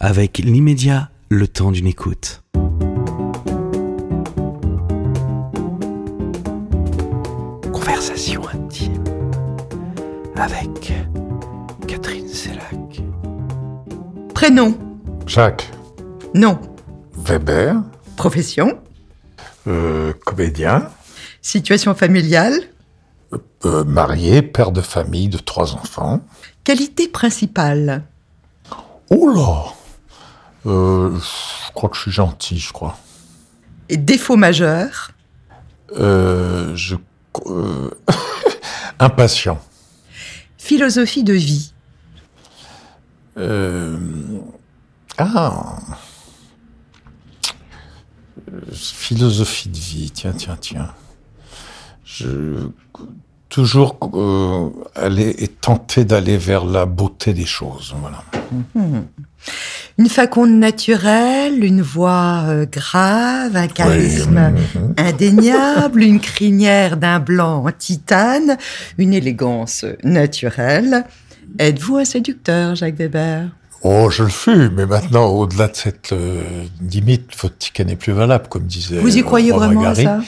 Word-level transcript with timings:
avec 0.00 0.38
l'immédiat, 0.38 1.10
le 1.28 1.48
temps 1.48 1.72
d'une 1.72 1.88
écoute. 1.88 2.42
Conversation 7.72 8.42
intime 8.48 9.02
avec 10.36 10.92
Catherine 11.88 12.28
Sellac. 12.28 13.02
Prénom 14.34 14.78
Jacques 15.26 15.68
Non. 16.32 16.60
Weber, 17.16 17.82
Profession 18.16 18.78
euh, 19.66 20.12
comédien, 20.24 20.88
Situation 21.42 21.94
familiale 21.94 22.54
euh, 23.64 23.82
marié, 23.82 24.42
père 24.42 24.70
de 24.70 24.80
famille 24.80 25.28
de 25.28 25.38
trois 25.38 25.74
enfants. 25.74 26.20
Qualité 26.62 27.08
principale 27.08 28.04
Oh 29.10 29.28
là 29.28 29.74
Euh, 30.68 31.18
Je 31.18 31.72
crois 31.72 31.88
que 31.88 31.96
je 31.96 32.02
suis 32.02 32.10
gentil, 32.12 32.58
je 32.58 32.72
crois. 32.72 32.98
Et 33.88 33.96
défaut 33.96 34.36
majeur 34.36 35.10
Euh, 35.96 36.76
je... 36.76 36.96
euh, 37.46 37.90
impatient. 38.98 39.60
Philosophie 40.58 41.24
de 41.24 41.32
vie 41.32 41.72
Euh, 43.38 43.98
Ah 45.16 45.78
Philosophie 48.72 49.68
de 49.68 49.76
vie, 49.78 50.10
tiens, 50.10 50.32
tiens, 50.32 50.56
tiens. 50.60 50.94
Je... 52.04 52.68
Toujours 53.48 53.96
euh, 54.14 54.68
aller 54.94 55.34
et 55.38 55.48
tenter 55.48 56.04
d'aller 56.04 56.36
vers 56.36 56.66
la 56.66 56.84
beauté 56.84 57.32
des 57.32 57.46
choses, 57.46 57.94
voilà. 57.98 58.22
Une 59.96 60.08
faconde 60.08 60.52
naturelle, 60.52 61.64
une 61.64 61.80
voix 61.80 62.42
euh, 62.46 62.66
grave, 62.70 63.56
un 63.56 63.68
charisme 63.68 64.52
Oui, 64.54 64.80
indéniable, 64.98 66.02
une 66.02 66.20
crinière 66.20 66.98
d'un 66.98 67.20
blanc 67.20 67.64
en 67.66 67.72
titane, 67.72 68.58
une 68.98 69.14
élégance 69.14 69.86
naturelle. 70.04 71.04
Êtes-vous 71.58 71.96
un 71.96 72.04
séducteur, 72.04 72.74
Jacques 72.74 72.96
Weber? 72.96 73.48
Oh, 73.82 74.10
je 74.10 74.24
le 74.24 74.28
fus, 74.28 74.70
mais 74.70 74.86
maintenant, 74.86 75.26
au-delà 75.26 75.68
de 75.68 75.76
cette 75.76 76.12
euh, 76.12 76.42
limite, 76.80 77.30
votre 77.40 77.56
ticket 77.58 77.84
n'est 77.84 77.96
plus 77.96 78.12
valable, 78.12 78.48
comme 78.48 78.64
disait. 78.64 78.98
Vous 78.98 79.16
y 79.16 79.20
euh, 79.20 79.24
croyez 79.24 79.52
Romain 79.52 79.66
vraiment 79.66 79.84
à 79.84 79.94
ça? 79.94 80.20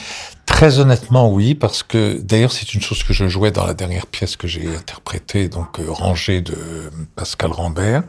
Très 0.51 0.79
honnêtement, 0.79 1.31
oui, 1.31 1.55
parce 1.55 1.81
que 1.81 2.19
d'ailleurs, 2.21 2.51
c'est 2.51 2.73
une 2.75 2.81
chose 2.81 3.03
que 3.03 3.13
je 3.13 3.27
jouais 3.27 3.51
dans 3.51 3.65
la 3.65 3.73
dernière 3.73 4.05
pièce 4.05 4.35
que 4.35 4.47
j'ai 4.47 4.75
interprétée, 4.75 5.49
donc 5.49 5.79
euh, 5.79 5.85
Rangée 5.89 6.41
de 6.41 6.55
Pascal 7.15 7.51
Rambert, 7.51 8.03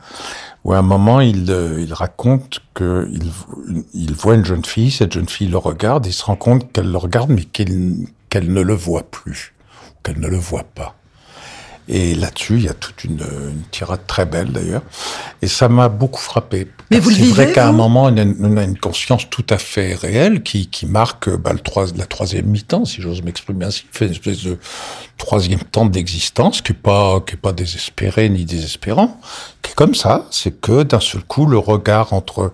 où 0.64 0.74
à 0.74 0.78
un 0.78 0.82
moment, 0.82 1.20
il, 1.20 1.50
euh, 1.50 1.80
il 1.80 1.94
raconte 1.94 2.60
que 2.74 3.10
il, 3.94 4.12
voit 4.12 4.34
une 4.34 4.44
jeune 4.44 4.64
fille, 4.64 4.90
cette 4.90 5.12
jeune 5.12 5.28
fille 5.28 5.48
le 5.48 5.56
regarde, 5.56 6.04
il 6.06 6.12
se 6.12 6.24
rend 6.24 6.36
compte 6.36 6.70
qu'elle 6.72 6.90
le 6.90 6.98
regarde, 6.98 7.30
mais 7.30 7.44
qu'elle 7.44 8.52
ne 8.52 8.60
le 8.60 8.74
voit 8.74 9.04
plus, 9.04 9.54
qu'elle 10.02 10.20
ne 10.20 10.28
le 10.28 10.36
voit 10.36 10.64
pas. 10.64 10.94
Et 11.88 12.14
là-dessus, 12.14 12.54
il 12.58 12.64
y 12.64 12.68
a 12.68 12.74
toute 12.74 13.02
une, 13.04 13.20
une 13.20 13.62
tirade 13.72 14.06
très 14.06 14.24
belle 14.24 14.52
d'ailleurs. 14.52 14.82
Et 15.42 15.48
ça 15.48 15.68
m'a 15.68 15.88
beaucoup 15.88 16.20
frappé. 16.20 16.68
Mais 16.90 17.00
vous 17.00 17.10
le 17.10 17.16
C'est 17.16 17.22
vrai 17.22 17.44
vivez, 17.44 17.54
qu'à 17.54 17.68
un 17.68 17.72
moment, 17.72 18.04
on 18.04 18.16
a, 18.16 18.22
une, 18.22 18.36
on 18.40 18.56
a 18.56 18.62
une 18.62 18.78
conscience 18.78 19.28
tout 19.28 19.44
à 19.50 19.58
fait 19.58 19.94
réelle 19.94 20.42
qui, 20.42 20.68
qui 20.68 20.86
marque 20.86 21.28
bah, 21.28 21.52
le 21.52 21.58
trois, 21.58 21.86
la 21.96 22.06
troisième 22.06 22.46
mi-temps, 22.46 22.84
si 22.84 23.02
j'ose 23.02 23.22
m'exprimer 23.22 23.64
ainsi. 23.64 23.84
Il 23.92 23.98
fait 23.98 24.06
une 24.06 24.12
espèce 24.12 24.44
de 24.44 24.58
troisième 25.18 25.60
temps 25.60 25.86
d'existence 25.86 26.62
qui 26.62 26.72
est 26.72 26.76
pas, 26.76 27.20
qui 27.20 27.34
est 27.34 27.38
pas 27.38 27.52
désespéré 27.52 28.28
ni 28.28 28.44
désespérant, 28.44 29.20
qui 29.62 29.72
est 29.72 29.74
comme 29.74 29.96
ça. 29.96 30.26
C'est 30.30 30.60
que 30.60 30.84
d'un 30.84 31.00
seul 31.00 31.22
coup, 31.24 31.46
le 31.46 31.58
regard 31.58 32.12
entre 32.12 32.52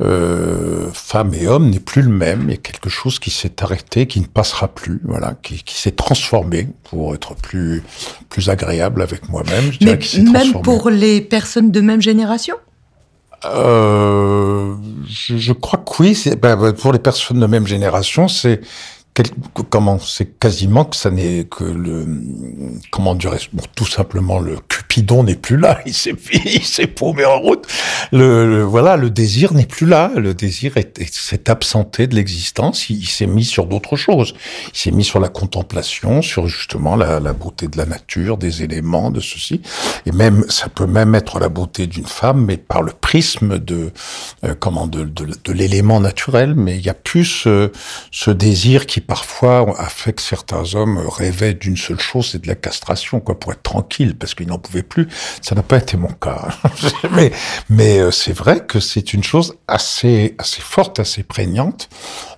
euh, 0.00 0.88
femme 0.94 1.34
et 1.34 1.46
homme 1.46 1.68
n'est 1.68 1.80
plus 1.80 2.02
le 2.02 2.10
même. 2.10 2.44
Il 2.44 2.50
y 2.50 2.54
a 2.54 2.56
quelque 2.56 2.88
chose 2.88 3.18
qui 3.18 3.30
s'est 3.30 3.62
arrêté, 3.62 4.06
qui 4.06 4.20
ne 4.20 4.26
passera 4.26 4.68
plus, 4.68 5.00
voilà, 5.04 5.34
qui, 5.42 5.62
qui 5.62 5.74
s'est 5.74 5.92
transformé 5.92 6.68
pour 6.84 7.14
être 7.14 7.34
plus, 7.34 7.82
plus 8.30 8.48
agréable 8.48 8.61
avec 8.66 9.28
moi-même. 9.28 9.72
Je 9.72 9.78
dirais 9.78 9.92
Mais 9.92 9.98
qu'il 9.98 10.26
s'est 10.26 10.32
même 10.32 10.62
pour 10.62 10.90
les 10.90 11.20
personnes 11.20 11.70
de 11.70 11.80
même 11.80 12.00
génération? 12.02 12.56
Euh, 13.44 14.74
je, 15.08 15.36
je 15.36 15.52
crois 15.52 15.80
que 15.80 16.02
oui. 16.02 16.14
c'est- 16.14 16.36
ben, 16.36 16.56
ben, 16.56 16.72
pour 16.72 16.92
les 16.92 16.98
personnes 16.98 17.40
de 17.40 17.46
même 17.46 17.66
génération, 17.66 18.28
c'est 18.28 18.60
quel- 19.14 19.26
comment 19.68 19.98
C'est 19.98 20.38
quasiment 20.38 20.84
que 20.84 20.96
ça 20.96 21.10
n'est 21.10 21.44
que 21.44 21.64
le 21.64 22.06
comment 22.90 23.14
dirais 23.14 23.38
bon, 23.52 23.64
tout 23.74 23.86
simplement 23.86 24.38
le 24.38 24.56
Cupidon 24.92 25.24
n'est 25.24 25.36
plus 25.36 25.56
là. 25.56 25.80
Il 25.86 25.94
s'est 25.94 26.14
il 26.44 26.64
s'est 26.64 26.86
paumé 26.86 27.24
en 27.24 27.38
route. 27.38 27.66
Le, 28.12 28.62
voilà, 28.62 28.96
le 28.96 29.08
désir 29.08 29.54
n'est 29.54 29.66
plus 29.66 29.86
là. 29.86 30.10
Le 30.16 30.34
désir 30.34 30.76
est- 30.76 30.98
est- 31.00 31.14
s'est 31.14 31.48
absenté 31.48 32.06
de 32.06 32.14
l'existence. 32.14 32.90
Il, 32.90 33.06
s'est 33.06 33.26
mis 33.26 33.44
sur 33.44 33.66
d'autres 33.66 33.96
choses. 33.96 34.34
Il 34.74 34.78
s'est 34.78 34.90
mis 34.90 35.04
sur 35.04 35.18
la 35.18 35.28
contemplation, 35.28 36.20
sur 36.20 36.46
justement 36.46 36.96
la, 36.96 37.20
beauté 37.32 37.68
de 37.68 37.78
la 37.78 37.86
nature, 37.86 38.36
des 38.36 38.62
éléments, 38.62 39.10
de 39.10 39.20
ceci. 39.20 39.62
Et 40.04 40.12
même, 40.12 40.44
ça 40.50 40.68
peut 40.68 40.86
même 40.86 41.14
être 41.14 41.38
la 41.40 41.48
beauté 41.48 41.86
d'une 41.86 42.06
femme, 42.06 42.44
mais 42.44 42.58
par 42.58 42.82
le 42.82 42.92
prisme 42.92 43.58
de, 43.58 43.92
euh, 44.44 44.54
comment, 44.58 44.86
de, 44.86 45.04
de, 45.04 45.52
l'élément 45.52 46.00
naturel. 46.00 46.54
Mais 46.54 46.76
il 46.76 46.84
y 46.84 46.90
a 46.90 46.94
plus 46.94 47.24
ce, 47.24 47.72
ce 48.10 48.30
désir 48.30 48.86
qui 48.86 49.00
parfois 49.00 49.74
a 49.78 49.88
fait 49.88 50.12
que 50.12 50.22
certains 50.22 50.74
hommes 50.74 50.98
rêvaient 50.98 51.54
d'une 51.54 51.78
seule 51.78 52.00
chose, 52.00 52.28
c'est 52.32 52.42
de 52.42 52.48
la 52.48 52.56
castration, 52.56 53.20
quoi, 53.20 53.38
pour 53.40 53.52
être 53.52 53.62
tranquille, 53.62 54.14
parce 54.16 54.34
qu'ils 54.34 54.48
n'en 54.48 54.58
pouvaient 54.58 54.81
plus. 54.82 55.08
Ça 55.40 55.54
n'a 55.54 55.62
pas 55.62 55.78
été 55.78 55.96
mon 55.96 56.12
cas. 56.12 56.48
mais, 57.12 57.32
mais 57.70 57.98
euh, 57.98 58.10
c'est 58.10 58.32
vrai 58.32 58.64
que 58.64 58.80
c'est 58.80 59.14
une 59.14 59.22
chose 59.22 59.56
assez, 59.68 60.34
assez 60.38 60.60
forte, 60.60 61.00
assez 61.00 61.22
prégnante 61.22 61.88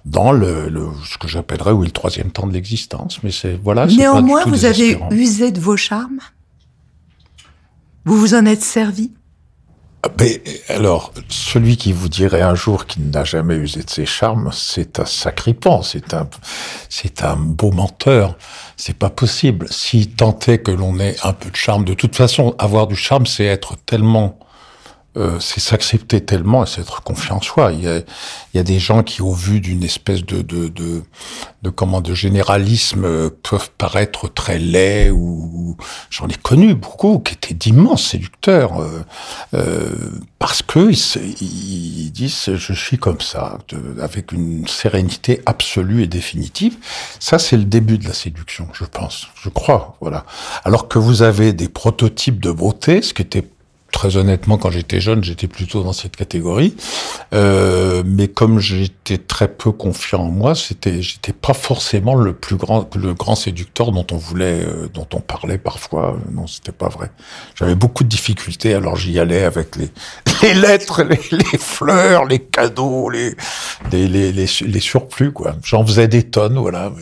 dans 0.04 0.32
le, 0.32 0.68
le 0.68 0.88
ce 1.04 1.18
que 1.18 1.28
j'appellerais 1.28 1.72
oui 1.72 1.86
le 1.86 1.92
troisième 1.92 2.30
temps 2.30 2.46
de 2.46 2.52
l'existence. 2.52 3.22
Mais 3.22 3.30
c'est 3.30 3.58
voilà. 3.62 3.82
c'est 3.82 3.88
pas 3.88 3.92
du 3.94 3.98
Néanmoins, 3.98 4.42
tout 4.42 4.50
vous 4.50 4.64
avez 4.64 4.98
usé 5.10 5.50
de 5.50 5.60
vos 5.60 5.76
charmes 5.76 6.20
Vous 8.04 8.18
vous 8.18 8.34
en 8.34 8.46
êtes 8.46 8.62
servi 8.62 9.12
Alors, 10.68 11.12
celui 11.28 11.76
qui 11.76 11.92
vous 11.92 12.08
dirait 12.08 12.42
un 12.42 12.54
jour 12.54 12.86
qu'il 12.86 13.10
n'a 13.10 13.24
jamais 13.24 13.54
usé 13.54 13.82
de 13.82 13.90
ses 13.90 14.06
charmes, 14.06 14.50
c'est 14.52 15.00
un 15.00 15.06
sacripant, 15.06 15.82
c'est 15.82 16.14
un, 16.14 16.28
c'est 16.88 17.22
un 17.24 17.36
beau 17.36 17.70
menteur. 17.70 18.36
C'est 18.76 18.98
pas 18.98 19.10
possible. 19.10 19.66
Si 19.70 20.08
tant 20.08 20.38
est 20.46 20.58
que 20.58 20.70
l'on 20.70 20.98
ait 20.98 21.16
un 21.22 21.32
peu 21.32 21.50
de 21.50 21.56
charme, 21.56 21.84
de 21.84 21.94
toute 21.94 22.16
façon, 22.16 22.54
avoir 22.58 22.86
du 22.86 22.96
charme, 22.96 23.26
c'est 23.26 23.44
être 23.44 23.76
tellement, 23.86 24.38
euh, 25.16 25.38
c'est 25.40 25.60
s'accepter 25.60 26.20
tellement 26.24 26.64
et 26.64 26.66
c'est 26.66 26.80
être 26.80 27.02
confiant 27.02 27.36
en 27.36 27.40
soi. 27.42 27.72
Il 27.72 27.84
y 27.84 27.88
a, 27.88 27.98
il 27.98 28.56
y 28.56 28.58
a 28.58 28.62
des 28.64 28.78
gens 28.78 29.02
qui, 29.02 29.22
au 29.22 29.32
vu 29.32 29.60
d'une 29.60 29.82
espèce 29.84 30.24
de, 30.24 30.42
de, 30.42 30.68
de, 30.68 31.02
de 31.62 31.70
comment, 31.70 32.00
de 32.00 32.14
généralisme, 32.14 33.04
euh, 33.04 33.30
peuvent 33.42 33.70
paraître 33.78 34.28
très 34.32 34.58
laids 34.58 35.10
ou, 35.10 35.76
j'en 36.10 36.28
ai 36.28 36.34
connu 36.34 36.74
beaucoup 36.74 37.18
qui 37.18 37.34
étaient 37.34 37.54
d'immenses 37.54 38.04
séducteurs. 38.06 38.80
euh, 38.80 39.04
euh, 39.54 39.90
parce 40.38 40.62
que 40.62 40.90
ils, 40.90 42.06
ils 42.06 42.10
disent 42.12 42.54
je 42.54 42.72
suis 42.72 42.98
comme 42.98 43.20
ça, 43.20 43.58
de- 43.68 44.00
avec 44.00 44.32
une 44.32 44.66
sérénité 44.68 45.40
absolue 45.46 46.02
et 46.02 46.06
définitive. 46.06 46.76
Ça, 47.20 47.38
c'est 47.38 47.56
le 47.56 47.64
début 47.64 47.98
de 47.98 48.06
la 48.06 48.12
séduction, 48.14 48.68
je 48.72 48.84
pense, 48.84 49.28
je 49.42 49.48
crois, 49.48 49.96
voilà. 50.00 50.24
Alors 50.64 50.88
que 50.88 50.98
vous 50.98 51.22
avez 51.22 51.52
des 51.52 51.68
prototypes 51.68 52.40
de 52.40 52.50
beauté, 52.50 53.00
ce 53.02 53.14
qui 53.14 53.22
était 53.22 53.44
très 53.94 54.16
honnêtement, 54.16 54.58
quand 54.58 54.72
j'étais 54.72 55.00
jeune, 55.00 55.22
j'étais 55.22 55.46
plutôt 55.46 55.84
dans 55.84 55.92
cette 55.92 56.16
catégorie. 56.16 56.74
Euh, 57.32 58.02
mais 58.04 58.26
comme 58.26 58.58
j'étais 58.58 59.18
très 59.18 59.46
peu 59.46 59.70
confiant 59.70 60.22
en 60.22 60.30
moi, 60.30 60.56
c'était, 60.56 61.00
j'étais 61.00 61.32
pas 61.32 61.54
forcément 61.54 62.16
le 62.16 62.34
plus 62.34 62.56
grand, 62.56 62.90
le 62.96 63.14
grand 63.14 63.36
séducteur 63.36 63.92
dont 63.92 64.04
on 64.10 64.16
voulait, 64.16 64.64
euh, 64.64 64.88
dont 64.92 65.06
on 65.14 65.20
parlait 65.20 65.58
parfois. 65.58 66.18
Non, 66.32 66.48
c'était 66.48 66.72
pas 66.72 66.88
vrai. 66.88 67.12
J'avais 67.54 67.76
beaucoup 67.76 68.02
de 68.02 68.08
difficultés, 68.08 68.74
alors 68.74 68.96
j'y 68.96 69.18
allais 69.20 69.44
avec 69.44 69.76
les, 69.76 69.90
les 70.42 70.54
lettres, 70.54 71.04
les, 71.04 71.20
les 71.30 71.58
fleurs, 71.58 72.24
les 72.24 72.40
cadeaux, 72.40 73.08
les, 73.10 73.36
les, 73.92 74.08
les, 74.08 74.32
les, 74.32 74.80
surplus, 74.80 75.32
quoi. 75.32 75.54
J'en 75.62 75.86
faisais 75.86 76.08
des 76.08 76.24
tonnes, 76.24 76.58
euh, 76.58 76.60
voilà. 76.60 76.92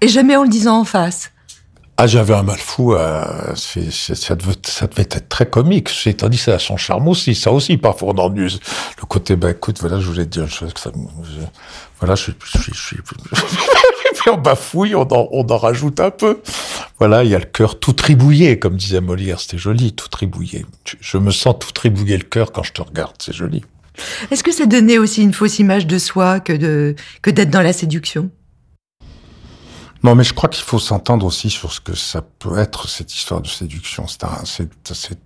Et 0.00 0.06
jamais 0.06 0.36
en 0.36 0.44
le 0.44 0.48
disant 0.48 0.78
en 0.78 0.84
face 0.84 1.32
Ah, 1.96 2.08
j'avais 2.08 2.34
un 2.34 2.42
mal 2.42 2.58
fou. 2.58 2.94
euh, 2.94 3.54
ça, 3.54 4.34
devait, 4.34 4.54
ça 4.64 4.86
devait 4.88 5.02
être 5.02 5.28
très 5.28 5.46
comique. 5.46 5.88
C'est 5.88 6.24
dit, 6.28 6.36
ça 6.38 6.54
a 6.54 6.58
son 6.58 6.76
charme 6.76 7.06
aussi. 7.06 7.34
Ça 7.36 7.52
aussi, 7.52 7.76
parfois, 7.76 8.12
on 8.14 8.18
ennuie. 8.18 8.60
Le 9.00 9.06
côté, 9.06 9.36
bah 9.36 9.52
écoute, 9.52 9.78
voilà, 9.80 10.00
je 10.00 10.06
voulais 10.06 10.24
te 10.24 10.30
dire 10.30 10.42
une 10.42 10.50
chose. 10.50 10.72
Que 10.74 10.80
ça, 10.80 10.90
voilà, 12.00 12.16
je, 12.16 12.32
je, 12.44 12.58
je, 12.58 12.72
je, 12.72 12.96
Puis 14.14 14.30
on 14.32 14.38
bafouille, 14.38 14.96
on 14.96 15.02
en, 15.02 15.28
on 15.30 15.46
en 15.46 15.56
rajoute 15.56 16.00
un 16.00 16.10
peu. 16.10 16.40
Voilà, 16.98 17.22
il 17.22 17.30
y 17.30 17.34
a 17.34 17.38
le 17.38 17.44
cœur 17.44 17.78
tout 17.78 17.92
tribouillé, 17.92 18.58
comme 18.58 18.76
disait 18.76 19.00
Molière. 19.00 19.38
C'était 19.38 19.58
joli, 19.58 19.92
tout 19.92 20.08
tribouillé. 20.08 20.66
Je, 20.84 20.96
je 21.00 21.18
me 21.18 21.30
sens 21.30 21.54
tout 21.60 21.70
tribouillé 21.70 22.16
le 22.16 22.24
cœur 22.24 22.50
quand 22.50 22.64
je 22.64 22.72
te 22.72 22.82
regarde. 22.82 23.14
C'est 23.20 23.34
joli. 23.34 23.62
Est-ce 24.32 24.42
que 24.42 24.52
ça 24.52 24.66
donnait 24.66 24.98
aussi 24.98 25.22
une 25.22 25.32
fausse 25.32 25.60
image 25.60 25.86
de 25.86 25.98
soi 25.98 26.40
que 26.40 26.52
de 26.52 26.96
que 27.22 27.30
d'être 27.30 27.50
dans 27.50 27.62
la 27.62 27.72
séduction? 27.72 28.30
Non, 30.04 30.14
mais 30.14 30.22
je 30.22 30.34
crois 30.34 30.50
qu'il 30.50 30.62
faut 30.62 30.78
s'entendre 30.78 31.24
aussi 31.24 31.48
sur 31.48 31.72
ce 31.72 31.80
que 31.80 31.94
ça 31.94 32.20
peut 32.20 32.58
être 32.58 32.88
cette 32.88 33.14
histoire 33.14 33.40
de 33.40 33.48
séduction. 33.48 34.06
C'est 34.06 34.24
un, 34.24 34.44
c'est, 34.44 34.68
c'est, 34.92 35.18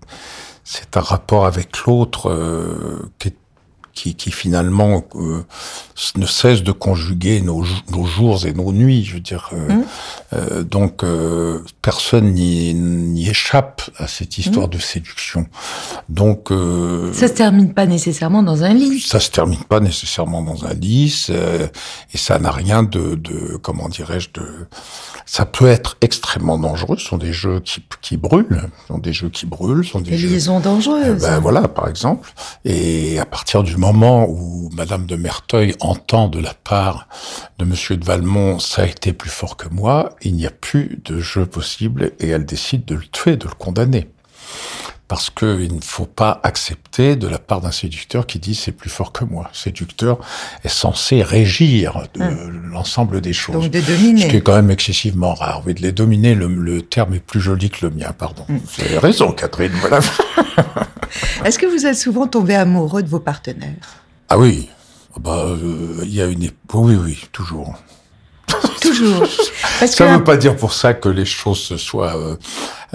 c'est 0.62 0.96
un 0.96 1.00
rapport 1.00 1.46
avec 1.46 1.84
l'autre 1.84 2.30
euh, 2.30 3.10
qui 3.18 3.28
est 3.28 3.36
qui, 3.98 4.14
qui 4.14 4.30
finalement 4.30 5.04
euh, 5.16 5.44
ne 6.16 6.26
cesse 6.26 6.62
de 6.62 6.70
conjuguer 6.70 7.40
nos, 7.40 7.64
nos, 7.90 8.04
jours 8.04 8.46
et 8.46 8.52
nos 8.52 8.72
nuits. 8.72 9.04
Je 9.04 9.14
veux 9.14 9.20
dire, 9.20 9.50
euh, 9.52 9.68
mmh. 9.68 9.84
euh, 10.34 10.62
donc 10.62 11.02
euh, 11.02 11.64
personne 11.82 12.32
n'y 12.32 13.28
échappe 13.28 13.82
à 13.96 14.06
cette 14.06 14.38
histoire 14.38 14.68
mmh. 14.68 14.70
de 14.70 14.78
séduction. 14.78 15.46
Donc 16.08 16.52
euh, 16.52 17.12
ça 17.12 17.26
se 17.26 17.32
termine 17.32 17.74
pas 17.74 17.86
nécessairement 17.86 18.44
dans 18.44 18.62
un 18.62 18.72
lit. 18.72 19.00
Ça 19.00 19.18
se 19.18 19.30
termine 19.30 19.64
pas 19.64 19.80
nécessairement 19.80 20.42
dans 20.42 20.64
un 20.64 20.74
lit, 20.74 21.26
et 22.14 22.18
ça 22.18 22.38
n'a 22.38 22.52
rien 22.52 22.84
de, 22.84 23.16
de 23.16 23.58
comment 23.60 23.88
dirais-je 23.88 24.28
de. 24.34 24.46
Ça 25.30 25.44
peut 25.44 25.66
être 25.68 25.96
extrêmement 26.00 26.58
dangereux. 26.58 26.96
Ce 26.98 27.04
sont 27.04 27.18
des 27.18 27.32
jeux 27.32 27.60
qui, 27.60 27.82
qui 28.00 28.16
brûlent, 28.16 28.70
ce 28.82 28.86
sont 28.86 28.98
des 28.98 29.12
jeux 29.12 29.28
qui 29.28 29.44
brûlent, 29.44 29.84
ce 29.84 29.90
sont 29.90 30.00
des, 30.00 30.12
des 30.12 30.18
jeux... 30.18 30.28
liaisons 30.28 30.60
dangereuses. 30.60 31.22
ben 31.22 31.38
voilà, 31.40 31.68
par 31.68 31.88
exemple. 31.88 32.32
Et 32.64 33.18
à 33.18 33.26
partir 33.26 33.62
du 33.62 33.76
moment 33.76 33.88
moment 33.92 34.26
où 34.28 34.68
Madame 34.74 35.06
de 35.06 35.16
Merteuil 35.16 35.74
entend 35.80 36.28
de 36.28 36.40
la 36.40 36.52
part 36.52 37.08
de 37.58 37.64
Monsieur 37.64 37.96
de 37.96 38.04
Valmont, 38.04 38.58
ça 38.58 38.82
a 38.82 38.86
été 38.86 39.12
plus 39.12 39.30
fort 39.30 39.56
que 39.56 39.68
moi, 39.68 40.10
il 40.22 40.34
n'y 40.34 40.46
a 40.46 40.50
plus 40.50 41.00
de 41.04 41.20
jeu 41.20 41.46
possible 41.46 42.12
et 42.20 42.28
elle 42.28 42.44
décide 42.44 42.84
de 42.84 42.94
le 42.94 43.06
tuer, 43.06 43.36
de 43.36 43.46
le 43.46 43.54
condamner. 43.54 44.08
Parce 45.08 45.30
qu'il 45.30 45.74
ne 45.74 45.80
faut 45.80 46.04
pas 46.04 46.38
accepter 46.42 47.16
de 47.16 47.26
la 47.26 47.38
part 47.38 47.62
d'un 47.62 47.70
séducteur 47.70 48.26
qui 48.26 48.38
dit 48.38 48.54
c'est 48.54 48.72
plus 48.72 48.90
fort 48.90 49.10
que 49.10 49.24
moi. 49.24 49.48
Séducteur 49.54 50.18
est 50.64 50.68
censé 50.68 51.22
régir 51.22 52.02
de 52.12 52.22
hum. 52.22 52.70
l'ensemble 52.70 53.22
des 53.22 53.32
choses. 53.32 53.54
Donc 53.54 53.70
de 53.70 53.80
dominer. 53.80 54.22
Ce 54.22 54.26
qui 54.26 54.36
est 54.36 54.42
quand 54.42 54.54
même 54.54 54.70
excessivement 54.70 55.32
rare. 55.32 55.62
Oui, 55.64 55.72
de 55.72 55.80
les 55.80 55.92
dominer, 55.92 56.34
le, 56.34 56.46
le 56.46 56.82
terme 56.82 57.14
est 57.14 57.20
plus 57.20 57.40
joli 57.40 57.70
que 57.70 57.86
le 57.86 57.90
mien, 57.90 58.12
pardon. 58.16 58.44
Hum. 58.50 58.58
Vous 58.58 58.84
avez 58.84 58.98
raison, 58.98 59.32
Catherine, 59.32 59.72
voilà. 59.80 60.00
Est-ce 61.44 61.58
que 61.58 61.66
vous 61.66 61.86
êtes 61.86 61.96
souvent 61.96 62.26
tombé 62.26 62.54
amoureux 62.54 63.02
de 63.02 63.08
vos 63.08 63.20
partenaires? 63.20 64.04
Ah 64.28 64.38
oui. 64.38 64.68
Ah 65.16 65.20
bah, 65.20 65.46
euh, 65.46 66.00
il 66.02 66.14
y 66.14 66.20
a 66.20 66.26
une 66.26 66.50
oui, 66.74 66.96
oui, 67.02 67.18
toujours. 67.32 67.74
Toujours. 68.80 69.20
Parce 69.80 69.92
ça 69.92 70.10
ne 70.10 70.18
veut 70.18 70.24
pas 70.24 70.36
dire 70.36 70.56
pour 70.56 70.72
ça 70.72 70.94
que 70.94 71.08
les 71.08 71.24
choses 71.24 71.60
se 71.60 71.76
soient 71.76 72.16
euh, 72.16 72.36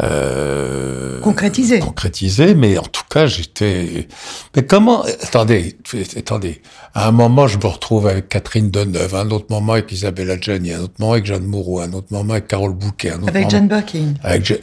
euh, 0.02 1.22
concrétisées. 1.22 1.80
Concrétisées, 1.80 2.56
mais 2.56 2.78
en 2.78 2.84
tout 2.84 3.04
cas, 3.10 3.26
j'étais. 3.26 4.08
Mais 4.56 4.66
comment 4.66 5.04
Attendez, 5.22 5.78
attendez. 6.18 6.62
À 6.94 7.08
un 7.08 7.12
moment, 7.12 7.48
je 7.48 7.58
me 7.58 7.66
retrouve 7.66 8.08
avec 8.08 8.30
Catherine 8.30 8.72
Deneuve, 8.72 9.16
à 9.16 9.22
un 9.22 9.32
autre 9.32 9.48
moment 9.50 9.74
avec 9.74 9.92
Isabelle 9.92 10.32
Adjani, 10.32 10.74
à 10.74 10.78
un 10.80 10.82
autre 10.82 10.96
moment 11.00 11.14
avec 11.14 11.26
Jeanne 11.26 11.46
Moreau, 11.46 11.80
à 11.80 11.86
un 11.86 11.94
autre 11.94 12.08
moment 12.12 12.34
avec 12.34 12.48
Carole 12.48 12.74
Bouquet, 12.74 13.12
un 13.12 13.22
autre 13.22 13.30
avec 13.30 13.44
moment... 13.44 13.50
Jeanne 13.50 13.68
Birkin. 13.68 14.14
Avec 14.24 14.46
Jeanne. 14.46 14.60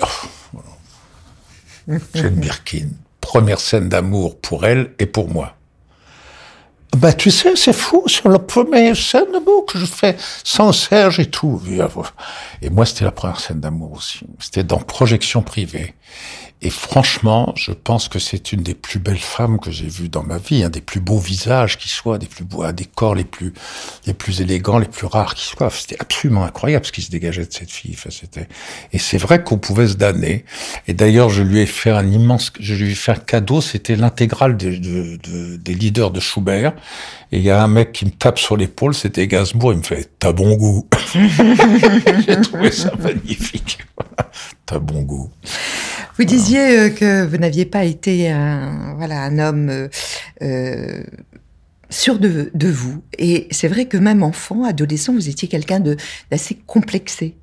Oh, 0.53 1.93
Jeanne 2.15 2.35
Birkin 2.35 2.89
première 3.31 3.61
scène 3.61 3.89
d'amour 3.89 4.41
pour 4.41 4.67
elle 4.67 4.91
et 4.99 5.07
pour 5.07 5.29
moi. 5.29 5.55
Ben, 6.97 7.13
tu 7.13 7.31
sais, 7.31 7.55
c'est 7.55 7.73
fou, 7.73 8.03
sur 8.07 8.29
la 8.29 8.41
première 8.41 8.97
scène 8.97 9.31
d'amour 9.33 9.65
que 9.65 9.79
je 9.79 9.87
fais 9.87 10.17
sans 10.43 10.73
Serge 10.73 11.21
et 11.21 11.27
tout. 11.27 11.61
Et 12.63 12.71
moi, 12.71 12.85
c'était 12.85 13.05
la 13.05 13.13
première 13.13 13.39
scène 13.39 13.61
d'amour 13.61 13.93
aussi. 13.93 14.21
C'était 14.41 14.65
dans 14.65 14.79
Projection 14.79 15.43
privée. 15.43 15.95
Et 16.63 16.69
franchement, 16.69 17.55
je 17.57 17.73
pense 17.73 18.09
que 18.09 18.19
c'est 18.19 18.53
une 18.53 18.63
des 18.63 18.75
plus 18.75 18.99
belles 18.99 19.17
femmes 19.17 19.59
que 19.59 19.71
j'ai 19.71 19.89
vues 19.89 20.11
dans 20.11 20.23
ma 20.23 20.37
vie, 20.37 20.63
un 20.63 20.69
des 20.69 20.83
plus 20.83 21.01
beaux 21.01 21.19
visages 21.19 21.79
qui 21.79 21.89
soient, 21.89 22.19
des 22.19 22.27
plus 22.27 22.45
beaux, 22.45 22.71
des 22.73 22.85
corps 22.85 23.15
les 23.15 23.25
plus, 23.25 23.55
les 24.07 24.13
plus 24.13 24.43
élégants, 24.43 24.79
les 24.79 24.89
plus 24.89 25.07
rares 25.07 25.35
qui 25.35 25.47
soient. 25.47 25.71
C'était 25.71 25.97
absolument 25.99 26.45
incroyable 26.45 26.85
ce 26.85 26.93
qui 26.93 27.01
se 27.01 27.11
dégageait 27.11 27.47
de 27.47 27.53
cette 27.53 27.71
fille. 27.71 27.93
Enfin, 27.95 28.11
c'était, 28.11 28.47
et 28.93 28.99
c'est 28.99 29.17
vrai 29.17 29.43
qu'on 29.43 29.57
pouvait 29.57 29.89
se 29.89 29.95
damner. 29.95 30.45
Et 30.87 30.93
d'ailleurs, 30.93 31.31
je 31.31 31.43
lui 31.43 31.61
ai 31.61 31.67
fait 31.67 31.91
un 31.91 32.07
immense, 32.07 32.53
je 32.61 32.75
lui 32.75 32.93
ai 32.93 32.95
fait 32.95 33.13
un 33.13 33.17
cadeau, 33.17 33.63
c'était 33.63 33.97
l'intégrale 33.97 34.59
de, 34.59 34.77
de, 34.77 35.17
de, 35.17 35.57
des 35.57 35.75
leaders 35.75 36.11
de 36.11 36.21
Schubert. 36.21 36.75
Et 37.33 37.39
il 37.39 37.43
y 37.43 37.51
a 37.51 37.63
un 37.63 37.69
mec 37.69 37.93
qui 37.93 38.05
me 38.05 38.11
tape 38.11 38.39
sur 38.39 38.57
l'épaule, 38.59 38.93
c'était 38.93 39.27
Gainsbourg, 39.29 39.73
il 39.73 39.79
me 39.79 39.83
fait, 39.83 40.11
t'as 40.19 40.33
bon 40.33 40.57
goût. 40.57 40.87
j'ai 42.27 42.41
trouvé 42.41 42.71
ça 42.71 42.93
magnifique. 42.99 43.79
t'as 44.67 44.79
bon 44.79 45.03
goût. 45.03 45.31
Vous 46.21 46.27
disiez 46.27 46.79
euh, 46.79 46.91
que 46.91 47.25
vous 47.25 47.39
n'aviez 47.39 47.65
pas 47.65 47.85
été 47.85 48.29
un, 48.29 48.93
voilà, 48.99 49.23
un 49.23 49.39
homme 49.39 49.71
euh, 49.71 49.89
euh, 50.43 51.03
sûr 51.89 52.19
de, 52.19 52.51
de, 52.53 52.69
vous. 52.69 53.03
Et 53.17 53.49
c'est 53.53 53.69
vrai 53.69 53.87
que 53.87 53.97
même 53.97 54.23
enfant, 54.23 54.65
adolescent, 54.65 55.15
vous 55.15 55.31
étiez 55.31 55.49
quelqu'un 55.49 55.81
d'assez 55.81 56.59
complexé. 56.67 57.37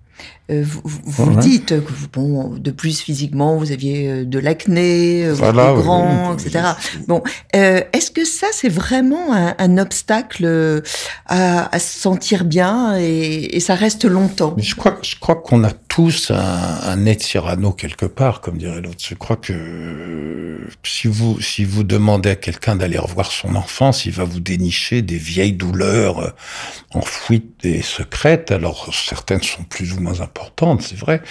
Euh, 0.49 0.63
vous, 0.65 0.81
vous 1.03 1.35
dites 1.35 1.83
que 1.83 1.93
bon, 2.13 2.55
de 2.57 2.71
plus 2.71 3.01
physiquement, 3.01 3.57
vous 3.57 3.73
aviez 3.73 4.07
euh, 4.07 4.25
de 4.25 4.39
l'acné, 4.39 5.25
euh, 5.25 5.31
vous 5.31 5.39
voilà, 5.39 5.73
grand, 5.73 6.29
oui, 6.31 6.41
etc. 6.41 6.69
Bon, 7.05 7.21
euh, 7.55 7.81
est-ce 7.91 8.11
que 8.11 8.23
ça, 8.23 8.47
c'est 8.53 8.69
vraiment 8.69 9.33
un, 9.33 9.55
un 9.57 9.77
obstacle 9.77 10.81
à, 11.25 11.75
à, 11.75 11.79
se 11.79 11.99
sentir 11.99 12.45
bien 12.45 12.97
et, 12.97 13.57
et, 13.57 13.59
ça 13.59 13.75
reste 13.75 14.05
longtemps? 14.05 14.53
Mais 14.55 14.63
je 14.63 14.75
crois, 14.75 14.97
je 15.01 15.15
crois 15.19 15.35
qu'on 15.35 15.65
a 15.65 15.71
tous 15.71 16.31
un, 16.31 16.37
un 16.37 16.95
nez 16.95 17.15
de 17.15 17.23
Cyrano 17.23 17.73
quelque 17.73 18.05
part, 18.05 18.39
comme 18.39 18.57
dirait 18.57 18.79
l'autre. 18.79 19.03
Je 19.05 19.15
crois 19.15 19.35
que 19.35 20.59
si 20.83 21.09
vous 21.09 21.41
si 21.41 21.65
vous 21.65 21.83
demandez 21.83 22.29
à 22.29 22.35
quelqu'un 22.35 22.77
d'aller 22.77 22.97
revoir 22.97 23.33
son 23.33 23.55
enfance, 23.55 24.05
il 24.05 24.13
va 24.13 24.23
vous 24.23 24.39
dénicher 24.39 25.01
des 25.01 25.17
vieilles 25.17 25.53
douleurs 25.53 26.35
enfouies 26.93 27.49
et 27.63 27.81
secrètes. 27.81 28.51
Alors 28.51 28.93
certaines 28.93 29.43
sont 29.43 29.63
plus 29.63 29.91
ou 29.91 29.99
moins 29.99 30.21
importantes 30.21 30.36
c'est 30.79 30.97
vrai, 30.97 31.21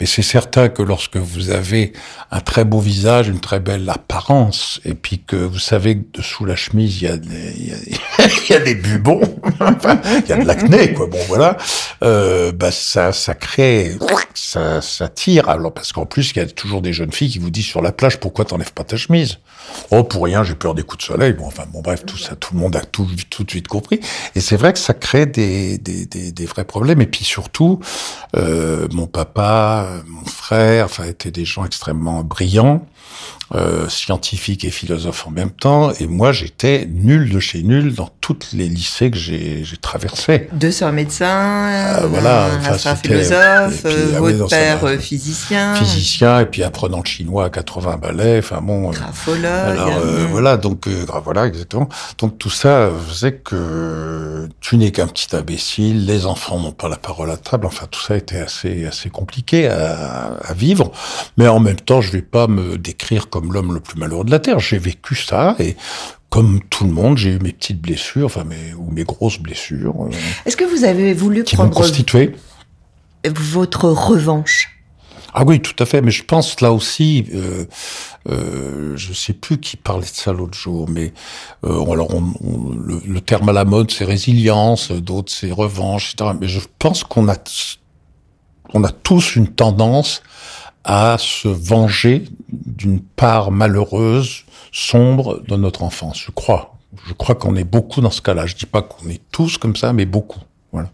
mais 0.00 0.06
c'est 0.06 0.22
certain 0.22 0.68
que 0.68 0.82
lorsque 0.82 1.16
vous 1.16 1.50
avez 1.50 1.92
un 2.30 2.40
très 2.40 2.64
beau 2.64 2.78
visage, 2.78 3.28
une 3.28 3.40
très 3.40 3.58
belle 3.58 3.88
apparence, 3.88 4.80
et 4.84 4.94
puis 4.94 5.22
que 5.26 5.36
vous 5.36 5.58
savez 5.58 5.98
que 5.98 6.18
dessous 6.18 6.44
la 6.44 6.56
chemise, 6.56 7.02
il 7.02 7.04
y 7.04 7.10
a 7.10 7.16
des, 7.16 7.54
il 7.56 8.48
y 8.48 8.52
a, 8.52 8.58
des 8.60 8.74
bubons, 8.76 9.20
il 9.60 10.28
y 10.28 10.32
a 10.32 10.36
de 10.36 10.46
l'acné, 10.46 10.92
quoi, 10.92 11.06
bon 11.06 11.18
voilà, 11.26 11.56
euh, 12.04 12.52
bah 12.52 12.70
ça, 12.70 13.12
ça 13.12 13.34
crée, 13.34 13.96
ça, 14.34 14.80
ça 14.80 15.08
tire, 15.08 15.48
alors 15.48 15.74
parce 15.74 15.92
qu'en 15.92 16.06
plus, 16.06 16.30
il 16.30 16.36
y 16.36 16.40
a 16.40 16.46
toujours 16.46 16.80
des 16.80 16.92
jeunes 16.92 17.12
filles 17.12 17.30
qui 17.30 17.38
vous 17.38 17.50
disent 17.50 17.66
sur 17.66 17.82
la 17.82 17.92
plage, 17.92 18.18
pourquoi 18.20 18.44
t'enlèves 18.44 18.72
pas 18.72 18.84
ta 18.84 18.96
chemise? 18.96 19.38
Oh, 19.90 20.04
pour 20.04 20.24
rien, 20.24 20.44
j'ai 20.44 20.54
peur 20.54 20.74
des 20.74 20.82
coups 20.84 21.04
de 21.04 21.06
soleil, 21.08 21.32
bon, 21.32 21.46
enfin, 21.46 21.64
bon, 21.72 21.80
bref, 21.82 22.04
tout 22.06 22.18
ça, 22.18 22.36
tout 22.36 22.54
le 22.54 22.60
monde 22.60 22.76
a 22.76 22.80
tout, 22.80 23.08
tout 23.30 23.42
de 23.42 23.50
suite 23.50 23.66
compris, 23.66 24.00
et 24.36 24.40
c'est 24.40 24.56
vrai 24.56 24.72
que 24.72 24.78
ça 24.78 24.94
crée 24.94 25.26
des, 25.26 25.78
des, 25.78 26.06
des, 26.06 26.30
des 26.30 26.46
vrais 26.46 26.64
problèmes, 26.64 27.00
et 27.00 27.06
puis 27.06 27.24
surtout, 27.24 27.80
euh, 28.36 28.55
mon 28.92 29.06
papa, 29.06 30.02
mon 30.06 30.24
frère, 30.24 30.86
enfin, 30.86 31.04
étaient 31.04 31.30
des 31.30 31.44
gens 31.44 31.64
extrêmement 31.64 32.22
brillants, 32.22 32.86
euh, 33.54 33.88
scientifiques 33.88 34.64
et 34.64 34.70
philosophes 34.70 35.24
en 35.28 35.30
même 35.30 35.52
temps. 35.52 35.92
Et 36.00 36.08
moi, 36.08 36.32
j'étais 36.32 36.84
nul 36.90 37.30
de 37.30 37.38
chez 37.38 37.62
nul 37.62 37.94
dans 37.94 38.10
tous 38.20 38.48
les 38.52 38.68
lycées 38.68 39.08
que 39.08 39.16
j'ai 39.16 39.64
traversés. 39.80 40.48
Deux 40.52 40.72
sœurs 40.72 40.90
médecins, 40.90 41.68
euh, 41.68 42.06
voilà, 42.08 42.46
un 42.46 42.60
frère 42.72 42.98
philosophe, 42.98 43.84
puis, 43.84 43.94
ah 44.16 44.18
votre 44.18 44.48
père 44.48 44.80
ça, 44.80 44.98
physicien. 44.98 45.74
Physicien, 45.76 46.40
et 46.40 46.46
puis 46.46 46.64
apprenant 46.64 46.98
le 46.98 47.08
chinois 47.08 47.44
à 47.44 47.50
80 47.50 47.98
balais. 47.98 48.38
Enfin 48.38 48.60
bon. 48.60 48.90
Grafologue. 48.90 49.44
alors 49.44 50.00
voilà, 50.30 50.56
donc 50.56 50.88
voilà, 50.88 51.46
exactement. 51.46 51.88
Donc 52.18 52.38
tout 52.38 52.50
ça 52.50 52.90
faisait 53.08 53.34
que 53.34 54.48
tu 54.60 54.76
n'es 54.76 54.90
qu'un 54.90 55.06
petit 55.06 55.36
imbécile, 55.36 56.04
les 56.04 56.26
enfants 56.26 56.58
n'ont 56.58 56.72
pas 56.72 56.88
la 56.88 56.96
parole 56.96 57.30
à 57.30 57.36
table. 57.36 57.66
Enfin 57.66 57.86
tout 57.88 58.00
ça 58.00 58.16
était 58.16 58.40
assez 58.40 58.86
assez 58.86 59.08
compliqué 59.08 59.68
à, 59.68 60.36
à, 60.42 60.52
vivre, 60.52 60.90
mais 61.36 61.46
en 61.46 61.60
même 61.60 61.76
temps, 61.76 62.00
je 62.00 62.10
vais 62.10 62.22
pas 62.22 62.48
me 62.48 62.76
décrire 62.76 63.05
comme 63.28 63.52
l'homme 63.52 63.74
le 63.74 63.80
plus 63.80 63.98
malheureux 63.98 64.24
de 64.24 64.30
la 64.30 64.38
terre. 64.38 64.58
J'ai 64.58 64.78
vécu 64.78 65.14
ça 65.14 65.56
et 65.58 65.76
comme 66.30 66.60
tout 66.70 66.84
le 66.84 66.90
monde, 66.92 67.16
j'ai 67.16 67.30
eu 67.30 67.38
mes 67.38 67.52
petites 67.52 67.80
blessures, 67.80 68.26
enfin 68.26 68.44
mes 68.44 68.74
ou 68.74 68.90
mes 68.90 69.04
grosses 69.04 69.38
blessures. 69.38 69.94
Euh, 70.00 70.10
Est-ce 70.44 70.56
que 70.56 70.64
vous 70.64 70.84
avez 70.84 71.14
voulu 71.14 71.44
qui 71.44 71.56
prendre 71.56 71.74
constitué 71.74 72.34
votre 73.24 73.88
revanche? 73.88 74.70
Ah 75.38 75.44
oui, 75.46 75.60
tout 75.60 75.74
à 75.82 75.86
fait. 75.86 76.00
Mais 76.00 76.10
je 76.10 76.24
pense 76.24 76.60
là 76.62 76.72
aussi, 76.72 77.26
euh, 77.34 77.66
euh, 78.28 78.96
je 78.96 79.12
sais 79.12 79.34
plus 79.34 79.58
qui 79.58 79.76
parlait 79.76 80.06
de 80.06 80.10
ça 80.10 80.32
l'autre 80.32 80.56
jour, 80.56 80.88
mais 80.88 81.12
euh, 81.64 81.92
alors 81.92 82.14
on, 82.14 82.32
on, 82.40 82.70
le, 82.70 83.02
le, 83.06 83.20
terme 83.20 83.50
à 83.50 83.52
la 83.52 83.66
mode 83.66 83.90
c'est 83.90 84.06
résilience, 84.06 84.90
d'autres 84.92 85.30
c'est 85.30 85.50
revanche, 85.50 86.14
etc. 86.14 86.30
Mais 86.40 86.48
je 86.48 86.60
pense 86.78 87.04
qu'on 87.04 87.28
a 87.28 87.36
on 88.72 88.82
a 88.82 88.90
tous 88.90 89.36
une 89.36 89.48
tendance 89.48 90.22
à 90.86 91.16
se 91.18 91.48
venger 91.48 92.24
d'une 92.48 93.00
part 93.00 93.50
malheureuse, 93.50 94.44
sombre 94.72 95.42
de 95.46 95.56
notre 95.56 95.82
enfance. 95.82 96.22
Je 96.24 96.30
crois. 96.30 96.76
Je 97.06 97.12
crois 97.12 97.34
qu'on 97.34 97.56
est 97.56 97.64
beaucoup 97.64 98.00
dans 98.00 98.10
ce 98.10 98.22
cas-là. 98.22 98.46
Je 98.46 98.54
dis 98.54 98.66
pas 98.66 98.82
qu'on 98.82 99.08
est 99.08 99.20
tous 99.32 99.58
comme 99.58 99.74
ça, 99.74 99.92
mais 99.92 100.06
beaucoup. 100.06 100.40
Voilà. 100.72 100.88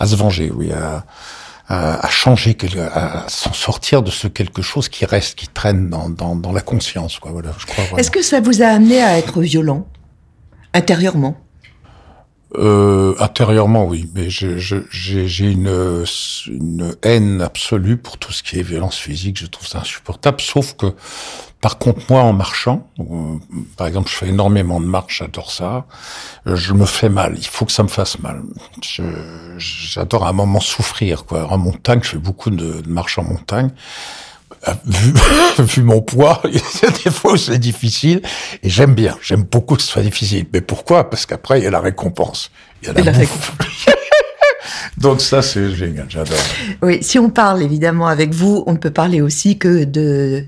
À 0.00 0.06
se 0.06 0.16
venger, 0.16 0.50
oui, 0.50 0.72
à, 0.72 2.08
changer, 2.10 2.56
à 2.92 3.24
s'en 3.28 3.52
sortir 3.52 4.02
de 4.02 4.10
ce 4.10 4.26
quelque 4.26 4.60
chose 4.60 4.88
qui 4.88 5.04
reste, 5.04 5.36
qui 5.36 5.46
traîne 5.46 5.88
dans, 5.88 6.52
la 6.52 6.60
conscience. 6.60 7.20
Voilà. 7.22 7.52
Est-ce 7.96 8.10
que 8.10 8.22
ça 8.22 8.40
vous 8.40 8.60
a 8.60 8.66
amené 8.66 9.00
à 9.02 9.18
être 9.18 9.40
violent? 9.40 9.86
Intérieurement? 10.74 11.36
Euh, 12.54 13.14
intérieurement, 13.18 13.84
oui, 13.84 14.08
mais 14.14 14.30
j'ai 14.30 15.50
une, 15.50 16.04
une 16.46 16.96
haine 17.02 17.42
absolue 17.42 17.96
pour 17.96 18.18
tout 18.18 18.32
ce 18.32 18.42
qui 18.42 18.58
est 18.58 18.62
violence 18.62 18.96
physique. 18.96 19.38
Je 19.38 19.46
trouve 19.46 19.66
ça 19.66 19.80
insupportable. 19.80 20.40
Sauf 20.40 20.76
que 20.76 20.94
Par 21.60 21.78
contre, 21.78 22.00
moi, 22.10 22.22
en 22.22 22.32
marchant, 22.32 22.88
par 23.76 23.86
exemple, 23.88 24.08
je 24.10 24.14
fais 24.14 24.28
énormément 24.28 24.78
de 24.78 24.86
marche, 24.86 25.18
j'adore 25.18 25.50
ça. 25.50 25.86
je 26.44 26.72
me 26.74 26.84
fais 26.86 27.08
mal. 27.08 27.34
Il 27.36 27.46
faut 27.46 27.64
que 27.64 27.72
ça 27.72 27.82
me 27.82 27.88
fasse 27.88 28.18
mal. 28.20 28.42
J'adore 29.58 30.26
à 30.26 30.28
un 30.28 30.32
moment 30.32 30.60
souffrir, 30.60 31.24
quoi. 31.24 31.50
En 31.50 31.58
montagne, 31.58 32.00
je 32.02 32.10
fais 32.10 32.18
beaucoup 32.18 32.50
de, 32.50 32.82
de 32.82 32.88
marche 32.88 33.18
en 33.18 33.24
montagne. 33.24 33.70
Vu, 34.84 35.12
vu, 35.58 35.82
mon 35.82 36.02
poids, 36.02 36.40
il 36.44 36.54
y 36.54 36.86
a 36.86 36.90
des 36.90 37.10
fois 37.10 37.32
où 37.32 37.36
c'est 37.36 37.58
difficile 37.58 38.20
et 38.62 38.68
j'aime 38.68 38.94
bien. 38.94 39.16
J'aime 39.22 39.44
beaucoup 39.44 39.76
que 39.76 39.82
ce 39.82 39.88
soit 39.88 40.02
difficile. 40.02 40.46
Mais 40.52 40.60
pourquoi? 40.60 41.08
Parce 41.08 41.26
qu'après, 41.26 41.60
il 41.60 41.64
y 41.64 41.66
a 41.66 41.70
la 41.70 41.80
récompense. 41.80 42.50
Il 42.82 42.88
y 42.88 42.90
a 42.90 42.94
la, 42.94 43.12
récompense. 43.12 43.86
Donc 44.98 45.20
ça, 45.20 45.42
c'est 45.42 45.72
génial, 45.72 46.06
j'adore. 46.08 46.38
Oui, 46.82 46.98
si 47.02 47.18
on 47.18 47.30
parle 47.30 47.62
évidemment 47.62 48.06
avec 48.06 48.34
vous, 48.34 48.64
on 48.66 48.72
ne 48.72 48.78
peut 48.78 48.90
parler 48.90 49.20
aussi 49.20 49.58
que 49.58 49.84
de 49.84 50.46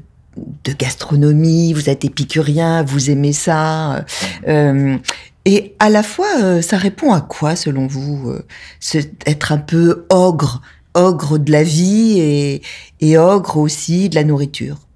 de 0.65 0.73
gastronomie, 0.73 1.73
vous 1.73 1.91
êtes 1.91 2.05
épicurien, 2.05 2.83
vous 2.83 3.11
aimez 3.11 3.33
ça. 3.33 4.05
Euh, 4.47 4.97
et 5.45 5.75
à 5.79 5.89
la 5.89 6.03
fois, 6.03 6.29
euh, 6.43 6.63
ça 6.63 6.77
répond 6.77 7.13
à 7.13 7.21
quoi, 7.21 7.57
selon 7.57 7.87
vous? 7.87 8.31
Euh, 8.31 9.03
Être 9.27 9.53
un 9.53 9.59
peu 9.59 10.07
ogre, 10.11 10.63
ogre 10.99 11.39
de 11.39 11.53
la 11.53 11.63
vie 11.63 12.19
et, 12.19 12.63
et 13.01 13.19
ogre 13.19 13.57
aussi 13.59 14.09
de 14.09 14.15
la 14.15 14.25
nourriture 14.25 14.88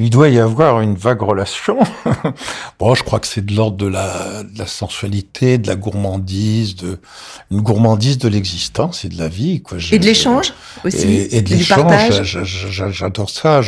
il 0.00 0.10
doit 0.10 0.28
y 0.28 0.38
avoir 0.38 0.80
une 0.80 0.94
vague 0.94 1.22
relation. 1.22 1.78
bon, 2.78 2.94
je 2.94 3.02
crois 3.02 3.20
que 3.20 3.26
c'est 3.26 3.44
de 3.44 3.54
l'ordre 3.54 3.76
de 3.76 3.86
la, 3.86 4.42
de 4.42 4.58
la, 4.58 4.66
sensualité, 4.66 5.58
de 5.58 5.68
la 5.68 5.76
gourmandise, 5.76 6.76
de 6.76 6.98
une 7.50 7.60
gourmandise 7.60 8.18
de 8.18 8.28
l'existence 8.28 9.04
et 9.04 9.08
de 9.08 9.18
la 9.18 9.28
vie. 9.28 9.62
Quoi. 9.62 9.78
Et 9.92 9.98
de 9.98 10.04
l'échange 10.04 10.54
aussi. 10.84 11.06
Et, 11.06 11.36
et 11.36 11.42
de 11.42 11.50
l'échange, 11.50 12.22
j'adore 12.90 13.30
ça. 13.30 13.60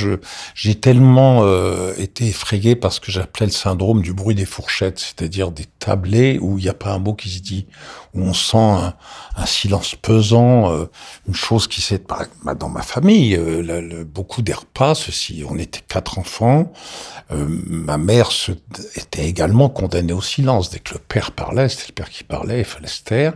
j'ai 0.55 0.75
tellement 0.75 1.41
euh, 1.43 1.93
été 1.99 2.27
effrayé 2.29 2.77
par 2.77 2.93
ce 2.93 3.01
que 3.01 3.13
j'appelais 3.13 3.47
le 3.47 3.53
syndrome 3.53 4.03
du 4.03 4.13
bruit 4.13 4.35
des 4.35 4.47
fourchettes, 4.47 4.99
c'est-à-dire 4.99 5.51
des 5.51 5.67
tablés 5.79 6.39
où 6.41 6.59
il 6.59 6.65
n'y 6.65 6.71
a 6.71 6.75
pas 6.75 6.93
un 6.93 6.99
mot 6.99 7.15
qui 7.15 7.29
se 7.29 7.41
dit, 7.41 7.67
où 8.15 8.23
on 8.23 8.35
sent 8.35 8.57
un, 8.57 8.95
un 9.37 9.47
silence 9.47 9.95
pesant, 9.95 10.73
euh, 10.73 10.85
une 11.27 11.35
chose 11.35 11.67
qui 11.67 11.81
s'est 11.81 12.03
dans 12.59 12.69
ma 12.69 12.83
famille, 12.83 13.35
euh, 13.35 13.63
le, 13.63 14.05
beaucoup 14.05 14.43
des 14.43 14.53
repas, 14.53 14.95
ceci, 14.95 15.45
on 15.49 15.59
était 15.59 15.81
quatre 15.87 16.19
enfants, 16.23 16.73
euh, 17.33 17.47
ma 17.67 17.99
mère 17.99 18.31
se, 18.31 18.53
était 18.95 19.27
également 19.27 19.69
condamnée 19.69 20.13
au 20.13 20.23
silence. 20.23 20.71
Dès 20.71 20.79
que 20.79 20.95
le 20.95 21.01
père 21.01 21.33
parlait, 21.33 21.69
c'était 21.69 21.89
le 21.89 21.95
père 21.95 22.11
qui 22.11 22.23
parlait, 22.25 22.61
il 22.61 22.65
fallait 22.65 22.87
se 22.87 23.03
taire. 23.03 23.35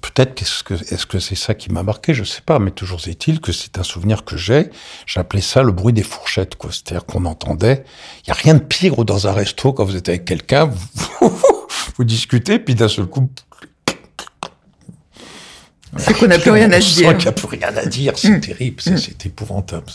Peut-être 0.00 0.40
est-ce 0.40 1.06
que 1.06 1.18
c'est 1.18 1.34
ça 1.34 1.54
qui 1.54 1.72
m'a 1.72 1.82
marqué, 1.82 2.14
je 2.14 2.24
sais 2.24 2.42
pas, 2.42 2.58
mais 2.58 2.70
toujours 2.70 3.00
est-il 3.08 3.40
que 3.40 3.52
c'est 3.52 3.78
un 3.78 3.82
souvenir 3.82 4.24
que 4.24 4.36
j'ai. 4.36 4.70
J'appelais 5.06 5.40
ça 5.40 5.62
le 5.62 5.72
bruit 5.72 5.92
des 5.92 6.02
fourchettes, 6.02 6.54
quoi. 6.54 6.70
C'est-à-dire 6.70 7.04
qu'on 7.04 7.24
entendait. 7.24 7.84
Il 8.24 8.28
y 8.28 8.30
a 8.30 8.34
rien 8.34 8.54
de 8.54 8.60
pire 8.60 9.04
dans 9.04 9.26
un 9.26 9.32
resto 9.32 9.72
quand 9.72 9.84
vous 9.84 9.96
êtes 9.96 10.08
avec 10.08 10.24
quelqu'un, 10.24 10.66
vous, 11.20 11.38
vous 11.96 12.04
discutez, 12.04 12.58
puis 12.58 12.74
d'un 12.74 12.88
seul 12.88 13.06
coup, 13.06 13.28
c'est 15.96 16.14
qu'on 16.14 16.26
n'a 16.26 16.38
plus 16.38 16.50
rien 16.50 16.70
à 16.70 16.78
dire. 16.78 17.16
qu'il 17.16 17.24
n'y 17.24 17.28
a 17.28 17.32
plus 17.32 17.46
rien 17.46 17.70
à 17.76 17.86
dire, 17.86 18.12
c'est 18.16 18.30
mm. 18.30 18.40
terrible, 18.40 18.82
mm. 18.86 18.96
c'est 18.96 19.26
épouvantable. 19.26 19.86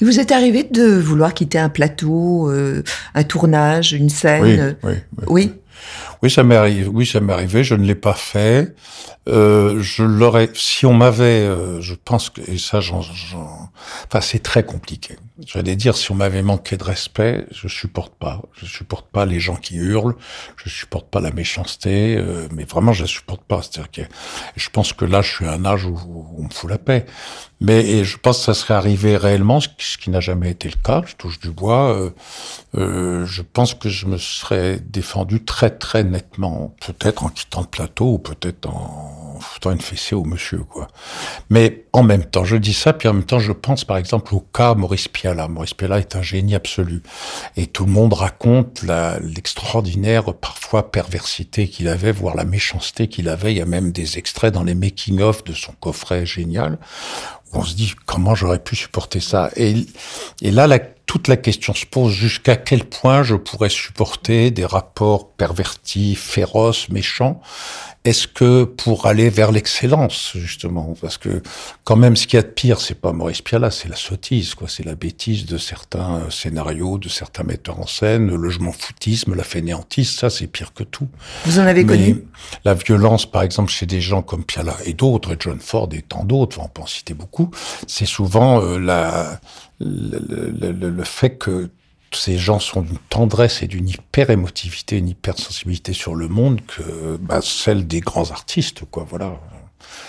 vous 0.00 0.20
êtes 0.20 0.32
arrivé 0.32 0.64
de 0.64 0.98
vouloir 0.98 1.34
quitter 1.34 1.58
un 1.58 1.68
plateau, 1.68 2.50
euh, 2.50 2.82
un 3.14 3.22
tournage, 3.22 3.92
une 3.92 4.10
scène? 4.10 4.76
Oui, 4.82 4.90
oui. 4.90 4.94
Oui, 5.28 5.52
ça 6.28 6.42
m'est 6.42 6.56
arrivé. 6.56 6.86
Oui, 6.86 7.06
ça 7.06 7.20
m'est 7.20 7.32
arrivé. 7.32 7.64
Je 7.64 7.74
ne 7.74 7.84
l'ai 7.84 7.94
pas 7.94 8.14
fait. 8.14 8.74
Euh, 9.28 9.80
je 9.80 10.02
l'aurais. 10.04 10.50
Si 10.54 10.86
on 10.86 10.94
m'avait, 10.94 11.46
euh, 11.46 11.80
je 11.80 11.94
pense 11.94 12.30
que 12.30 12.40
et 12.48 12.58
ça, 12.58 12.80
j'en, 12.80 13.00
enfin, 13.00 14.20
c'est 14.20 14.42
très 14.42 14.64
compliqué. 14.64 15.16
J'allais 15.44 15.76
dire, 15.76 15.96
si 15.96 16.12
on 16.12 16.14
m'avait 16.14 16.42
manqué 16.42 16.76
de 16.76 16.84
respect, 16.84 17.46
je 17.50 17.68
supporte 17.68 18.14
pas. 18.14 18.40
Je 18.54 18.66
supporte 18.66 19.08
pas 19.10 19.26
les 19.26 19.40
gens 19.40 19.56
qui 19.56 19.76
hurlent. 19.76 20.14
Je 20.56 20.70
supporte 20.70 21.10
pas 21.10 21.20
la 21.20 21.30
méchanceté. 21.30 22.16
Euh, 22.16 22.48
mais 22.52 22.64
vraiment, 22.64 22.92
je 22.92 23.02
la 23.02 23.08
supporte 23.08 23.42
pas. 23.42 23.60
C'est-à-dire 23.62 23.90
que 23.90 24.02
je 24.56 24.70
pense 24.70 24.92
que 24.92 25.04
là, 25.04 25.22
je 25.22 25.30
suis 25.30 25.44
à 25.44 25.52
un 25.52 25.64
âge 25.64 25.84
où, 25.84 25.98
on 26.38 26.44
me 26.44 26.50
fout 26.50 26.70
la 26.70 26.78
paix. 26.78 27.04
Mais 27.60 27.86
et 27.86 28.04
je 28.04 28.18
pense 28.18 28.38
que 28.38 28.44
ça 28.44 28.54
serait 28.54 28.74
arrivé 28.74 29.16
réellement, 29.16 29.60
ce 29.60 29.98
qui, 29.98 30.10
n'a 30.10 30.20
jamais 30.20 30.50
été 30.50 30.68
le 30.68 30.76
cas. 30.82 31.02
Je 31.06 31.16
touche 31.16 31.40
du 31.40 31.50
bois. 31.50 31.94
Euh, 31.94 32.10
euh, 32.76 33.26
je 33.26 33.42
pense 33.42 33.74
que 33.74 33.88
je 33.88 34.06
me 34.06 34.18
serais 34.18 34.78
défendu 34.80 35.44
très 35.44 35.70
très 35.70 36.04
nettement, 36.06 36.74
peut-être 36.84 37.24
en 37.24 37.28
quittant 37.28 37.60
le 37.60 37.66
plateau 37.66 38.14
ou 38.14 38.18
peut-être 38.18 38.68
en 38.68 39.38
foutant 39.40 39.72
une 39.72 39.80
fessée 39.80 40.14
au 40.14 40.24
monsieur, 40.24 40.58
quoi. 40.58 40.88
Mais 41.50 41.84
en 41.92 42.02
même 42.02 42.24
temps, 42.24 42.44
je 42.44 42.56
dis 42.56 42.72
ça, 42.72 42.92
puis 42.92 43.08
en 43.08 43.12
même 43.12 43.24
temps, 43.24 43.38
je 43.38 43.52
pense 43.52 43.84
par 43.84 43.96
exemple 43.98 44.34
au 44.34 44.40
cas 44.40 44.74
Maurice 44.74 45.08
Piala. 45.08 45.48
Maurice 45.48 45.74
Piala 45.74 45.98
est 45.98 46.16
un 46.16 46.22
génie 46.22 46.54
absolu. 46.54 47.02
Et 47.56 47.66
tout 47.66 47.84
le 47.84 47.92
monde 47.92 48.14
raconte 48.14 48.84
l'extraordinaire, 49.20 50.32
parfois, 50.34 50.90
perversité 50.90 51.68
qu'il 51.68 51.88
avait, 51.88 52.12
voire 52.12 52.34
la 52.34 52.44
méchanceté 52.44 53.08
qu'il 53.08 53.28
avait. 53.28 53.52
Il 53.52 53.58
y 53.58 53.62
a 53.62 53.66
même 53.66 53.92
des 53.92 54.18
extraits 54.18 54.52
dans 54.52 54.64
les 54.64 54.74
making-of 54.74 55.44
de 55.44 55.52
son 55.52 55.72
coffret 55.72 56.24
génial, 56.26 56.78
où 57.52 57.58
on 57.58 57.64
se 57.64 57.74
dit, 57.74 57.92
comment 58.06 58.34
j'aurais 58.34 58.58
pu 58.58 58.74
supporter 58.76 59.20
ça? 59.20 59.50
Et, 59.56 59.86
et 60.40 60.50
là, 60.50 60.66
la 60.66 60.80
toute 61.06 61.28
la 61.28 61.36
question 61.36 61.72
se 61.72 61.86
pose 61.86 62.12
jusqu'à 62.12 62.56
quel 62.56 62.84
point 62.84 63.22
je 63.22 63.36
pourrais 63.36 63.68
supporter 63.68 64.50
des 64.50 64.66
rapports 64.66 65.30
pervertis, 65.32 66.16
féroces, 66.16 66.88
méchants. 66.88 67.40
Est-ce 68.06 68.28
que 68.28 68.62
pour 68.62 69.06
aller 69.06 69.30
vers 69.30 69.50
l'excellence, 69.50 70.30
justement, 70.36 70.94
parce 71.00 71.18
que 71.18 71.42
quand 71.82 71.96
même, 71.96 72.14
ce 72.14 72.28
qu'il 72.28 72.36
y 72.36 72.40
a 72.40 72.42
de 72.42 72.46
pire, 72.46 72.80
c'est 72.80 73.00
pas 73.00 73.12
Maurice 73.12 73.42
Pialat, 73.42 73.72
c'est 73.72 73.88
la 73.88 73.96
sottise, 73.96 74.54
quoi, 74.54 74.68
c'est 74.68 74.84
la 74.84 74.94
bêtise 74.94 75.44
de 75.44 75.58
certains 75.58 76.30
scénarios, 76.30 76.98
de 76.98 77.08
certains 77.08 77.42
metteurs 77.42 77.80
en 77.80 77.88
scène, 77.88 78.28
le 78.28 78.36
logement 78.36 78.70
foutisme, 78.70 79.34
la 79.34 79.42
fainéantise, 79.42 80.14
ça, 80.14 80.30
c'est 80.30 80.46
pire 80.46 80.72
que 80.72 80.84
tout. 80.84 81.08
Vous 81.46 81.58
en 81.58 81.66
avez 81.66 81.84
connu? 81.84 82.22
La 82.64 82.74
violence, 82.74 83.26
par 83.28 83.42
exemple, 83.42 83.72
chez 83.72 83.86
des 83.86 84.00
gens 84.00 84.22
comme 84.22 84.44
Pialat 84.44 84.76
et 84.84 84.92
d'autres, 84.92 85.32
et 85.32 85.36
John 85.40 85.58
Ford 85.58 85.88
et 85.90 86.02
tant 86.02 86.22
d'autres, 86.22 86.60
on 86.60 86.68
peut 86.68 86.82
en 86.82 86.86
citer 86.86 87.12
beaucoup, 87.12 87.50
c'est 87.88 88.06
souvent 88.06 88.62
euh, 88.62 88.78
la 88.78 89.40
le, 89.80 90.52
le, 90.60 90.90
le, 90.90 91.04
fait 91.04 91.36
que 91.36 91.70
ces 92.12 92.38
gens 92.38 92.58
sont 92.58 92.82
d'une 92.82 92.98
tendresse 92.98 93.62
et 93.62 93.66
d'une 93.66 93.88
hyper 93.88 94.30
émotivité, 94.30 94.98
une 94.98 95.08
hyper 95.08 95.38
sensibilité 95.38 95.92
sur 95.92 96.14
le 96.14 96.28
monde 96.28 96.60
que 96.66 97.16
bah, 97.16 97.40
celle 97.42 97.86
des 97.86 98.00
grands 98.00 98.30
artistes, 98.30 98.84
quoi. 98.90 99.06
Voilà. 99.08 99.40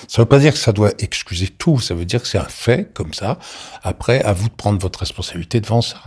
Ça 0.08 0.22
veut 0.22 0.28
pas 0.28 0.40
dire 0.40 0.54
que 0.54 0.60
ça 0.60 0.72
doit 0.72 0.92
excuser 1.00 1.48
tout. 1.48 1.80
Ça 1.80 1.94
veut 1.96 2.06
dire 2.06 2.22
que 2.22 2.28
c'est 2.28 2.38
un 2.38 2.46
fait 2.46 2.92
comme 2.94 3.14
ça. 3.14 3.40
Après, 3.84 4.24
à 4.24 4.34
vous 4.34 4.50
de 4.50 4.54
prendre 4.54 4.80
votre 4.80 5.00
responsabilité 5.00 5.60
devant 5.60 5.82
ça. 5.82 6.02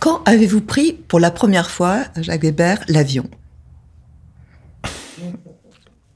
Quand 0.00 0.22
avez-vous 0.24 0.60
pris 0.60 0.92
pour 0.92 1.20
la 1.20 1.30
première 1.30 1.70
fois, 1.70 2.04
Jacques 2.16 2.42
Weber, 2.42 2.82
l'avion? 2.88 3.28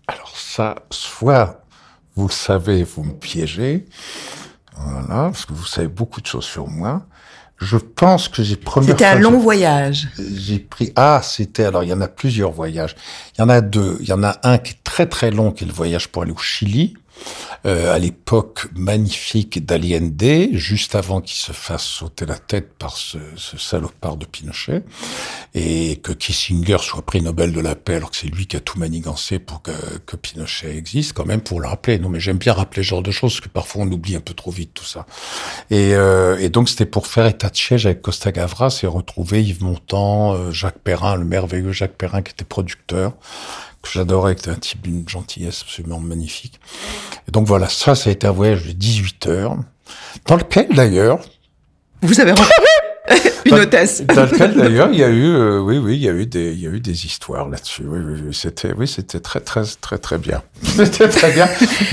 Alors 0.08 0.36
ça, 0.36 0.76
soit 0.90 1.64
vous 2.14 2.28
le 2.28 2.32
savez, 2.32 2.82
vous 2.82 3.04
me 3.04 3.12
piégez, 3.12 3.84
voilà, 4.74 5.30
parce 5.30 5.44
que 5.44 5.52
vous 5.52 5.66
savez 5.66 5.88
beaucoup 5.88 6.20
de 6.20 6.26
choses 6.26 6.44
sur 6.44 6.66
moi. 6.66 7.06
Je 7.58 7.78
pense 7.78 8.28
que 8.28 8.42
j'ai 8.42 8.56
première 8.56 8.90
C'était 8.90 9.06
un 9.06 9.18
long 9.18 9.38
voyage. 9.38 10.08
J'ai 10.18 10.58
pris 10.58 10.92
ah 10.94 11.20
c'était 11.22 11.64
alors 11.64 11.84
il 11.84 11.88
y 11.88 11.92
en 11.92 12.00
a 12.02 12.08
plusieurs 12.08 12.52
voyages. 12.52 12.94
Il 13.36 13.40
y 13.40 13.44
en 13.44 13.48
a 13.48 13.62
deux. 13.62 13.96
Il 14.00 14.08
y 14.08 14.12
en 14.12 14.22
a 14.22 14.38
un 14.42 14.58
qui 14.58 14.72
est 14.72 14.84
très 14.84 15.06
très 15.06 15.30
long 15.30 15.52
qui 15.52 15.64
est 15.64 15.66
le 15.66 15.72
voyage 15.72 16.08
pour 16.08 16.22
aller 16.22 16.32
au 16.32 16.38
Chili 16.38 16.94
euh, 17.64 17.94
à 17.94 17.98
l'époque 17.98 18.68
magnifique 18.74 19.64
d'Allende, 19.64 20.52
juste 20.52 20.94
avant 20.94 21.20
qu'il 21.20 21.36
se 21.36 21.52
fasse 21.52 21.82
sauter 21.82 22.26
la 22.26 22.38
tête 22.38 22.74
par 22.78 22.96
ce, 22.96 23.18
ce, 23.36 23.58
salopard 23.58 24.16
de 24.16 24.26
Pinochet, 24.26 24.82
et 25.54 25.96
que 25.96 26.12
Kissinger 26.12 26.78
soit 26.80 27.02
prix 27.02 27.22
Nobel 27.22 27.52
de 27.52 27.60
la 27.60 27.74
paix, 27.74 27.96
alors 27.96 28.10
que 28.10 28.16
c'est 28.16 28.28
lui 28.28 28.46
qui 28.46 28.56
a 28.56 28.60
tout 28.60 28.78
manigancé 28.78 29.38
pour 29.38 29.62
que, 29.62 29.72
que, 30.06 30.16
Pinochet 30.16 30.76
existe, 30.76 31.12
quand 31.12 31.26
même 31.26 31.40
pour 31.40 31.60
le 31.60 31.66
rappeler. 31.66 31.98
Non, 31.98 32.08
mais 32.08 32.20
j'aime 32.20 32.38
bien 32.38 32.52
rappeler 32.52 32.82
ce 32.82 32.88
genre 32.88 33.02
de 33.02 33.10
choses, 33.10 33.32
parce 33.34 33.40
que 33.40 33.48
parfois 33.48 33.82
on 33.82 33.90
oublie 33.90 34.16
un 34.16 34.20
peu 34.20 34.34
trop 34.34 34.50
vite 34.50 34.72
tout 34.74 34.84
ça. 34.84 35.06
Et, 35.70 35.94
euh, 35.94 36.38
et 36.38 36.50
donc 36.50 36.68
c'était 36.68 36.86
pour 36.86 37.06
faire 37.06 37.26
état 37.26 37.48
de 37.48 37.56
siège 37.56 37.86
avec 37.86 38.02
Costa 38.02 38.30
Gavras 38.32 38.80
et 38.82 38.86
retrouver 38.86 39.42
Yves 39.42 39.64
Montand, 39.64 40.34
euh, 40.34 40.52
Jacques 40.52 40.78
Perrin, 40.78 41.16
le 41.16 41.24
merveilleux 41.24 41.72
Jacques 41.72 41.96
Perrin 41.96 42.22
qui 42.22 42.32
était 42.32 42.44
producteur, 42.44 43.14
que 43.82 43.88
j'adorais, 43.90 44.34
qui 44.34 44.42
était 44.42 44.50
un 44.50 44.60
type 44.60 44.82
d'une 44.82 45.08
gentillesse 45.08 45.62
absolument 45.62 46.00
magnifique. 46.00 46.60
Et 47.28 47.30
donc 47.30 47.46
voilà, 47.46 47.68
ça, 47.68 47.94
ça 47.94 48.10
a 48.10 48.12
été 48.12 48.26
un 48.26 48.32
voyage 48.32 48.64
de 48.66 48.72
18 48.72 49.26
heures, 49.26 49.56
dans 50.26 50.36
lequel 50.36 50.68
d'ailleurs... 50.74 51.20
Vous 52.02 52.20
avez 52.20 52.32
une 53.46 53.54
hôtesse. 53.54 54.04
Dans 54.06 54.24
lequel 54.24 54.54
d'ailleurs 54.54 54.88
il 54.92 54.98
y 54.98 55.04
a 55.04 55.08
eu, 55.08 55.26
euh, 55.26 55.60
oui, 55.60 55.78
oui, 55.78 55.96
il 55.96 56.02
y 56.02 56.08
a 56.08 56.12
eu 56.12 56.26
des, 56.26 56.52
il 56.52 56.60
y 56.60 56.66
a 56.66 56.70
eu 56.70 56.80
des 56.80 57.06
histoires 57.06 57.48
là-dessus. 57.48 57.84
Oui, 57.86 57.98
oui, 58.02 58.34
c'était, 58.34 58.72
oui, 58.72 58.88
c'était 58.88 59.20
très, 59.20 59.40
très, 59.40 59.62
très, 59.80 59.98
très 59.98 60.18
bien. 60.18 60.42
c'était 60.62 61.08
très 61.08 61.32
bien. 61.32 61.48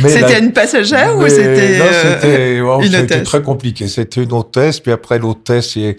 C'était 0.08 0.40
une 0.40 0.54
passagère 0.54 1.18
ou 1.18 1.28
c'était 1.28 1.82
euh, 1.82 2.16
c'était, 2.22 2.62
oh, 2.66 2.82
c'était 2.84 3.24
très 3.24 3.42
compliqué. 3.42 3.88
C'était 3.88 4.24
une 4.24 4.34
hôtesse, 4.34 4.80
puis 4.80 4.92
après 4.92 5.20
l'hôtesse, 5.20 5.78
elle 5.78 5.96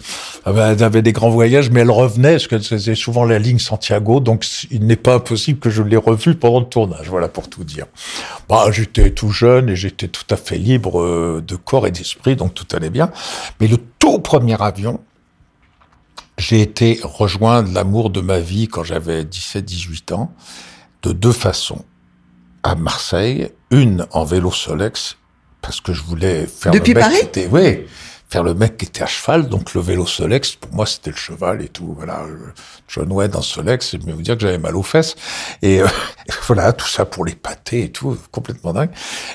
avait 0.83 1.01
des 1.01 1.13
grands 1.13 1.29
voyages, 1.29 1.69
mais 1.69 1.81
elle 1.81 1.91
revenait 1.91 2.31
parce 2.31 2.47
que 2.47 2.59
c'était 2.59 2.95
souvent 2.95 3.25
la 3.25 3.39
ligne 3.39 3.59
Santiago, 3.59 4.19
donc 4.19 4.45
il 4.71 4.85
n'est 4.85 4.95
pas 4.95 5.15
impossible 5.15 5.59
que 5.59 5.69
je 5.69 5.83
l'ai 5.83 5.97
revue 5.97 6.35
pendant 6.35 6.59
le 6.59 6.65
tournage. 6.65 7.07
Voilà 7.09 7.27
pour 7.27 7.49
tout 7.49 7.63
dire. 7.63 7.85
Bah, 8.49 8.65
j'étais 8.71 9.11
tout 9.11 9.31
jeune 9.31 9.69
et 9.69 9.75
j'étais 9.75 10.07
tout 10.07 10.25
à 10.29 10.35
fait 10.35 10.57
libre 10.57 11.01
euh, 11.01 11.43
de 11.45 11.55
corps 11.55 11.87
et 11.87 11.91
d'esprit, 11.91 12.35
donc 12.35 12.53
tout 12.53 12.67
allait 12.75 12.89
bien. 12.89 13.11
Mais 13.59 13.67
le 13.67 13.77
tout 14.05 14.19
premier 14.19 14.61
avion, 14.61 14.99
j'ai 16.37 16.61
été 16.61 16.99
rejoindre 17.01 17.73
l'amour 17.73 18.11
de 18.11 18.21
ma 18.21 18.39
vie 18.39 18.67
quand 18.67 18.83
j'avais 18.83 19.23
17-18 19.23 20.13
ans 20.13 20.31
de 21.01 21.11
deux 21.11 21.31
façons. 21.31 21.83
À 22.61 22.75
Marseille, 22.75 23.49
une 23.71 24.05
en 24.11 24.23
vélo 24.23 24.51
Solex, 24.51 25.17
parce 25.59 25.81
que 25.81 25.91
je 25.91 26.03
voulais 26.03 26.45
faire 26.45 26.71
Depuis 26.71 26.93
le 26.93 26.99
mec 26.99 27.03
Paris 27.03 27.19
qui 27.19 27.25
était, 27.25 27.47
oui, 27.51 27.85
faire 28.29 28.43
le 28.43 28.53
mec 28.53 28.77
qui 28.77 28.85
était 28.85 29.03
à 29.03 29.05
cheval, 29.05 29.49
donc 29.49 29.73
le 29.73 29.81
vélo 29.81 30.05
Solex, 30.05 30.55
pour 30.55 30.73
moi 30.73 30.85
c'était 30.85 31.11
le 31.11 31.15
cheval 31.15 31.61
et 31.61 31.69
tout, 31.69 31.93
voilà, 31.97 32.23
John 32.87 33.11
Wayne 33.11 33.35
en 33.35 33.41
Solex, 33.41 33.95
je 33.99 34.05
vais 34.05 34.13
vous 34.13 34.21
dire 34.21 34.35
que 34.35 34.41
j'avais 34.41 34.57
mal 34.57 34.75
aux 34.75 34.83
fesses, 34.83 35.15
et 35.61 35.81
euh, 35.81 35.87
voilà, 36.47 36.73
tout 36.73 36.87
ça 36.87 37.05
pour 37.05 37.25
les 37.25 37.35
pâtés 37.35 37.83
et 37.83 37.91
tout, 37.91 38.17
complètement 38.31 38.73
dingue. 38.73 38.89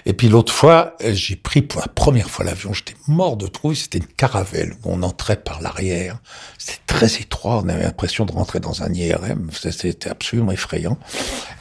Et 0.06 0.12
puis 0.12 0.28
l'autre 0.28 0.52
fois, 0.52 0.97
j'ai 1.00 1.37
pris 1.37 1.62
pour 1.62 1.80
la 1.80 1.88
première 1.88 2.28
fois 2.28 2.44
l'avion, 2.44 2.73
j'étais 2.73 2.97
mort 3.06 3.37
de 3.37 3.47
trouille, 3.47 3.76
c'était 3.76 3.99
une 3.99 4.06
caravelle 4.06 4.75
où 4.85 4.92
on 4.92 5.02
entrait 5.02 5.37
par 5.37 5.61
l'arrière, 5.62 6.18
c'était 6.59 6.80
très 6.87 7.14
étroit, 7.16 7.62
on 7.64 7.68
avait 7.68 7.85
l'impression 7.85 8.26
de 8.26 8.32
rentrer 8.32 8.61
dans 8.61 8.82
un 8.82 8.92
IRM, 8.92 9.50
c'était 9.52 10.11
absolument 10.11 10.52
effrayant, 10.52 10.99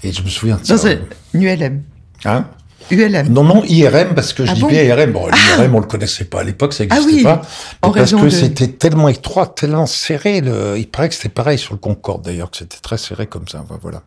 et 0.04 0.12
je 0.12 0.24
me 0.24 0.30
souviens 0.30 0.58
de 0.58 0.66
ça. 0.66 0.76
Dans 0.76 0.88
un 0.88 0.98
ULM. 1.34 1.84
Hein? 2.26 2.50
ULM. 2.92 3.28
non, 3.30 3.44
non, 3.44 3.64
IRM, 3.66 4.14
parce 4.16 4.34
que 4.34 4.46
je 4.46 4.52
Ah 4.52 4.56
dis 4.56 4.64
bien 4.66 4.84
IRM. 4.84 5.12
Bon, 5.12 5.28
l'IRM, 5.28 5.76
on 5.76 5.80
le 5.80 5.86
connaissait 5.86 6.26
pas 6.26 6.42
à 6.42 6.44
l'époque, 6.44 6.74
ça 6.74 6.84
Ah 6.90 6.96
n'existait 6.96 7.16
oui, 7.18 7.24
pas. 7.24 7.42
en 7.82 7.92
parce 7.92 8.12
que 8.12 8.22
de- 8.24 8.30
c'était 8.30 8.68
tellement 8.68 9.10
étroit, 9.10 9.48
tellement 9.48 9.86
serré. 9.86 10.42
Le... 10.42 10.76
Il 10.78 10.88
paraît 10.88 11.10
que 11.10 11.16
c'était 11.16 11.30
pareil 11.30 11.58
sur 11.58 11.74
le 11.74 11.80
Concorde, 11.80 12.24
d'ailleurs, 12.24 12.50
que 12.52 12.58
c'était 12.58 12.78
très 12.82 12.98
serré 12.98 13.28
comme 13.28 13.48
ça. 13.48 13.62
Enfin, 13.64 13.80
Voilà. 13.82 14.02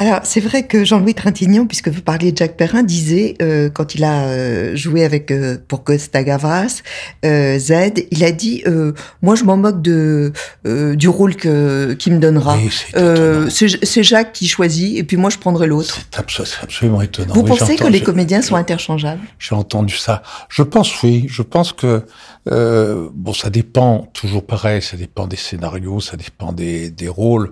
Alors, 0.00 0.20
c'est 0.24 0.40
vrai 0.40 0.66
que 0.66 0.84
Jean-Louis 0.84 1.14
Trintignant, 1.14 1.66
puisque 1.66 1.88
vous 1.88 2.02
parliez 2.02 2.32
de 2.32 2.36
Jacques 2.36 2.56
Perrin, 2.56 2.82
disait, 2.82 3.36
euh, 3.40 3.70
quand 3.70 3.94
il 3.94 4.02
a 4.02 4.24
euh, 4.24 4.74
joué 4.74 5.04
avec 5.04 5.30
euh, 5.30 5.56
pour 5.68 5.84
Costa 5.84 6.24
Gavras, 6.24 6.82
euh, 7.24 7.58
Z, 7.58 7.72
il 8.10 8.24
a 8.24 8.32
dit 8.32 8.62
euh, 8.66 8.92
Moi, 9.22 9.36
je 9.36 9.44
m'en 9.44 9.56
moque 9.56 9.82
de, 9.82 10.32
euh, 10.66 10.96
du 10.96 11.08
rôle 11.08 11.36
que, 11.36 11.92
qu'il 11.94 12.12
me 12.14 12.18
donnera. 12.18 12.56
Oui, 12.56 12.70
c'est 12.72 12.96
Euh, 12.98 13.48
c'est, 13.48 14.02
Jacques 14.02 14.32
qui 14.32 14.48
choisit, 14.48 14.98
et 14.98 15.04
puis 15.04 15.16
moi, 15.16 15.30
je 15.30 15.38
prendrai 15.38 15.66
l'autre. 15.68 15.94
C'est 16.10 16.20
abso- 16.20 16.44
c'est 16.44 16.62
absolument 16.62 17.00
étonnant. 17.00 17.32
Vous 17.34 17.42
Oui, 17.42 17.56
pensez 17.56 17.76
que 17.76 17.86
les 17.86 18.02
comédiens 18.02 18.42
sont 18.42 18.56
interchangeables? 18.56 19.20
J'ai 19.38 19.54
entendu 19.54 19.94
ça. 19.96 20.22
Je 20.48 20.62
pense 20.64 21.02
oui. 21.02 21.26
Je 21.28 21.42
pense 21.42 21.72
que 21.72 22.02
euh, 22.50 23.08
bon, 23.14 23.32
ça 23.32 23.48
dépend 23.48 24.10
toujours 24.12 24.44
pareil. 24.44 24.82
Ça 24.82 24.96
dépend 24.96 25.26
des 25.26 25.36
scénarios, 25.36 26.00
ça 26.00 26.16
dépend 26.16 26.52
des, 26.52 26.90
des 26.90 27.08
rôles. 27.08 27.50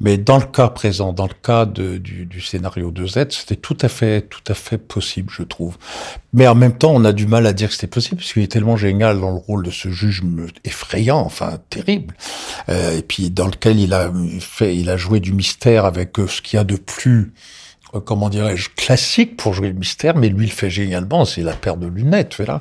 Mais 0.00 0.18
dans 0.18 0.38
le 0.38 0.44
cas 0.44 0.68
présent, 0.68 1.12
dans 1.12 1.26
le 1.26 1.34
cas 1.42 1.64
de, 1.66 1.77
du, 1.78 2.26
du 2.26 2.40
scénario 2.40 2.90
de 2.90 3.06
Z, 3.06 3.26
c'était 3.30 3.56
tout 3.56 3.76
à 3.80 3.88
fait, 3.88 4.22
tout 4.22 4.42
à 4.48 4.54
fait 4.54 4.78
possible, 4.78 5.30
je 5.30 5.42
trouve. 5.42 5.76
Mais 6.32 6.46
en 6.46 6.54
même 6.54 6.76
temps, 6.76 6.92
on 6.94 7.04
a 7.04 7.12
du 7.12 7.26
mal 7.26 7.46
à 7.46 7.52
dire 7.52 7.68
que 7.68 7.74
c'était 7.74 7.86
possible 7.86 8.16
parce 8.16 8.32
qu'il 8.32 8.42
est 8.42 8.52
tellement 8.52 8.76
génial 8.76 9.20
dans 9.20 9.30
le 9.30 9.38
rôle 9.38 9.64
de 9.64 9.70
ce 9.70 9.90
juge 9.90 10.22
effrayant, 10.64 11.20
enfin 11.20 11.58
terrible. 11.70 12.14
Euh, 12.68 12.98
et 12.98 13.02
puis 13.02 13.30
dans 13.30 13.46
lequel 13.46 13.78
il 13.80 13.94
a 13.94 14.12
fait, 14.40 14.76
il 14.76 14.90
a 14.90 14.96
joué 14.96 15.20
du 15.20 15.32
mystère 15.32 15.84
avec 15.84 16.18
euh, 16.18 16.26
ce 16.26 16.42
qu'il 16.42 16.56
y 16.56 16.60
a 16.60 16.64
de 16.64 16.76
plus 16.76 17.32
euh, 17.94 18.00
comment 18.00 18.28
dirais-je, 18.28 18.68
classique 18.76 19.36
pour 19.36 19.54
jouer 19.54 19.68
le 19.68 19.74
mystère, 19.74 20.16
mais 20.16 20.28
lui 20.28 20.46
il 20.46 20.50
le 20.50 20.54
fait 20.54 20.70
génialement, 20.70 21.24
c'est 21.24 21.42
la 21.42 21.54
paire 21.54 21.76
de 21.76 21.86
lunettes, 21.86 22.34
voilà. 22.36 22.60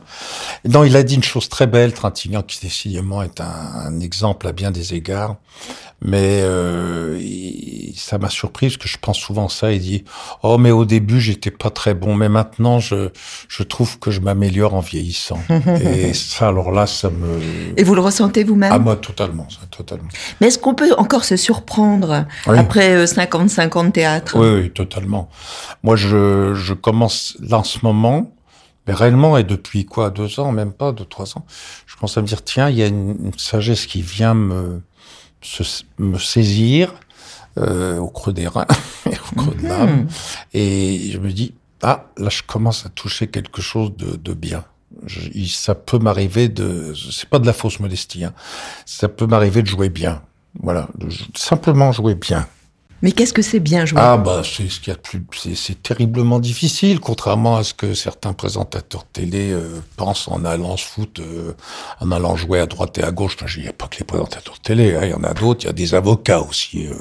Non, 0.68 0.84
il 0.84 0.96
a 0.96 1.04
dit 1.04 1.16
une 1.16 1.24
chose 1.24 1.50
très 1.50 1.68
belle, 1.68 1.94
Trintignant, 1.94 2.42
qui 2.44 2.60
décidément 2.62 3.22
est 3.24 3.42
un, 3.42 3.46
un 3.86 4.00
exemple 4.00 4.48
à 4.48 4.52
bien 4.52 4.72
des 4.72 4.94
égards, 4.94 5.36
mais 6.02 6.40
euh, 6.42 7.18
il- 7.22 7.94
ça 7.98 8.20
m'a 8.20 8.30
surpris, 8.30 8.68
parce 8.68 8.78
que 8.78 8.88
je 8.88 8.98
pense 9.02 9.18
souvent 9.18 9.50
ça, 9.50 9.72
il 9.72 9.80
dit 9.82 10.04
«Oh, 10.44 10.60
mais 10.60 10.70
au 10.70 10.86
début, 10.86 11.20
j'étais 11.20 11.50
pas 11.50 11.72
très 11.72 11.96
bon, 11.96 12.14
mais 12.14 12.30
maintenant, 12.30 12.80
je, 12.80 13.10
je 13.50 13.64
trouve 13.64 13.98
que 13.98 14.12
je 14.12 14.20
m'améliore 14.22 14.76
en 14.76 14.82
vieillissant.» 14.82 15.40
Et 15.82 16.14
ça, 16.14 16.50
alors 16.50 16.72
là, 16.72 16.86
ça 16.86 17.10
me... 17.10 17.40
Et 17.76 17.84
vous 17.84 17.96
le 17.96 18.02
ressentez 18.02 18.44
vous-même? 18.44 18.72
Ah, 18.72 18.78
moi, 18.78 18.96
totalement, 18.98 19.48
ça, 19.50 19.62
totalement. 19.72 20.08
Mais 20.40 20.48
est-ce 20.48 20.60
qu'on 20.60 20.76
peut 20.76 20.94
encore 21.00 21.26
se 21.26 21.36
surprendre 21.38 22.26
Oui. 22.46 22.58
après 22.60 22.92
euh, 22.96 23.06
55 23.08 23.76
ans 23.76 23.84
de 23.86 23.90
théâtre 23.90 24.38
Oui, 24.38 24.62
oui, 24.62 24.70
totalement. 24.70 25.17
Moi, 25.84 25.96
je, 25.96 26.54
je 26.56 26.74
commence 26.74 27.38
là 27.40 27.58
en 27.60 27.64
ce 27.64 27.80
moment, 27.84 28.32
mais 28.88 28.94
réellement, 28.94 29.38
et 29.38 29.44
depuis 29.44 29.86
quoi, 29.86 30.10
deux 30.10 30.40
ans, 30.40 30.52
même 30.52 30.72
pas, 30.72 30.92
deux, 30.92 31.06
trois 31.06 31.38
ans, 31.38 31.46
je 31.86 31.96
commence 31.96 32.18
à 32.18 32.22
me 32.22 32.28
dire, 32.28 32.44
tiens, 32.44 32.70
il 32.70 32.78
y 32.78 32.84
a 32.84 32.88
une, 32.88 33.16
une 33.26 33.38
sagesse 33.38 33.86
qui 33.86 34.02
vient 34.02 34.34
me, 34.34 34.82
se- 35.42 35.84
me 36.00 36.18
saisir 36.18 36.94
euh, 37.58 37.98
au 37.98 38.08
creux 38.10 38.34
des 38.34 38.48
reins, 38.48 38.68
et 39.08 39.16
au 39.32 39.36
creux 39.42 39.56
de 39.56 39.68
l'âme, 39.68 40.02
Mhm. 40.02 40.08
et 40.54 41.10
je 41.12 41.18
me 41.18 41.32
dis, 41.32 41.54
ah, 41.82 42.06
là, 42.18 42.30
je 42.30 42.44
commence 42.44 42.86
à 42.86 42.90
toucher 42.90 43.28
quelque 43.28 43.62
chose 43.62 43.92
de, 43.98 44.16
de 44.16 44.34
bien. 44.34 44.64
Je- 45.06 45.30
ça 45.48 45.76
peut 45.76 46.00
m'arriver 46.00 46.48
de, 46.50 46.94
c'est 47.12 47.28
pas 47.30 47.40
de 47.40 47.46
la 47.46 47.54
fausse 47.54 47.80
modestie, 47.80 48.24
hein, 48.24 48.34
ça 48.86 49.10
peut 49.10 49.26
m'arriver 49.28 49.62
de 49.64 49.68
jouer 49.68 49.90
bien. 49.90 50.22
Voilà, 50.62 50.88
de- 50.98 51.10
simplement 51.36 51.92
jouer 51.92 52.16
bien. 52.16 52.48
Mais 53.04 53.12
qu'est-ce 53.12 53.34
que 53.34 53.44
c'est 53.44 53.60
bien 53.60 53.86
jouer 53.86 54.00
Ah 54.02 54.18
bah 54.18 54.42
c'est 54.44 54.68
ce 54.70 54.80
qu'il 54.80 54.88
y 54.90 54.92
a 54.92 54.96
de 54.96 55.02
plus, 55.02 55.22
c'est, 55.38 55.54
c'est 55.56 55.84
terriblement 55.84 56.40
difficile, 56.40 57.00
contrairement 57.00 57.58
à 57.58 57.64
ce 57.64 57.76
que 57.76 57.94
certains 57.94 58.34
présentateurs 58.34 59.06
télé 59.06 59.52
euh, 59.52 59.82
pensent 59.98 60.28
en 60.28 60.44
allant 60.44 60.78
se 60.78 60.86
foutre, 60.86 61.22
euh, 61.22 61.54
en 62.02 62.12
allant 62.12 62.36
jouer 62.36 62.60
à 62.60 62.66
droite 62.66 62.98
et 62.98 63.04
à 63.04 63.12
gauche. 63.12 63.38
Il 63.56 63.62
n'y 63.62 63.68
a 63.68 63.74
pas 63.74 63.88
que 63.88 64.00
les 64.00 64.04
présentateurs 64.04 64.60
télé, 64.60 64.96
hein, 64.96 65.02
il 65.04 65.10
y 65.12 65.14
en 65.14 65.24
a 65.24 65.36
d'autres, 65.36 65.64
il 65.64 65.68
y 65.68 65.70
a 65.70 65.74
des 65.74 65.94
avocats 65.94 66.42
aussi, 66.42 66.88
euh, 66.88 66.96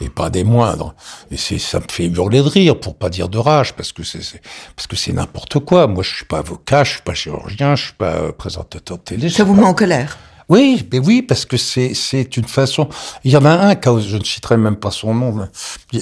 et 0.00 0.08
pas 0.08 0.30
des 0.30 0.44
moindres. 0.44 0.94
Et 1.32 1.36
c'est, 1.36 1.58
ça 1.58 1.80
me 1.80 1.86
fait 1.90 2.06
hurler 2.06 2.38
de 2.38 2.48
rire, 2.48 2.78
pour 2.78 2.94
pas 2.94 3.10
dire 3.10 3.28
de 3.28 3.38
rage, 3.38 3.74
parce 3.74 3.90
que 3.92 4.04
c'est, 4.04 4.22
c'est- 4.22 4.40
parce 4.76 4.86
que 4.86 4.94
c'est 4.94 5.12
n'importe 5.12 5.58
quoi. 5.58 5.88
Moi, 5.88 6.04
je 6.04 6.14
suis 6.14 6.26
pas 6.26 6.38
avocat, 6.38 6.84
je 6.84 6.92
suis 6.92 7.02
pas 7.02 7.14
chirurgien, 7.14 7.74
je 7.74 7.86
suis 7.86 7.92
pas 7.94 8.14
euh, 8.14 8.30
présentateur 8.32 9.02
télé. 9.02 9.28
je 9.28 9.34
Ça 9.34 9.42
vous 9.42 9.54
pas. 9.56 9.62
met 9.62 9.66
en 9.66 9.74
colère? 9.74 10.16
Oui, 10.48 10.86
mais 10.92 10.98
oui, 10.98 11.22
parce 11.22 11.46
que 11.46 11.56
c'est 11.56 11.94
c'est 11.94 12.36
une 12.36 12.44
façon. 12.44 12.88
Il 13.24 13.30
y 13.32 13.36
en 13.36 13.44
a 13.44 13.50
un 13.50 13.74
je 14.00 14.16
ne 14.16 14.24
citerai 14.24 14.56
même 14.56 14.76
pas 14.76 14.90
son 14.90 15.14
nom. 15.14 15.48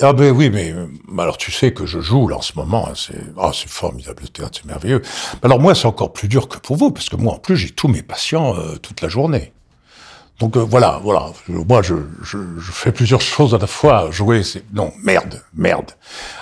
ah 0.01 0.13
ben 0.13 0.33
oui, 0.35 0.51
mais 0.51 0.73
euh, 0.73 0.87
alors 1.19 1.37
tu 1.37 1.53
sais 1.53 1.73
que 1.73 1.87
je 1.87 2.01
joue 2.01 2.27
là 2.29 2.37
en 2.39 2.43
ce 2.43 2.53
moment. 2.57 2.89
hein, 2.89 2.93
c'est 2.97 3.15
ah 3.39 3.53
c'est 3.55 3.69
formidable 3.69 4.23
le 4.23 4.29
théâtre, 4.29 4.59
c'est 4.63 4.69
merveilleux. 4.69 5.03
Alors 5.43 5.61
moi 5.61 5.75
c'est 5.75 5.87
encore 5.87 6.13
plus 6.13 6.29
dur 6.29 6.49
que 6.49 6.59
pour 6.59 6.77
vous 6.77 6.91
parce 6.91 7.09
que 7.09 7.17
moi 7.17 7.35
en 7.35 7.39
plus 7.39 7.57
j'ai 7.57 7.71
tous 7.71 7.89
mes 7.89 8.03
patients 8.03 8.57
euh, 8.57 8.77
toute 8.77 9.01
la 9.01 9.09
journée. 9.09 9.53
Donc 10.41 10.57
euh, 10.57 10.61
voilà, 10.61 10.99
voilà. 11.05 11.27
Moi 11.49 11.83
je, 11.83 11.95
je 12.25 12.39
je 12.59 12.73
fais 12.73 12.91
plusieurs 12.91 13.21
choses 13.21 13.55
à 13.55 13.59
la 13.59 13.69
fois. 13.69 14.11
Jouer 14.11 14.43
c'est 14.43 14.65
non 14.73 14.93
merde, 15.05 15.41
merde. 15.55 15.93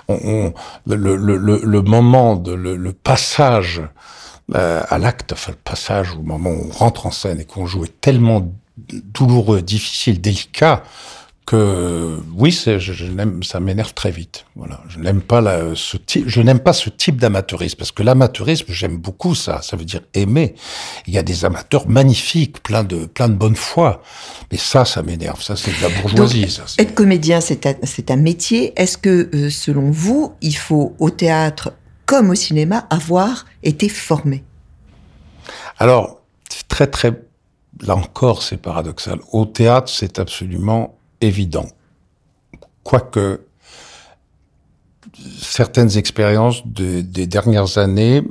On, 0.09 0.19
on- 0.25 0.55
le, 0.87 1.17
le, 1.17 1.37
le, 1.37 1.61
le 1.63 1.83
moment 1.83 2.37
de 2.37 2.53
le 2.55 2.93
passage 2.95 3.83
euh, 4.55 4.83
à 4.89 4.99
l'acte, 4.99 5.33
enfin 5.33 5.53
le 5.53 5.59
passage 5.63 6.13
au 6.13 6.23
moment 6.23 6.51
où 6.51 6.67
on 6.69 6.73
rentre 6.73 7.07
en 7.07 7.11
scène 7.11 7.41
et 7.41 7.45
qu'on 7.45 7.67
joue 7.67 7.85
est 7.85 8.01
tellement 8.01 8.53
douloureux, 8.79 9.63
difficile, 9.63 10.21
délicat 10.21 10.83
que 11.47 12.21
oui, 12.37 12.53
je, 12.53 12.79
je 12.79 13.05
ça 13.43 13.59
m'énerve 13.59 13.93
très 13.93 14.13
vite. 14.13 14.45
Voilà, 14.55 14.81
je 14.89 15.01
n'aime 15.01 15.21
pas 15.21 15.41
la, 15.41 15.75
ce 15.75 15.97
type, 15.97 16.25
je 16.29 16.41
n'aime 16.43 16.61
pas 16.61 16.73
ce 16.73 16.91
type 16.91 17.17
d'amateurisme 17.17 17.77
parce 17.77 17.91
que 17.91 18.05
l'amateurisme, 18.05 18.67
j'aime 18.69 18.99
beaucoup 18.99 19.35
ça. 19.35 19.61
Ça 19.61 19.77
veut 19.77 19.85
dire 19.85 20.03
aimer. 20.15 20.55
Il 21.09 21.15
y 21.15 21.19
a 21.19 21.25
des 21.25 21.45
amateurs 21.45 21.89
magnifiques, 21.89 22.63
plein 22.63 22.85
de, 22.85 23.07
plein 23.07 23.29
de 23.29 23.35
bonne 23.35 23.57
foi. 23.57 24.01
Mais 24.53 24.59
ça, 24.59 24.85
ça 24.85 25.03
m'énerve. 25.03 25.43
Ça, 25.43 25.57
c'est 25.57 25.73
de 25.77 25.83
la 25.83 25.89
bourgeoisie. 26.01 26.43
Donc, 26.43 26.51
ça, 26.51 26.63
c'est- 26.69 26.83
Être 26.83 26.95
comédien, 26.95 27.41
c'est 27.41 27.67
un, 27.67 27.75
c'est 27.83 28.13
un 28.13 28.17
métier. 28.17 28.73
Est-ce 28.81 28.97
que, 28.97 29.29
euh, 29.35 29.51
selon 29.51 29.91
vous, 29.91 30.35
il 30.43 30.57
faut 30.57 30.95
au 31.01 31.11
théâtre 31.11 31.73
comme 32.07 32.31
au 32.31 32.35
cinéma 32.37 32.87
avoir 32.91 33.47
été 33.63 33.89
formé 33.89 34.45
Alors, 35.79 36.21
très 36.69 36.87
très, 36.87 37.23
là 37.83 37.97
encore, 37.97 38.43
c'est 38.43 38.57
paradoxal. 38.57 39.21
Au 39.33 39.45
théâtre, 39.47 39.89
c'est 39.93 40.19
absolument 40.19 40.97
évident. 41.21 41.67
Quoique, 42.85 43.43
certaines 45.41 45.97
expériences 45.97 46.67
de- 46.67 47.01
des 47.01 47.27
dernières 47.27 47.79
années 47.79 48.23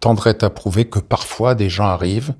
tendraient 0.00 0.42
à 0.42 0.50
prouver 0.50 0.86
que 0.86 0.98
parfois 0.98 1.54
des 1.54 1.68
gens 1.68 1.84
arrivent 1.84 2.32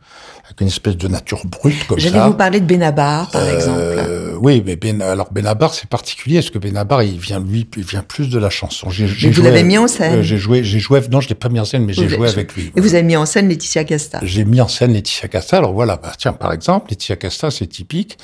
avec 0.47 0.63
une 0.63 0.67
espèce 0.67 0.97
de 0.97 1.07
nature 1.07 1.43
brute 1.47 1.87
comme 1.87 1.99
J'allais 2.01 2.17
ça. 2.19 2.27
vous 2.27 2.35
parler 2.35 2.59
de 2.59 2.65
Benabar, 2.67 3.31
par 3.31 3.47
exemple. 3.49 3.79
Euh, 3.79 4.35
oui, 4.41 4.63
mais 4.67 4.75
ben, 4.77 5.01
alors 5.03 5.31
Benabar, 5.33 5.73
c'est 5.75 5.89
particulier, 5.89 6.39
parce 6.39 6.51
que 6.51 6.59
Benabar, 6.59 7.03
il 7.05 7.19
vient, 7.21 7.39
lui, 7.39 7.69
il 7.77 7.85
vient 7.85 8.03
plus 8.03 8.29
de 8.31 8.39
la 8.39 8.51
chanson. 8.51 8.91
J'ai, 8.91 9.07
vous 9.07 9.33
joué- 9.33 9.45
l'avez 9.45 9.63
mis 9.63 9.79
en 9.79 9.87
scène. 9.87 10.15
euh, 10.19 10.23
J'ai 10.23 10.39
joué, 10.39 10.65
j'ai 10.65 10.81
joué, 10.81 11.01
non, 11.13 11.21
je 11.21 11.29
l'ai 11.29 11.35
pas 11.37 11.49
mis 11.51 11.61
en 11.61 11.65
scène, 11.65 11.85
mais 11.85 11.93
j'ai 11.93 12.07
Vous 12.07 12.17
joué 12.17 12.29
avec 12.29 12.55
lui. 12.57 12.73
Et 12.75 12.81
vous 12.81 12.95
avez 12.95 13.05
mis 13.05 13.17
en 13.17 13.27
scène 13.27 13.49
Laetitia 13.49 13.85
Casta. 13.85 14.19
J'ai 14.23 14.45
mis 14.45 14.61
en 14.61 14.67
scène 14.69 14.93
Laetitia 14.93 15.29
Casta. 15.29 15.59
Alors 15.59 15.73
voilà, 15.73 15.97
bah, 16.03 16.13
tiens, 16.19 16.33
par 16.33 16.53
exemple, 16.53 16.91
Laetitia 16.91 17.15
Casta, 17.17 17.51
c'est 17.53 17.67
typique. 17.69 18.19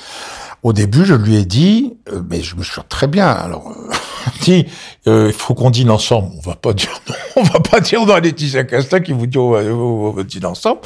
Au 0.63 0.73
début, 0.73 1.05
je 1.05 1.13
lui 1.13 1.35
ai 1.35 1.45
dit, 1.45 1.93
euh, 2.11 2.21
mais 2.29 2.41
je 2.41 2.55
me 2.55 2.63
souviens 2.63 2.83
très 2.89 3.07
bien. 3.07 3.27
Alors, 3.27 3.69
euh, 3.69 3.93
dit, 4.41 4.65
euh, 5.07 5.27
il 5.27 5.33
faut 5.33 5.53
qu'on 5.53 5.69
dîne 5.69 5.89
ensemble. 5.89 6.31
On 6.37 6.41
va 6.41 6.55
pas 6.55 6.73
dire 6.73 6.99
non. 7.07 7.15
On 7.37 7.43
va 7.43 7.59
pas 7.59 7.79
dire 7.79 8.05
dans 8.05 8.17
Laetitia 8.17 8.63
Casta 8.63 8.99
qui 8.99 9.13
vous 9.13 9.27
dit 9.27 9.37
on 9.37 9.51
va, 9.51 9.59
on 9.59 10.09
va 10.09 10.23
dîner 10.23 10.47
ensemble. 10.47 10.79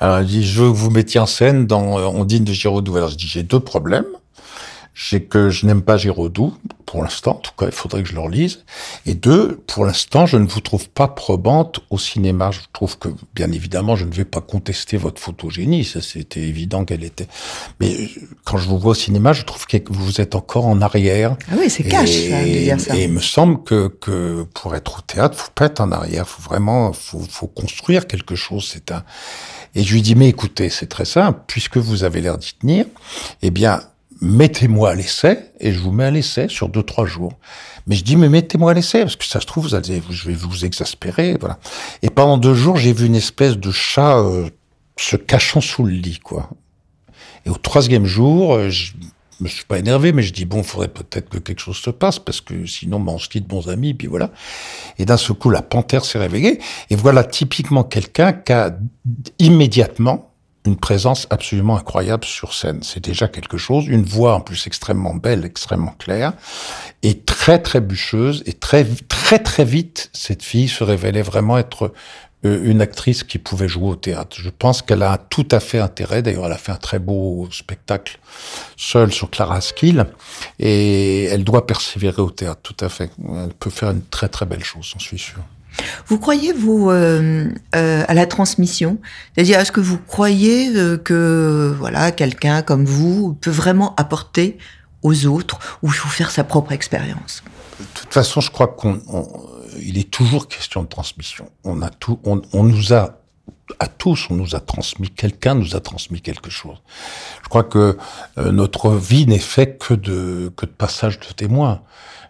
Alors, 0.00 0.20
il 0.20 0.26
dit, 0.26 0.46
je 0.46 0.62
veux 0.62 0.70
que 0.70 0.76
vous 0.76 0.90
mettiez 0.90 1.20
en 1.20 1.26
scène 1.26 1.66
dans 1.66 1.98
euh, 1.98 2.06
On 2.06 2.24
dîne 2.24 2.44
de 2.44 2.52
Giraudoux. 2.52 2.96
Alors, 2.96 3.10
je 3.10 3.16
dis, 3.16 3.28
j'ai 3.28 3.42
deux 3.42 3.60
problèmes. 3.60 4.06
C'est 5.00 5.20
que 5.20 5.48
je 5.48 5.64
n'aime 5.64 5.82
pas 5.82 5.96
Giraudoux. 5.96 6.54
pour 6.84 7.04
l'instant, 7.04 7.32
en 7.32 7.40
tout 7.40 7.52
cas, 7.56 7.66
il 7.66 7.72
faudrait 7.72 8.02
que 8.02 8.08
je 8.08 8.14
le 8.14 8.20
relise. 8.20 8.64
Et 9.06 9.14
deux, 9.14 9.62
pour 9.68 9.84
l'instant, 9.84 10.26
je 10.26 10.36
ne 10.38 10.46
vous 10.46 10.60
trouve 10.60 10.88
pas 10.88 11.06
probante 11.06 11.80
au 11.90 11.98
cinéma. 11.98 12.50
Je 12.50 12.60
trouve 12.72 12.98
que, 12.98 13.08
bien 13.32 13.52
évidemment, 13.52 13.94
je 13.94 14.04
ne 14.04 14.10
vais 14.10 14.24
pas 14.24 14.40
contester 14.40 14.96
votre 14.96 15.20
photogénie. 15.20 15.84
Ça, 15.84 16.02
c'était 16.02 16.40
évident 16.40 16.84
qu'elle 16.84 17.04
était. 17.04 17.28
Mais 17.78 18.10
quand 18.44 18.56
je 18.56 18.68
vous 18.68 18.78
vois 18.78 18.90
au 18.90 18.94
cinéma, 18.94 19.32
je 19.34 19.44
trouve 19.44 19.66
que 19.66 19.76
vous 19.88 20.20
êtes 20.20 20.34
encore 20.34 20.66
en 20.66 20.80
arrière. 20.80 21.36
Ah 21.48 21.54
oui, 21.56 21.70
c'est 21.70 21.84
cash, 21.84 22.10
ça, 22.10 22.42
de 22.42 22.48
dire 22.48 22.80
ça. 22.80 22.96
Et 22.96 23.04
il 23.04 23.12
me 23.12 23.20
semble 23.20 23.62
que, 23.62 23.86
que 23.86 24.46
pour 24.52 24.74
être 24.74 24.98
au 24.98 25.02
théâtre, 25.02 25.38
faut 25.38 25.52
pas 25.54 25.66
être 25.66 25.80
en 25.80 25.92
arrière. 25.92 26.28
Faut 26.28 26.42
vraiment, 26.42 26.92
faut, 26.92 27.22
faut 27.30 27.46
construire 27.46 28.08
quelque 28.08 28.34
chose. 28.34 28.68
C'est 28.72 28.90
un. 28.90 29.04
Et 29.76 29.84
je 29.84 29.94
lui 29.94 30.02
dis, 30.02 30.16
mais 30.16 30.28
écoutez, 30.28 30.70
c'est 30.70 30.88
très 30.88 31.04
simple. 31.04 31.40
Puisque 31.46 31.76
vous 31.76 32.02
avez 32.02 32.20
l'air 32.20 32.36
d'y 32.36 32.54
tenir, 32.54 32.86
eh 33.42 33.50
bien, 33.52 33.80
mettez-moi 34.20 34.90
à 34.90 34.94
l'essai 34.94 35.50
et 35.60 35.72
je 35.72 35.78
vous 35.78 35.92
mets 35.92 36.04
à 36.04 36.10
l'essai 36.10 36.48
sur 36.48 36.68
deux 36.68 36.82
trois 36.82 37.06
jours. 37.06 37.32
Mais 37.86 37.94
je 37.94 38.04
dis 38.04 38.16
mais 38.16 38.28
mettez-moi 38.28 38.72
à 38.72 38.74
l'essai 38.74 39.00
parce 39.02 39.16
que 39.16 39.24
ça 39.24 39.40
se 39.40 39.46
trouve 39.46 39.64
vous 39.64 39.74
allez 39.74 40.02
je 40.10 40.28
vais 40.28 40.34
vous 40.34 40.64
exaspérer 40.64 41.36
voilà. 41.38 41.58
Et 42.02 42.10
pendant 42.10 42.38
deux 42.38 42.54
jours 42.54 42.76
j'ai 42.76 42.92
vu 42.92 43.06
une 43.06 43.14
espèce 43.14 43.56
de 43.56 43.70
chat 43.70 44.18
euh, 44.18 44.48
se 44.96 45.16
cachant 45.16 45.60
sous 45.60 45.84
le 45.84 45.92
lit 45.92 46.18
quoi. 46.18 46.50
Et 47.46 47.50
au 47.50 47.56
troisième 47.56 48.06
jour 48.06 48.54
euh, 48.54 48.70
je 48.70 48.92
me 49.40 49.48
suis 49.48 49.64
pas 49.64 49.78
énervé 49.78 50.12
mais 50.12 50.22
je 50.22 50.32
dis 50.32 50.44
bon 50.44 50.62
faudrait 50.62 50.88
peut-être 50.88 51.28
que 51.28 51.38
quelque 51.38 51.60
chose 51.60 51.76
se 51.76 51.90
passe 51.90 52.18
parce 52.18 52.40
que 52.40 52.66
sinon 52.66 52.98
ben, 52.98 53.12
on 53.12 53.18
se 53.18 53.28
quitte 53.28 53.46
bons 53.46 53.68
amis 53.68 53.94
puis 53.94 54.08
voilà. 54.08 54.30
Et 54.98 55.04
d'un 55.04 55.16
seul 55.16 55.36
coup 55.36 55.50
la 55.50 55.62
panthère 55.62 56.04
s'est 56.04 56.18
réveillée 56.18 56.60
et 56.90 56.96
voilà 56.96 57.22
typiquement 57.22 57.84
quelqu'un 57.84 58.32
qui 58.32 58.52
a 58.52 58.76
immédiatement 59.38 60.27
une 60.68 60.76
présence 60.76 61.26
absolument 61.30 61.76
incroyable 61.76 62.24
sur 62.24 62.52
scène. 62.52 62.80
C'est 62.82 63.02
déjà 63.02 63.26
quelque 63.26 63.56
chose. 63.56 63.86
Une 63.86 64.04
voix 64.04 64.34
en 64.34 64.40
plus 64.40 64.66
extrêmement 64.66 65.14
belle, 65.14 65.44
extrêmement 65.44 65.94
claire, 65.98 66.34
et 67.02 67.20
très 67.20 67.58
très 67.58 67.80
bûcheuse. 67.80 68.42
Et 68.46 68.52
très 68.52 68.86
très 69.08 69.38
très 69.38 69.64
vite, 69.64 70.10
cette 70.12 70.42
fille 70.42 70.68
se 70.68 70.84
révélait 70.84 71.22
vraiment 71.22 71.56
être 71.58 71.92
euh, 72.44 72.60
une 72.62 72.82
actrice 72.82 73.24
qui 73.24 73.38
pouvait 73.38 73.66
jouer 73.66 73.88
au 73.88 73.96
théâtre. 73.96 74.36
Je 74.38 74.50
pense 74.50 74.82
qu'elle 74.82 75.02
a 75.02 75.16
tout 75.16 75.48
à 75.50 75.58
fait 75.58 75.78
intérêt. 75.78 76.20
D'ailleurs, 76.22 76.46
elle 76.46 76.52
a 76.52 76.58
fait 76.58 76.72
un 76.72 76.76
très 76.76 76.98
beau 76.98 77.48
spectacle 77.50 78.18
seule 78.76 79.12
sur 79.12 79.30
Clara 79.30 79.60
Skill, 79.62 80.06
et 80.58 81.24
elle 81.24 81.44
doit 81.44 81.66
persévérer 81.66 82.20
au 82.20 82.30
théâtre. 82.30 82.60
Tout 82.62 82.84
à 82.84 82.90
fait. 82.90 83.10
Elle 83.26 83.54
peut 83.58 83.70
faire 83.70 83.90
une 83.90 84.04
très 84.04 84.28
très 84.28 84.44
belle 84.44 84.64
chose, 84.64 84.90
j'en 84.92 85.00
suis 85.00 85.18
sûr. 85.18 85.40
Vous 86.06 86.18
croyez, 86.18 86.52
vous, 86.52 86.90
euh, 86.90 87.48
euh, 87.74 88.04
à 88.06 88.14
la 88.14 88.26
transmission? 88.26 88.98
C'est-à-dire, 89.34 89.58
est-ce 89.58 89.72
que 89.72 89.80
vous 89.80 89.98
croyez 89.98 90.74
euh, 90.76 90.96
que 90.96 91.74
voilà, 91.78 92.12
quelqu'un 92.12 92.62
comme 92.62 92.84
vous 92.84 93.34
peut 93.34 93.50
vraiment 93.50 93.94
apporter 93.96 94.58
aux 95.02 95.26
autres 95.26 95.58
ou 95.82 95.88
il 95.88 95.94
faire 96.08 96.30
sa 96.30 96.44
propre 96.44 96.72
expérience? 96.72 97.42
De 97.78 97.84
toute 97.94 98.12
façon, 98.12 98.40
je 98.40 98.50
crois 98.50 98.76
qu'il 98.80 99.98
est 99.98 100.10
toujours 100.10 100.48
question 100.48 100.82
de 100.82 100.88
transmission. 100.88 101.50
On 101.64 101.82
a 101.82 101.90
tout, 101.90 102.18
on, 102.24 102.42
on 102.52 102.64
nous 102.64 102.92
a 102.92 103.20
à 103.78 103.86
tous, 103.86 104.28
on 104.30 104.34
nous 104.34 104.54
a 104.54 104.60
transmis, 104.60 105.10
quelqu'un 105.10 105.54
nous 105.54 105.76
a 105.76 105.80
transmis 105.80 106.20
quelque 106.20 106.50
chose. 106.50 106.76
Je 107.42 107.48
crois 107.48 107.64
que 107.64 107.96
notre 108.36 108.90
vie 108.90 109.26
n'est 109.26 109.38
faite 109.38 109.78
que 109.78 109.94
de, 109.94 110.52
que 110.56 110.66
de 110.66 110.70
passages 110.70 111.18
de 111.20 111.32
témoins. 111.34 111.80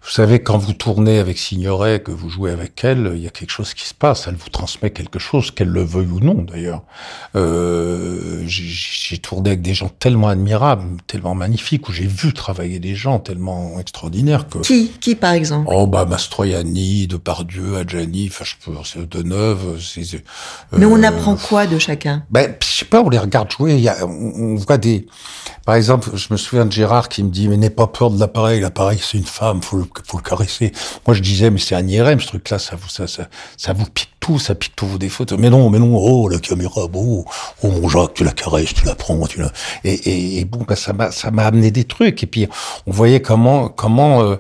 Vous 0.00 0.14
savez, 0.14 0.38
quand 0.38 0.56
vous 0.56 0.72
tournez 0.72 1.18
avec 1.18 1.38
Signoret, 1.38 2.00
que 2.00 2.12
vous 2.12 2.30
jouez 2.30 2.52
avec 2.52 2.82
elle, 2.84 3.12
il 3.16 3.20
y 3.20 3.26
a 3.26 3.30
quelque 3.30 3.50
chose 3.50 3.74
qui 3.74 3.86
se 3.86 3.92
passe. 3.92 4.26
Elle 4.26 4.36
vous 4.36 4.48
transmet 4.48 4.90
quelque 4.90 5.18
chose, 5.18 5.50
qu'elle 5.50 5.68
le 5.68 5.82
veuille 5.82 6.06
ou 6.06 6.20
non, 6.20 6.34
d'ailleurs. 6.34 6.82
Euh, 7.34 8.42
j'ai 8.46 9.18
tourné 9.18 9.50
avec 9.50 9.60
des 9.60 9.74
gens 9.74 9.88
tellement 9.88 10.28
admirables, 10.28 10.98
tellement 11.08 11.34
magnifiques, 11.34 11.88
où 11.88 11.92
j'ai 11.92 12.06
vu 12.06 12.32
travailler 12.32 12.78
des 12.78 12.94
gens 12.94 13.18
tellement 13.18 13.78
extraordinaires 13.80 14.48
que... 14.48 14.58
Qui? 14.58 14.92
Qui, 15.00 15.14
par 15.14 15.32
exemple? 15.32 15.68
Oh, 15.70 15.86
bah, 15.86 16.06
Mastroianni, 16.06 17.06
Depardieu, 17.08 17.76
Adjani, 17.76 18.28
enfin, 18.30 18.44
je 18.44 18.54
peux, 18.64 19.04
de 19.04 19.22
Neuve. 19.22 19.78
Mais 20.72 20.86
on 20.86 20.94
euh, 20.94 20.98
apprend 21.32 21.48
quoi 21.48 21.66
de 21.66 21.78
chacun? 21.78 22.24
Ben, 22.30 22.54
je 22.62 22.66
sais 22.66 22.84
pas, 22.84 23.00
on 23.00 23.08
les 23.08 23.18
regarde 23.18 23.50
jouer, 23.50 23.78
y 23.78 23.88
a, 23.88 24.06
on 24.06 24.56
voit 24.56 24.78
des... 24.78 25.06
Par 25.64 25.74
exemple, 25.74 26.10
je 26.14 26.28
me 26.30 26.38
souviens 26.38 26.64
de 26.64 26.72
Gérard 26.72 27.10
qui 27.10 27.22
me 27.22 27.28
dit, 27.28 27.46
mais 27.46 27.58
n'aie 27.58 27.68
pas 27.68 27.86
peur 27.86 28.10
de 28.10 28.18
l'appareil, 28.18 28.60
l'appareil, 28.60 28.98
c'est 29.02 29.18
une 29.18 29.24
femme, 29.24 29.62
faut 29.62 29.76
le 29.76 29.84
faut 30.06 30.16
le 30.16 30.22
caresser. 30.22 30.72
Moi, 31.06 31.14
je 31.14 31.20
disais, 31.20 31.50
mais 31.50 31.58
c'est 31.58 31.74
un 31.74 31.86
IRM, 31.86 32.20
ce 32.20 32.28
truc-là, 32.28 32.58
ça 32.58 32.74
vous, 32.74 32.88
ça, 32.88 33.06
ça, 33.06 33.28
ça 33.58 33.74
vous 33.74 33.84
pique 33.84 34.14
tout, 34.18 34.38
ça 34.38 34.54
pique 34.54 34.74
tous 34.74 34.86
vos 34.86 34.96
défauts. 34.96 35.26
Mais 35.38 35.50
non, 35.50 35.68
mais 35.68 35.78
non, 35.78 35.94
oh, 35.94 36.28
la 36.28 36.38
caméra, 36.38 36.88
bon, 36.88 37.24
oh, 37.62 37.70
mon 37.70 37.86
Jacques, 37.88 38.14
tu 38.14 38.24
la 38.24 38.32
caresses, 38.32 38.72
tu 38.72 38.86
la 38.86 38.94
prends, 38.94 39.26
tu 39.26 39.40
la... 39.40 39.52
Et, 39.84 39.92
et, 39.92 40.38
et 40.38 40.44
bon, 40.46 40.64
ça 40.74 40.94
m'a, 40.94 41.10
ça 41.10 41.30
m'a 41.30 41.44
amené 41.44 41.70
des 41.70 41.84
trucs. 41.84 42.22
Et 42.22 42.26
puis, 42.26 42.48
on 42.86 42.92
voyait 42.92 43.20
comment, 43.20 43.68
comment, 43.68 44.22
euh, 44.22 44.36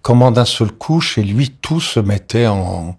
comment 0.00 0.30
d'un 0.30 0.46
seul 0.46 0.72
coup, 0.72 1.02
chez 1.02 1.22
lui, 1.22 1.50
tout 1.60 1.80
se 1.80 2.00
mettait 2.00 2.46
en, 2.46 2.96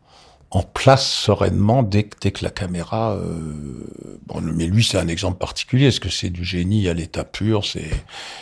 en 0.53 0.63
place 0.63 1.09
sereinement 1.09 1.81
dès 1.81 2.03
que, 2.03 2.17
dès 2.19 2.31
que 2.31 2.43
la 2.43 2.49
caméra. 2.49 3.13
Euh, 3.13 3.87
bon, 4.27 4.41
mais 4.41 4.67
lui, 4.67 4.83
c'est 4.83 4.97
un 4.97 5.07
exemple 5.07 5.37
particulier. 5.37 5.87
Est-ce 5.87 6.01
que 6.01 6.09
c'est 6.09 6.29
du 6.29 6.43
génie 6.43 6.89
à 6.89 6.93
l'état 6.93 7.23
pur 7.23 7.65
C'est, 7.65 7.89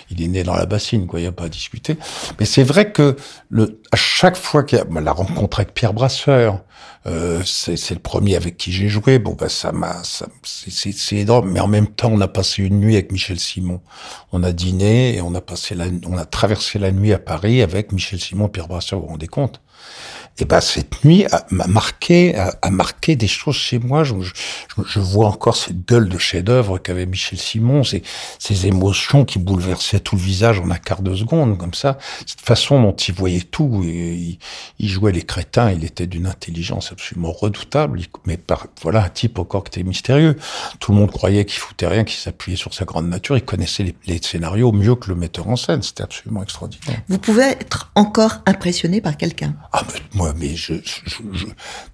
il 0.10 0.22
est 0.24 0.28
né 0.28 0.44
dans 0.44 0.56
la 0.56 0.66
bassine, 0.66 1.06
quoi. 1.06 1.20
Il 1.20 1.24
n'y 1.24 1.30
a 1.30 1.32
pas 1.32 1.46
à 1.46 1.50
discuter. 1.50 1.98
Mais 2.40 2.48
c'est 2.48 2.64
vrai 2.64 2.92
que 2.92 3.16
le, 3.50 3.80
à 3.92 3.96
chaque 3.96 4.38
fois 4.38 4.64
qu'il 4.64 4.80
y 4.80 4.82
a 4.82 4.86
bah, 4.86 5.02
la 5.02 5.12
rencontre 5.12 5.60
avec 5.60 5.76
Pierre 5.76 5.94
Brasseur, 5.94 6.64
euh, 7.06 7.44
c'est 7.46 7.94
le 7.94 8.00
premier 8.00 8.36
avec 8.36 8.58
qui 8.58 8.72
j'ai 8.72 8.90
joué. 8.90 9.20
Bon, 9.20 9.34
bah, 9.34 9.48
ça 9.48 9.72
m'a, 9.72 10.02
c'est 10.44 11.16
énorme. 11.16 11.52
Mais 11.52 11.60
en 11.60 11.68
même 11.68 11.88
temps, 11.88 12.10
on 12.12 12.22
a 12.22 12.28
passé 12.28 12.64
une 12.64 12.80
nuit 12.80 12.96
avec 12.96 13.12
Michel 13.12 13.40
Simon. 13.40 13.82
On 14.32 14.42
a 14.42 14.52
dîné 14.52 15.16
et 15.16 15.22
on 15.22 15.36
a 15.36 15.42
passé 15.42 15.76
la, 15.76 15.86
on 16.08 16.18
a 16.18 16.26
traversé 16.26 16.80
la 16.80 16.92
nuit 16.92 17.14
à 17.14 17.20
Paris 17.20 17.62
avec 17.62 17.92
Michel 17.92 18.20
Simon, 18.20 18.50
Pierre 18.50 18.68
Brasseur. 18.68 19.00
Vous 19.00 19.06
vous 19.06 19.12
rendez 19.12 19.28
compte? 19.28 19.62
Et 20.40 20.46
ben 20.46 20.62
cette 20.62 21.04
nuit 21.04 21.26
m'a 21.52 21.68
marqué, 21.68 22.36
a, 22.36 22.70
marqué 22.70 23.16
des 23.16 23.28
choses 23.28 23.56
chez 23.56 23.78
moi. 23.78 24.04
Je, 24.04 24.16
je, 24.22 24.34
je 24.86 25.00
vois 25.00 25.28
encore 25.28 25.58
cette 25.58 25.86
gueule 25.86 26.08
de 26.08 26.18
chef-d'œuvre 26.18 26.78
qu'avait 26.78 27.06
Michel 27.06 27.38
Simon, 27.38 27.84
ces, 27.84 28.04
ces 28.40 28.68
émotions 28.68 29.26
qui 29.26 29.38
bouleversaient 29.38 30.00
tout 30.00 30.16
le 30.16 30.22
visage 30.22 30.60
en 30.60 30.72
un 30.72 30.78
quart 30.78 31.02
de 31.02 31.14
seconde, 31.14 31.58
comme 31.58 31.74
ça. 31.74 31.98
Cette 32.26 32.42
façon 32.42 32.82
dont 32.82 32.96
il 32.96 33.14
voyait 33.14 33.42
tout, 33.42 33.82
il, 33.84 34.38
il 34.80 34.88
jouait 34.88 35.12
les 35.12 35.24
crétins. 35.24 35.72
Il 35.72 35.84
était 35.84 36.08
d'une 36.08 36.26
intelligence 36.26 36.92
absolument 36.92 37.32
redoutable. 37.32 38.00
Mais 38.26 38.38
par, 38.38 38.68
voilà 38.82 39.04
un 39.04 39.10
type 39.10 39.40
encore 39.40 39.66
qui 39.66 39.80
était 39.80 39.88
mystérieux. 39.88 40.38
Tout 40.80 40.94
le 40.94 41.00
monde 41.00 41.12
croyait 41.12 41.44
qu'il 41.46 41.60
foutait 41.60 41.88
rien, 41.88 42.06
qu'il 42.06 42.18
s'appuyait 42.18 42.58
sur 42.58 42.74
sa 42.74 42.86
grande 42.86 43.10
nature. 43.10 43.36
Il 43.36 43.44
connaissait 43.44 43.84
les, 43.84 43.96
les 44.08 44.22
scénarios 44.22 44.72
mieux 44.72 44.96
que 44.96 45.10
le 45.10 45.16
metteur 45.16 45.50
en 45.50 45.58
scène. 45.58 45.82
C'était 45.82 46.04
absolument 46.04 46.44
extraordinaire. 46.44 47.02
Vous 47.10 47.18
pouvez 47.18 47.44
être 47.44 47.92
encore 47.96 48.42
impressionné 48.46 49.02
par 49.02 49.18
quelqu'un. 49.18 49.56
Ah, 49.74 49.84
mais 49.94 50.00
moi, 50.14 50.29
mais 50.38 50.56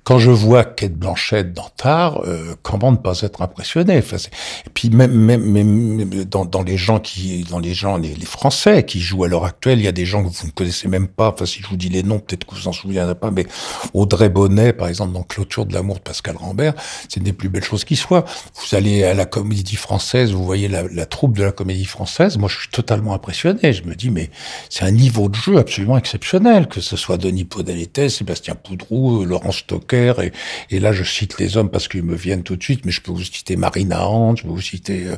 quand 0.04 0.20
je 0.20 0.32
vois 0.32 0.64
Kate 0.64 0.94
Blanchette 0.94 1.54
dans 1.54 1.70
Tar, 1.76 2.22
euh, 2.26 2.56
comment 2.62 2.92
ne 2.92 2.98
pas 2.98 3.22
être 3.22 3.42
impressionné? 3.42 3.98
Et 3.98 4.70
puis 4.74 4.90
même, 4.90 6.26
dans, 6.30 6.64
les 6.64 6.78
gens 6.78 7.00
qui, 7.00 7.44
dans 7.50 7.60
les 7.60 7.74
gens, 7.74 7.98
les, 7.98 8.16
Français 8.26 8.84
qui 8.84 9.00
jouent 9.00 9.24
à 9.24 9.28
l'heure 9.28 9.46
actuelle, 9.46 9.80
il 9.80 9.86
y 9.86 9.88
a 9.88 9.92
des 9.92 10.06
gens 10.06 10.24
que 10.24 10.30
vous 10.30 10.48
ne 10.48 10.52
connaissez 10.52 10.88
même 10.88 11.08
pas. 11.08 11.30
Enfin, 11.30 11.46
si 11.46 11.62
je 11.62 11.68
vous 11.68 11.78
dis 11.78 11.90
les 11.90 12.04
noms, 12.04 12.20
peut-être 12.20 12.46
que 12.46 12.56
vous 12.56 12.68
en 12.68 12.72
souviendrez 12.72 13.16
pas. 13.16 13.32
Mais 13.32 13.46
Audrey 13.94 14.30
Bonnet, 14.30 14.74
par 14.74 14.88
exemple, 14.88 15.14
dans 15.14 15.24
Clôture 15.24 15.66
de 15.66 15.74
l'amour 15.74 15.96
de 15.96 16.02
Pascal 16.02 16.36
Rambert, 16.38 16.74
c'est 17.08 17.18
une 17.18 17.24
des 17.24 17.34
plus 17.34 17.50
belles 17.50 17.64
choses 17.64 17.86
qui 17.86 17.96
soient. 17.96 18.26
Vous 18.56 18.76
allez 18.76 19.04
à 19.04 19.14
la 19.14 19.26
Comédie 19.26 19.76
Française, 19.76 20.32
vous 20.32 20.44
voyez 20.44 20.68
la, 20.68 21.06
troupe 21.06 21.38
de 21.38 21.44
la 21.44 21.52
Comédie 21.52 21.86
Française. 21.86 22.38
Moi, 22.38 22.50
je 22.50 22.60
suis 22.60 22.70
totalement 22.70 23.14
impressionné. 23.14 23.74
Je 23.74 23.84
me 23.84 23.96
dis, 23.96 24.10
mais 24.10 24.30
c'est 24.70 24.86
un 24.86 24.92
niveau 24.92 25.30
de 25.30 25.36
jeu 25.36 25.58
absolument 25.58 25.98
exceptionnel, 25.98 26.68
que 26.68 26.82
ce 26.82 26.98
soit 26.98 27.18
Denis 27.18 27.46
Podalité, 27.46 28.10
Sébastien 28.16 28.56
Poudrou, 28.56 29.22
euh, 29.22 29.26
Laurent 29.26 29.52
Stocker, 29.52 30.14
et, 30.22 30.32
et, 30.70 30.80
là 30.80 30.92
je 30.92 31.04
cite 31.04 31.40
les 31.40 31.58
hommes 31.58 31.70
parce 31.70 31.88
qu'ils 31.88 32.04
me 32.04 32.16
viennent 32.16 32.44
tout 32.44 32.56
de 32.56 32.64
suite, 32.64 32.86
mais 32.86 32.92
je 32.92 33.02
peux 33.02 33.12
vous 33.12 33.24
citer 33.24 33.56
Marina 33.56 34.08
Hans, 34.08 34.36
je 34.36 34.44
peux 34.44 34.50
vous 34.50 34.62
citer, 34.62 35.06
euh, 35.06 35.16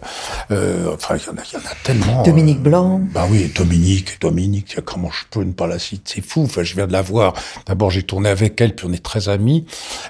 euh 0.52 0.94
enfin 0.94 1.18
il 1.18 1.24
y, 1.26 1.30
en 1.30 1.38
a, 1.38 1.44
y 1.54 1.56
en 1.56 1.66
a 1.70 1.76
tellement. 1.84 2.24
Dominique 2.24 2.62
Blanc. 2.62 3.02
Bah 3.14 3.28
oui, 3.30 3.52
Dominique, 3.56 4.20
Dominique, 4.22 4.82
comment 4.84 5.12
je 5.12 5.26
peux 5.30 5.44
ne 5.44 5.54
pas 5.54 5.68
la 5.68 5.80
citer 5.80 6.02
C'est 6.16 6.26
fou, 6.26 6.44
enfin 6.44 6.64
je 6.64 6.76
viens 6.76 6.88
de 6.88 6.94
la 6.94 7.02
voir. 7.02 7.34
D'abord 7.66 7.92
j'ai 7.92 8.04
tourné 8.04 8.30
avec 8.30 8.60
elle, 8.62 8.76
puis 8.76 8.86
on 8.90 8.94
est 8.94 9.04
très 9.04 9.30
amis, 9.30 9.66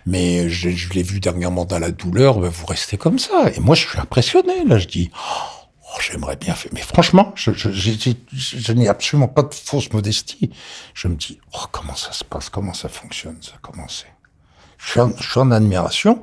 mais 0.05 0.49
je, 0.49 0.69
je 0.69 0.93
l'ai 0.93 1.03
vue 1.03 1.19
dernièrement 1.19 1.65
dans 1.65 1.79
la 1.79 1.91
douleur, 1.91 2.39
bah, 2.39 2.49
vous 2.51 2.65
restez 2.65 2.97
comme 2.97 3.19
ça. 3.19 3.51
Et 3.55 3.59
moi 3.59 3.75
je 3.75 3.87
suis 3.87 3.99
impressionné, 3.99 4.53
là 4.65 4.77
je 4.77 4.87
dis... 4.87 5.11
Oh, 5.15 5.56
j'aimerais 6.01 6.35
bien 6.35 6.53
faire. 6.53 6.71
Mais 6.73 6.81
franchement, 6.81 7.33
je, 7.35 7.51
je, 7.53 7.69
je, 7.71 8.11
je 8.33 8.73
n'ai 8.73 8.87
absolument 8.87 9.27
pas 9.27 9.43
de 9.43 9.53
fausse 9.53 9.91
modestie. 9.93 10.51
Je 10.93 11.07
me 11.07 11.15
dis, 11.15 11.39
oh, 11.53 11.65
comment 11.71 11.95
ça 11.95 12.11
se 12.11 12.23
passe, 12.23 12.49
comment 12.49 12.73
ça 12.73 12.89
fonctionne, 12.89 13.37
ça, 13.41 13.53
comment 13.61 13.87
c'est? 13.87 14.07
Je 14.77 15.01
je 15.17 15.29
suis 15.31 15.39
en 15.39 15.49
admiration, 15.49 16.21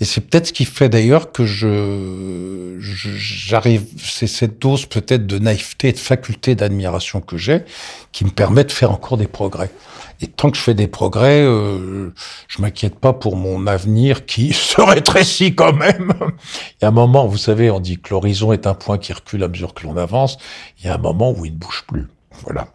et 0.00 0.04
c'est 0.04 0.20
peut-être 0.20 0.46
ce 0.46 0.52
qui 0.52 0.64
fait 0.64 0.88
d'ailleurs 0.88 1.32
que 1.32 1.44
je, 1.44 2.76
j'arrive, 2.78 3.84
c'est 3.98 4.28
cette 4.28 4.60
dose 4.60 4.86
peut-être 4.86 5.26
de 5.26 5.40
naïveté 5.40 5.88
et 5.88 5.92
de 5.92 5.98
faculté 5.98 6.54
d'admiration 6.54 7.20
que 7.20 7.36
j'ai 7.36 7.64
qui 8.12 8.24
me 8.24 8.30
permet 8.30 8.62
de 8.62 8.70
faire 8.70 8.92
encore 8.92 9.16
des 9.18 9.26
progrès. 9.26 9.72
Et 10.20 10.26
tant 10.26 10.50
que 10.50 10.56
je 10.56 10.62
fais 10.62 10.74
des 10.74 10.86
progrès, 10.86 11.42
euh, 11.42 12.10
je 12.48 12.62
m'inquiète 12.62 12.98
pas 12.98 13.12
pour 13.12 13.36
mon 13.36 13.66
avenir 13.66 14.26
qui 14.26 14.52
se 14.54 14.80
rétrécit 14.80 15.54
quand 15.54 15.72
même. 15.72 16.12
Il 16.20 16.82
y 16.82 16.84
a 16.84 16.88
un 16.88 16.92
moment, 16.92 17.26
vous 17.26 17.36
savez, 17.36 17.70
on 17.70 17.80
dit 17.80 17.98
que 17.98 18.10
l'horizon 18.10 18.52
est 18.52 18.66
un 18.66 18.74
point 18.74 18.98
qui 18.98 19.12
recule 19.12 19.44
à 19.44 19.48
mesure 19.48 19.74
que 19.74 19.86
l'on 19.86 19.96
avance. 19.96 20.38
Il 20.78 20.86
y 20.86 20.88
a 20.88 20.94
un 20.94 20.98
moment 20.98 21.32
où 21.32 21.44
il 21.44 21.52
ne 21.52 21.58
bouge 21.58 21.84
plus. 21.86 22.08
Voilà. 22.42 22.68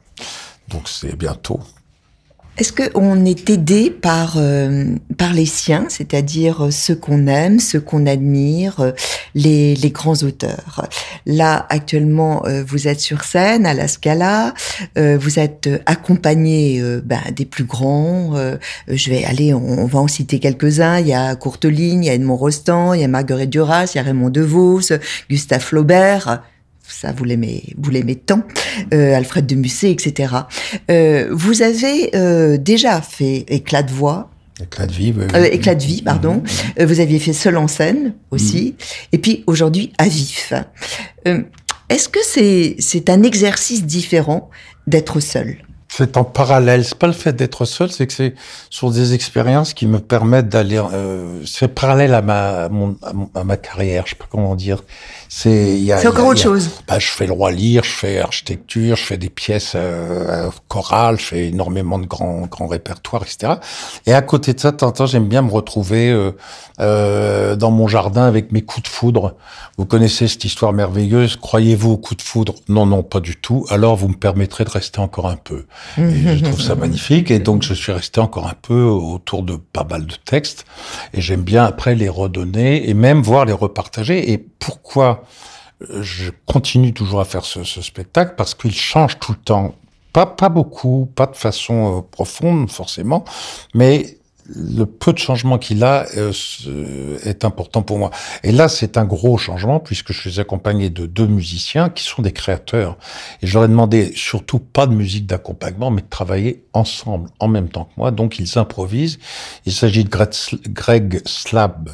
Donc 0.67 0.88
c'est 0.88 1.15
bientôt. 1.15 1.60
Est-ce 2.58 2.74
qu'on 2.74 3.24
est 3.24 3.50
aidé 3.50 3.90
par, 3.90 4.34
euh, 4.36 4.96
par 5.18 5.34
les 5.34 5.46
siens, 5.46 5.86
c'est-à-dire 5.88 6.66
euh, 6.66 6.72
ceux 6.72 6.96
qu'on 6.96 7.28
aime, 7.28 7.62
ceux 7.62 7.80
qu'on 7.80 8.06
admire, 8.06 8.82
euh, 8.82 8.92
les, 9.36 9.74
les, 9.76 9.90
grands 9.90 10.22
auteurs? 10.22 10.86
Là, 11.26 11.66
actuellement, 11.70 12.44
vous 12.68 12.88
êtes 12.90 13.00
sur 13.00 13.24
scène 13.24 13.66
à 13.66 13.74
la 13.74 13.88
Scala, 13.88 14.54
vous 14.96 15.40
êtes 15.40 15.70
accompagné 15.86 16.82
ben, 17.04 17.22
des 17.36 17.46
plus 17.46 17.64
grands. 17.64 18.34
je 18.88 19.10
vais 19.10 19.24
aller, 19.24 19.54
on, 19.54 19.86
va 19.86 20.00
en 20.00 20.08
citer 20.08 20.40
quelques-uns. 20.40 21.00
Il 21.00 21.08
y 21.08 21.14
a 21.14 21.36
Courteline, 21.36 22.04
il 22.04 22.08
y 22.08 22.10
a 22.10 22.14
Edmond 22.14 22.36
Rostand, 22.36 22.94
il 22.94 23.02
y 23.02 23.04
a 23.04 23.08
Marguerite 23.08 23.50
Duras, 23.50 23.92
il 23.94 23.98
y 23.98 24.00
a 24.00 24.04
Raymond 24.04 24.30
DeVos, 24.30 24.94
Gustave 25.30 25.62
Flaubert 25.62 26.42
ça 26.91 27.12
vous 27.12 27.23
l'aimez, 27.23 27.63
vous 27.77 27.89
l'aimez 27.89 28.15
tant, 28.15 28.43
euh, 28.93 29.15
Alfred 29.15 29.45
de 29.45 29.56
Musset, 29.56 29.91
etc. 29.91 30.34
Euh, 30.89 31.27
vous 31.32 31.62
avez 31.62 32.15
euh, 32.15 32.58
déjà 32.58 33.01
fait 33.01 33.45
éclat 33.47 33.84
de 33.84 33.91
voix. 33.91 34.30
Éclat 34.62 34.86
de 34.86 34.91
vie, 34.91 35.13
oui. 35.17 35.25
éclat 35.51 35.75
de 35.75 35.84
vie, 35.84 36.01
pardon. 36.01 36.43
Mhm. 36.77 36.86
vous 36.86 36.99
aviez 36.99 37.19
fait 37.19 37.34
seul 37.34 37.58
en 37.58 37.67
scène 37.67 38.13
aussi, 38.30 38.75
mhm. 38.77 39.08
et 39.13 39.17
puis 39.17 39.43
aujourd'hui 39.47 39.91
à 39.97 40.08
vif. 40.08 40.54
Est-ce 41.89 42.10
que 42.10 42.19
c'est 42.23 42.75
c'est 42.80 43.10
un 43.10 43.23
exercice 43.23 43.86
différent 43.86 44.49
d'être 44.88 45.19
seul? 45.19 45.58
C'est 45.93 46.15
en 46.15 46.23
parallèle. 46.23 46.86
C'est 46.86 46.97
pas 46.97 47.08
le 47.08 47.13
fait 47.13 47.36
d'être 47.36 47.65
seul, 47.65 47.91
c'est 47.91 48.08
que 48.08 48.13
c'est 48.13 48.34
sur 48.69 48.91
des 48.91 49.13
expériences 49.13 49.73
qui 49.73 49.88
me 49.88 49.99
permettent 49.99 50.47
d'aller. 50.47 50.82
C'est 51.45 51.67
parallèle 51.67 52.13
à 52.13 52.21
ma, 52.21 52.69
mon, 52.69 52.95
à, 53.36 53.43
ma 53.43 53.58
carrière. 53.58 54.06
Je 54.06 54.12
sais 54.12 54.15
pas 54.15 54.27
comment 54.30 54.56
dire. 54.56 54.86
C'est. 55.34 55.80
C'est 55.98 56.08
encore 56.10 56.28
autre 56.28 56.41
chose. 56.41 56.70
Bah, 56.89 57.00
je 57.00 57.08
fais 57.08 57.26
le 57.26 57.32
roi 57.32 57.54
lire, 57.54 57.86
je 57.86 57.89
fais 57.89 58.20
architecture, 58.20 58.98
je 58.98 59.04
fais 59.06 59.17
des 59.17 59.30
pièces 59.30 59.74
euh, 59.76 60.50
chorales, 60.67 61.17
je 61.22 61.24
fais 61.24 61.48
énormément 61.48 61.98
de 62.00 62.06
grands 62.06 62.41
grands 62.48 62.67
répertoires, 62.67 63.24
etc. 63.24 63.54
Et 64.06 64.13
à 64.13 64.22
côté 64.22 64.54
de 64.54 64.60
ça, 64.60 64.72
de 64.72 64.76
temps 64.76 64.89
en 64.89 64.91
temps, 64.91 65.06
j'aime 65.06 65.30
bien 65.30 65.41
me 65.41 65.50
retrouver 65.50 66.10
euh, 66.12 66.34
euh, 66.82 67.56
dans 67.56 67.72
mon 67.72 67.88
jardin 67.88 68.24
avec 68.24 68.52
mes 68.52 68.62
coups 68.62 68.84
de 68.84 68.88
foudre. 68.89 69.36
Vous 69.78 69.86
connaissez 69.86 70.28
cette 70.28 70.44
histoire 70.44 70.74
merveilleuse. 70.74 71.38
Croyez-vous 71.38 71.91
aux 71.91 71.98
coups 71.98 72.24
de 72.24 72.28
foudre? 72.28 72.56
Non, 72.67 72.86
non, 72.86 73.02
pas 73.02 73.22
du 73.22 73.38
tout. 73.38 73.65
Alors, 73.70 73.96
vous 73.96 74.10
me 74.10 74.15
permettrez 74.15 74.65
de 74.65 74.70
rester 74.70 75.00
encore 75.00 75.28
un 75.28 75.38
peu. 75.38 75.65
Et 75.98 76.38
je 76.38 76.44
trouve 76.44 76.62
ça 76.62 76.76
magnifique. 76.76 77.32
Et 77.32 77.39
donc, 77.39 77.63
je 77.63 77.74
suis 77.74 77.94
resté 77.94 78.20
encore 78.20 78.48
un 78.48 78.56
peu 78.62 78.84
autour 78.84 79.44
de 79.44 79.56
pas 79.56 79.86
mal 79.89 80.06
de 80.06 80.15
textes. 80.26 80.65
Et 81.13 81.22
j'aime 81.22 81.44
bien 81.44 81.63
après 81.63 81.96
les 81.96 82.10
redonner 82.10 82.89
et 82.89 82.94
même 82.94 83.22
voir 83.22 83.46
les 83.46 83.54
repartager. 83.54 84.34
Et 84.34 84.38
pourquoi 84.38 85.21
je 86.02 86.32
continue 86.46 86.94
toujours 86.94 87.22
à 87.22 87.26
faire 87.26 87.46
ce, 87.46 87.64
ce 87.64 87.82
spectacle 87.82 88.36
Parce 88.38 88.54
qu'il 88.54 88.76
change 88.76 89.20
tout 89.20 89.32
le 89.32 89.38
temps. 89.40 89.76
Pas, 90.14 90.26
pas 90.26 90.50
beaucoup, 90.50 91.10
pas 91.16 91.26
de 91.26 91.38
façon 91.38 92.00
euh, 92.00 92.02
profonde 92.02 92.70
forcément, 92.70 93.24
mais 93.74 94.18
le 94.56 94.86
peu 94.86 95.14
de 95.14 95.18
changement 95.18 95.58
qu'il 95.58 95.84
a 95.84 96.06
euh, 96.18 97.18
est 97.24 97.46
important 97.46 97.82
pour 97.82 97.98
moi. 97.98 98.12
Et 98.44 98.52
là, 98.52 98.68
c'est 98.68 98.98
un 98.98 99.06
gros 99.06 99.38
changement 99.38 99.80
puisque 99.80 100.12
je 100.12 100.20
suis 100.20 100.40
accompagné 100.40 100.90
de 100.90 101.06
deux 101.06 101.28
musiciens 101.28 101.90
qui 101.90 102.04
sont 102.04 102.22
des 102.22 102.32
créateurs. 102.32 102.98
Et 103.42 103.48
je 103.48 103.54
leur 103.54 103.66
ai 103.66 103.68
demandé 103.68 104.12
surtout 104.16 104.60
pas 104.60 104.88
de 104.88 104.94
musique 104.94 105.26
d'accompagnement, 105.26 105.92
mais 105.92 106.02
de 106.02 106.10
travailler 106.10 106.64
ensemble, 106.74 107.30
en 107.40 107.48
même 107.48 107.70
temps 107.70 107.86
que 107.86 107.94
moi. 107.98 108.12
Donc, 108.12 108.40
ils 108.40 108.58
improvisent. 108.58 109.20
Il 109.66 109.74
s'agit 109.74 110.04
de 110.04 110.10
Greg 110.10 111.22
Slab, 111.26 111.92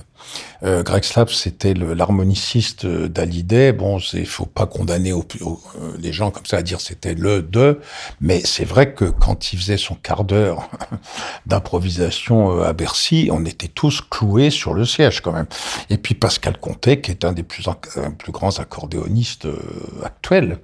euh, 0.63 0.83
Greg 0.83 1.03
Slap, 1.03 1.29
c'était 1.29 1.73
l'harmoniciste 1.73 2.85
d'Hallyday. 2.85 3.71
Bon, 3.71 3.99
il 4.13 4.25
faut 4.25 4.45
pas 4.45 4.65
condamner 4.65 5.13
au, 5.13 5.25
euh, 5.41 5.91
les 5.99 6.13
gens 6.13 6.31
comme 6.31 6.45
ça 6.45 6.57
à 6.57 6.61
dire 6.61 6.81
c'était 6.81 7.13
le 7.13 7.41
de, 7.41 7.79
mais 8.21 8.41
c'est 8.43 8.65
vrai 8.65 8.93
que 8.93 9.05
quand 9.05 9.53
il 9.53 9.59
faisait 9.59 9.77
son 9.77 9.95
quart 9.95 10.23
d'heure 10.23 10.69
d'improvisation 11.45 12.59
euh, 12.59 12.63
à 12.63 12.73
Bercy, 12.73 13.29
on 13.31 13.45
était 13.45 13.67
tous 13.67 14.01
cloués 14.01 14.49
sur 14.49 14.73
le 14.73 14.85
siège 14.85 15.21
quand 15.21 15.31
même. 15.31 15.47
Et 15.89 15.97
puis 15.97 16.15
Pascal 16.15 16.57
Comté, 16.57 17.01
qui 17.01 17.11
est 17.11 17.25
un 17.25 17.33
des 17.33 17.43
plus, 17.43 17.65
plus 18.17 18.31
grands 18.31 18.57
accordéonistes 18.59 19.45
euh, 19.45 19.57
actuels. 20.03 20.59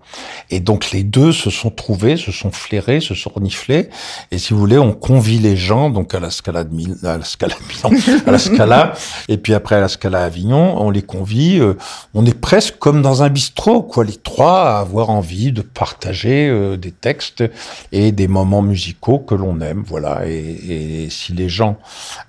Et 0.50 0.60
donc 0.60 0.92
les 0.92 1.04
deux 1.04 1.32
se 1.32 1.50
sont 1.50 1.70
trouvés, 1.70 2.18
se 2.18 2.32
sont 2.32 2.52
flairés, 2.52 3.02
se 3.02 3.16
sont 3.16 3.32
reniflés. 3.34 3.90
Et 4.32 4.38
si 4.38 4.54
vous 4.54 4.60
voulez, 4.60 4.78
on 4.78 4.94
convie 4.94 5.40
les 5.40 5.56
gens 5.56 5.90
donc 5.90 6.14
à 6.16 6.20
la 6.20 6.30
Scala 6.30 6.64
de 6.64 6.74
Milan, 6.74 6.96
à 7.04 7.18
la 7.18 7.26
Scala, 7.26 7.56
de 7.56 7.90
Milan, 7.90 8.22
à 8.26 8.32
la 8.32 8.40
Scala, 8.40 8.94
et 9.28 9.38
puis 9.38 9.54
après 9.54 9.80
la 9.84 9.90
Scala 9.90 10.24
Avignon, 10.24 10.82
on 10.82 10.90
les 10.90 11.02
convie, 11.02 11.60
euh, 11.60 11.74
on 12.14 12.26
est 12.26 12.40
presque 12.40 12.78
comme 12.80 13.02
dans 13.02 13.22
un 13.22 13.30
bistrot, 13.30 13.84
quoi, 13.84 14.06
les 14.06 14.16
trois 14.16 14.70
à 14.70 14.80
avoir 14.80 15.10
envie 15.10 15.52
de 15.52 15.62
partager 15.62 16.48
euh, 16.48 16.78
des 16.78 16.92
textes 16.92 17.44
et 17.92 18.14
des 18.14 18.30
moments 18.30 18.62
musicaux 18.62 19.20
que 19.20 19.36
l'on 19.36 19.60
aime, 19.60 19.84
voilà. 19.86 20.26
Et, 20.26 21.10
si 21.10 21.34
les 21.34 21.50
gens 21.50 21.78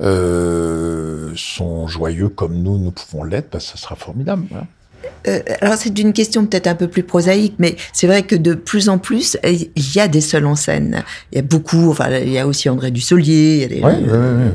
euh, 0.00 1.32
sont 1.36 1.86
joyeux 1.86 2.28
comme 2.28 2.60
nous, 2.60 2.76
nous 2.76 2.90
pouvons 2.90 3.22
l'être, 3.22 3.52
bah, 3.52 3.60
ça 3.60 3.76
sera 3.76 3.94
formidable. 3.94 4.46
Euh, 5.26 5.40
alors 5.60 5.74
c'est 5.76 5.98
une 5.98 6.12
question 6.12 6.46
peut-être 6.46 6.66
un 6.66 6.74
peu 6.74 6.88
plus 6.88 7.02
prosaïque, 7.02 7.54
mais 7.58 7.76
c'est 7.92 8.06
vrai 8.06 8.22
que 8.22 8.36
de 8.36 8.54
plus 8.54 8.88
en 8.88 8.98
plus, 8.98 9.38
il 9.44 9.94
y 9.94 10.00
a 10.00 10.08
des 10.08 10.20
seuls 10.20 10.46
en 10.46 10.56
scène. 10.56 11.02
Il 11.32 11.36
y 11.36 11.38
a 11.38 11.42
beaucoup, 11.42 11.90
enfin 11.90 12.10
il 12.18 12.30
y 12.30 12.38
a 12.38 12.46
aussi 12.46 12.68
André 12.68 12.90
Dussolier, 12.90 13.54
il 13.54 13.60
y 13.60 13.84
a 13.84 13.92
des, 13.92 14.06
euh, 14.08 14.50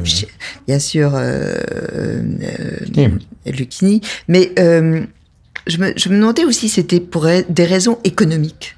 bien 0.67 0.79
sûr 0.79 1.13
euh, 1.15 1.55
euh 1.93 3.09
Lucchini, 3.45 4.01
mais 4.27 4.51
je 4.57 5.77
me, 5.77 5.93
je 5.95 6.09
me 6.09 6.15
demandais 6.15 6.45
aussi 6.45 6.69
si 6.69 6.75
c'était 6.75 6.99
pour 6.99 7.27
des 7.49 7.65
raisons 7.65 7.97
économiques. 8.03 8.75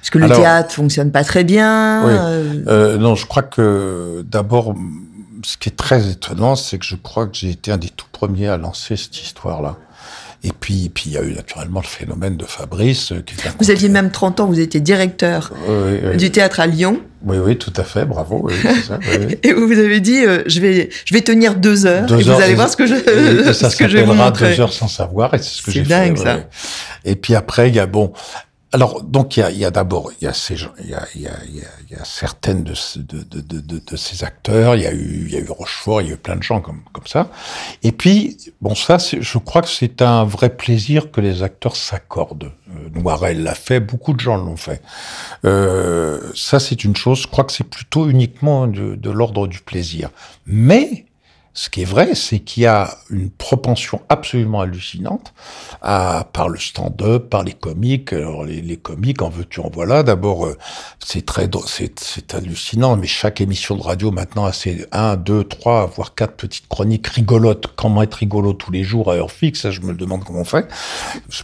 Parce 0.00 0.10
que 0.10 0.18
le 0.18 0.28
théâtre 0.28 0.74
fonctionne 0.74 1.12
pas 1.12 1.22
très 1.24 1.44
bien. 1.44 2.04
Oui. 2.04 2.98
non, 2.98 3.14
je 3.14 3.26
crois 3.26 3.42
que 3.42 4.24
d'abord, 4.28 4.74
ce 5.44 5.56
qui 5.56 5.68
est 5.68 5.76
très 5.76 6.10
étonnant, 6.10 6.56
c'est 6.56 6.78
que 6.78 6.84
je 6.84 6.96
crois 6.96 7.26
que 7.26 7.36
j'ai 7.36 7.50
été 7.50 7.72
un 7.72 7.78
des 7.78 7.88
tout 7.88 8.06
premiers 8.12 8.48
à 8.48 8.56
lancer 8.56 8.96
cette 8.96 9.20
histoire-là. 9.20 9.76
Et 10.44 10.50
puis, 10.58 10.90
puis 10.92 11.04
il 11.06 11.12
y 11.12 11.18
a 11.18 11.22
eu 11.22 11.34
naturellement 11.34 11.80
le 11.80 11.86
phénomène 11.86 12.36
de 12.36 12.44
Fabrice. 12.44 13.12
Euh, 13.12 13.22
qui 13.24 13.34
vous 13.60 13.70
aviez 13.70 13.88
même 13.88 14.10
30 14.10 14.40
ans, 14.40 14.46
vous 14.46 14.60
étiez 14.60 14.80
directeur 14.80 15.52
du 16.16 16.30
théâtre 16.30 16.60
à 16.60 16.66
Lyon. 16.66 17.00
Oui, 17.24 17.36
oui, 17.38 17.56
tout 17.56 17.72
à 17.76 17.84
fait, 17.84 18.04
bravo. 18.04 18.48
ça, 18.86 18.98
et 19.42 19.52
vous 19.52 19.78
avez 19.78 20.00
dit, 20.00 20.24
euh, 20.24 20.42
je 20.46 20.60
vais, 20.60 20.88
je 21.04 21.14
vais 21.14 21.20
tenir 21.20 21.54
deux 21.54 21.86
heures. 21.86 22.12
et 22.12 22.22
vous 22.22 22.30
allez 22.30 22.54
voir 22.54 22.68
ce 22.68 22.76
que 22.76 22.86
je, 22.86 22.94
et, 22.94 23.52
ça 23.52 23.70
ce 23.70 23.76
que 23.76 23.88
je 23.88 23.96
vais 23.96 24.02
vous 24.02 24.14
montrer. 24.14 24.56
deux 24.56 24.62
heures 24.62 24.72
sans 24.72 24.88
savoir, 24.88 25.32
et 25.34 25.38
c'est 25.38 25.44
ce 25.44 25.62
que 25.62 25.70
j'ai 25.70 25.84
fait. 25.84 25.88
C'est 25.88 26.06
dingue 26.06 26.18
ça. 26.18 26.40
Et 27.04 27.14
puis 27.14 27.34
après, 27.36 27.68
il 27.68 27.76
y 27.76 27.80
a 27.80 27.86
bon, 27.86 28.12
alors, 28.74 29.02
donc, 29.02 29.36
il 29.36 29.58
y 29.58 29.64
a, 29.66 29.70
d'abord, 29.70 30.12
il 30.18 30.24
y 30.24 30.26
a 30.26 30.32
certaines 32.04 32.64
de, 32.64 32.74
de, 32.96 33.40
de, 33.40 33.78
de, 33.78 33.96
ces 33.96 34.24
acteurs, 34.24 34.76
il 34.76 34.82
y 34.82 34.86
a 34.86 34.92
eu, 34.92 35.28
y 35.28 35.36
a 35.36 35.40
eu 35.40 35.48
Rochefort, 35.50 36.00
il 36.00 36.08
y 36.08 36.10
a 36.10 36.14
eu 36.14 36.16
plein 36.16 36.36
de 36.36 36.42
gens 36.42 36.62
comme, 36.62 36.80
comme 36.92 37.06
ça. 37.06 37.28
Et 37.82 37.92
puis, 37.92 38.38
bon, 38.62 38.74
ça, 38.74 38.96
je 38.98 39.38
crois 39.38 39.60
que 39.60 39.68
c'est 39.68 40.00
un 40.00 40.24
vrai 40.24 40.48
plaisir 40.48 41.10
que 41.10 41.20
les 41.20 41.42
acteurs 41.42 41.76
s'accordent. 41.76 42.52
Euh, 42.70 42.88
Noirel 42.94 43.42
l'a 43.42 43.54
fait, 43.54 43.78
beaucoup 43.78 44.14
de 44.14 44.20
gens 44.20 44.38
l'ont 44.38 44.56
fait. 44.56 44.80
Euh, 45.44 46.20
ça, 46.34 46.58
c'est 46.58 46.82
une 46.82 46.96
chose, 46.96 47.20
je 47.22 47.28
crois 47.28 47.44
que 47.44 47.52
c'est 47.52 47.68
plutôt 47.68 48.08
uniquement 48.08 48.66
de 48.66 49.10
l'ordre 49.10 49.48
du 49.48 49.60
plaisir. 49.60 50.08
Mais, 50.46 51.04
ce 51.54 51.68
qui 51.68 51.82
est 51.82 51.86
vrai, 51.86 52.14
c'est 52.14 52.38
qu'il 52.38 52.62
y 52.62 52.66
a 52.66 52.96
une 53.10 53.28
propension 53.28 54.00
absolument 54.08 54.62
hallucinante 54.62 55.34
à, 55.82 56.26
par 56.32 56.48
le 56.48 56.58
stand-up, 56.58 57.28
par 57.28 57.42
les 57.44 57.52
comiques. 57.52 58.14
Alors 58.14 58.44
les, 58.44 58.76
comiques, 58.78 59.20
en 59.20 59.28
veux-tu, 59.28 59.60
en 59.60 59.68
voilà. 59.70 60.02
D'abord, 60.02 60.46
euh, 60.46 60.56
c'est 61.04 61.26
très, 61.26 61.50
c'est 61.66 62.34
hallucinant, 62.34 62.96
mais 62.96 63.06
chaque 63.06 63.42
émission 63.42 63.76
de 63.76 63.82
radio 63.82 64.10
maintenant 64.10 64.46
a 64.46 64.52
ses 64.52 64.86
un, 64.92 65.16
deux, 65.16 65.44
trois, 65.44 65.84
voire 65.86 66.14
quatre 66.14 66.36
petites 66.36 66.68
chroniques 66.68 67.06
rigolotes. 67.08 67.66
Comment 67.76 68.02
être 68.02 68.14
rigolo 68.14 68.54
tous 68.54 68.72
les 68.72 68.82
jours 68.82 69.10
à 69.10 69.16
heure 69.16 69.30
fixe, 69.30 69.60
ça, 69.60 69.70
je 69.70 69.82
me 69.82 69.92
demande 69.92 70.24
comment 70.24 70.40
on 70.40 70.44
fait. 70.44 70.66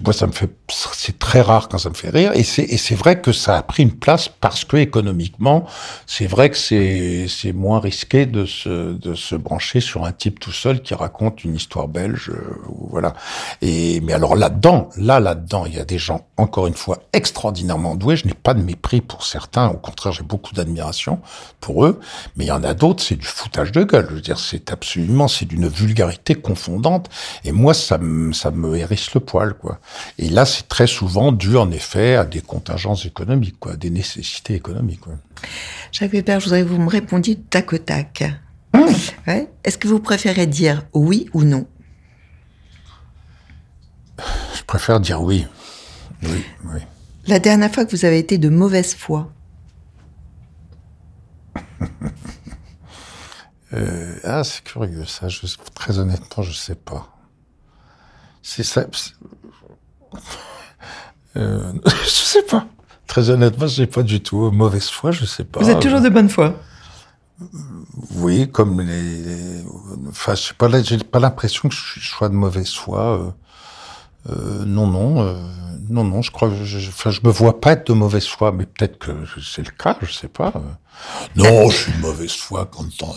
Moi, 0.02 0.14
ça 0.14 0.26
me 0.26 0.32
fait, 0.32 0.50
c'est 0.68 1.18
très 1.18 1.42
rare 1.42 1.68
quand 1.68 1.78
ça 1.78 1.90
me 1.90 1.94
fait 1.94 2.10
rire. 2.10 2.32
Et 2.34 2.44
c'est, 2.44 2.62
et 2.64 2.78
c'est 2.78 2.94
vrai 2.94 3.20
que 3.20 3.32
ça 3.32 3.58
a 3.58 3.62
pris 3.62 3.82
une 3.82 3.92
place 3.92 4.28
parce 4.28 4.64
que 4.64 4.78
économiquement, 4.78 5.66
c'est 6.06 6.26
vrai 6.26 6.48
que 6.48 6.56
c'est, 6.56 7.26
c'est 7.28 7.52
moins 7.52 7.78
risqué 7.78 8.24
de 8.24 8.46
se, 8.46 8.94
de 8.94 9.14
se 9.14 9.34
brancher 9.34 9.80
sur 9.80 9.97
un 10.04 10.12
type 10.12 10.40
tout 10.40 10.52
seul 10.52 10.82
qui 10.82 10.94
raconte 10.94 11.44
une 11.44 11.54
histoire 11.54 11.88
belge, 11.88 12.30
euh, 12.30 12.56
voilà. 12.90 13.14
Et 13.62 14.00
mais 14.00 14.12
alors 14.12 14.36
là-dedans, 14.36 14.88
là 14.96 15.20
là-dedans, 15.20 15.66
il 15.66 15.74
y 15.74 15.78
a 15.78 15.84
des 15.84 15.98
gens 15.98 16.26
encore 16.36 16.66
une 16.66 16.74
fois 16.74 17.02
extraordinairement 17.12 17.94
doués. 17.94 18.16
Je 18.16 18.26
n'ai 18.26 18.34
pas 18.34 18.54
de 18.54 18.62
mépris 18.62 19.00
pour 19.00 19.24
certains, 19.24 19.68
au 19.68 19.76
contraire, 19.76 20.12
j'ai 20.12 20.22
beaucoup 20.22 20.54
d'admiration 20.54 21.20
pour 21.60 21.84
eux. 21.84 22.00
Mais 22.36 22.44
il 22.44 22.48
y 22.48 22.52
en 22.52 22.64
a 22.64 22.74
d'autres, 22.74 23.02
c'est 23.02 23.16
du 23.16 23.26
foutage 23.26 23.72
de 23.72 23.84
gueule. 23.84 24.06
Je 24.10 24.14
veux 24.14 24.20
dire, 24.20 24.38
c'est 24.38 24.70
absolument, 24.70 25.28
c'est 25.28 25.46
d'une 25.46 25.68
vulgarité 25.68 26.34
confondante. 26.34 27.08
Et 27.44 27.52
moi, 27.52 27.74
ça 27.74 27.98
me 27.98 28.32
ça 28.32 28.50
me 28.50 28.76
hérisse 28.76 29.14
le 29.14 29.20
poil, 29.20 29.54
quoi. 29.54 29.78
Et 30.18 30.28
là, 30.28 30.44
c'est 30.44 30.68
très 30.68 30.86
souvent 30.86 31.32
dû 31.32 31.56
en 31.56 31.70
effet 31.70 32.16
à 32.16 32.24
des 32.24 32.40
contingences 32.40 33.06
économiques, 33.06 33.58
quoi, 33.60 33.76
des 33.76 33.90
nécessités 33.90 34.54
économiques. 34.54 35.00
Jacques 35.92 36.12
Weber, 36.12 36.40
je 36.40 36.44
voudrais 36.46 36.62
vous 36.62 36.78
me 36.78 36.88
répondiez 36.88 37.36
tac 37.36 37.72
au 37.72 37.78
tac. 37.78 38.24
Ouais. 39.26 39.50
Est-ce 39.64 39.78
que 39.78 39.88
vous 39.88 40.00
préférez 40.00 40.46
dire 40.46 40.84
oui 40.92 41.28
ou 41.32 41.44
non? 41.44 41.66
Je 44.54 44.62
préfère 44.66 45.00
dire 45.00 45.22
oui. 45.22 45.46
Oui, 46.22 46.44
oui. 46.64 46.80
La 47.26 47.38
dernière 47.38 47.72
fois 47.72 47.84
que 47.84 47.90
vous 47.94 48.04
avez 48.04 48.18
été 48.18 48.38
de 48.38 48.48
mauvaise 48.48 48.94
foi 48.94 49.32
Euh, 53.74 54.18
ah, 54.24 54.44
c'est 54.44 54.64
curieux 54.64 55.04
ça. 55.04 55.28
Je, 55.28 55.40
très 55.74 55.98
honnêtement, 55.98 56.42
je 56.42 56.52
sais 56.52 56.74
pas. 56.74 57.08
C'est 58.42 58.62
ça. 58.62 58.86
Euh, 61.36 61.72
je 62.04 62.08
sais 62.08 62.42
pas. 62.42 62.66
Très 63.06 63.28
honnêtement, 63.30 63.66
je 63.66 63.82
sais 63.82 63.86
pas 63.86 64.02
du 64.02 64.20
tout. 64.20 64.50
Mauvaise 64.50 64.88
foi, 64.88 65.12
je 65.12 65.26
sais 65.26 65.44
pas. 65.44 65.60
Vous 65.60 65.68
êtes 65.70 65.78
toujours 65.78 66.00
de 66.00 66.08
bonne 66.08 66.30
foi. 66.30 66.58
Oui, 68.16 68.50
comme 68.50 68.80
les. 68.80 69.62
Enfin, 70.08 70.34
je 70.34 70.52
pas. 70.54 70.82
J'ai 70.82 70.98
pas 70.98 71.20
l'impression 71.20 71.68
que 71.68 71.74
je 71.74 72.08
sois 72.08 72.28
de 72.28 72.34
mauvaise 72.34 72.72
foi. 72.74 73.18
Euh, 73.18 73.30
euh, 74.30 74.64
non, 74.64 74.86
non, 74.86 75.22
euh, 75.22 75.34
non, 75.88 76.04
non. 76.04 76.22
Je 76.22 76.32
crois. 76.32 76.48
Enfin, 76.48 77.10
je 77.10 77.20
me 77.22 77.30
vois 77.30 77.60
pas 77.60 77.72
être 77.72 77.86
de 77.86 77.92
mauvaise 77.92 78.26
foi, 78.26 78.50
mais 78.52 78.66
peut-être 78.66 78.98
que 78.98 79.12
c'est 79.42 79.64
le 79.64 79.70
cas. 79.70 79.96
Je 80.02 80.12
sais 80.12 80.28
pas. 80.28 80.52
Non, 81.36 81.70
je 81.70 81.76
suis 81.76 81.92
de 81.92 81.98
mauvaise 81.98 82.32
foi 82.34 82.68
quand 82.70 82.84
dans, 83.00 83.14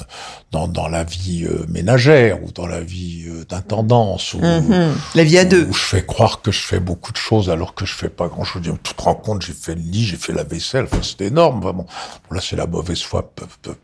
dans, 0.52 0.67
dans 0.67 0.88
la 0.88 1.04
vie 1.04 1.46
euh, 1.46 1.65
ménagère 1.70 2.44
ou 2.44 2.52
dans 2.52 2.67
la 2.67 2.82
vie 2.82 3.26
euh, 3.28 3.46
d'intendance. 3.46 4.34
ou 4.34 4.39
Mhm. 4.39 4.94
La 5.15 5.24
vie 5.24 5.38
à 5.38 5.46
deux. 5.46 5.65
Où 5.65 5.74
je 5.74 5.80
fais 5.84 6.06
croire 6.06 6.41
que 6.41 6.52
je 6.52 6.62
fais 6.62 6.80
beaucoup 6.80 7.12
de 7.12 7.17
choses 7.17 7.50
alors 7.50 7.74
que 7.74 7.86
je 7.86 7.94
fais 7.94 8.10
pas 8.10 8.28
grand 8.28 8.44
chose. 8.44 8.62
Tu 8.84 8.94
te 8.94 9.02
rends 9.02 9.15
compte, 9.15 9.41
j'ai 9.41 9.54
fait 9.54 9.76
le 9.76 9.82
lit, 9.82 10.04
j'ai 10.06 10.17
fait 10.17 10.34
la 10.34 10.44
vaisselle. 10.44 10.86
Enfin, 10.86 11.00
c'est 11.02 11.22
énorme, 11.26 11.62
vraiment. 11.62 11.86
Bon, 12.30 12.36
là, 12.36 12.41
c'est 12.41 12.56
la 12.56 12.67
mauvaise 12.67 13.02
foi 13.02 13.32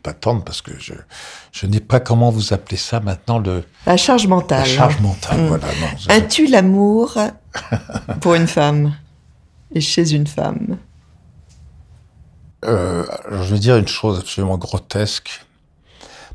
patente 0.02 0.44
parce 0.44 0.62
que 0.62 0.72
je, 0.78 0.92
je 1.52 1.66
n'ai 1.66 1.80
pas 1.80 2.00
comment 2.00 2.30
vous 2.30 2.52
appelez 2.52 2.76
ça 2.76 3.00
maintenant 3.00 3.38
le, 3.38 3.64
La 3.86 3.96
charge 3.96 4.26
mentale. 4.26 4.60
la 4.60 4.64
charge 4.66 5.00
mentale. 5.00 5.40
Mm. 5.40 5.46
Voilà, 5.48 5.66
non. 5.80 5.88
As-tu 6.14 6.46
l'amour 6.46 7.16
pour 8.20 8.34
une 8.34 8.46
femme 8.46 8.94
et 9.74 9.80
chez 9.80 10.12
une 10.12 10.26
femme? 10.26 10.76
Euh, 12.64 13.04
je 13.30 13.54
vais 13.54 13.58
dire 13.58 13.76
une 13.76 13.88
chose 13.88 14.18
absolument 14.18 14.58
grotesque. 14.58 15.44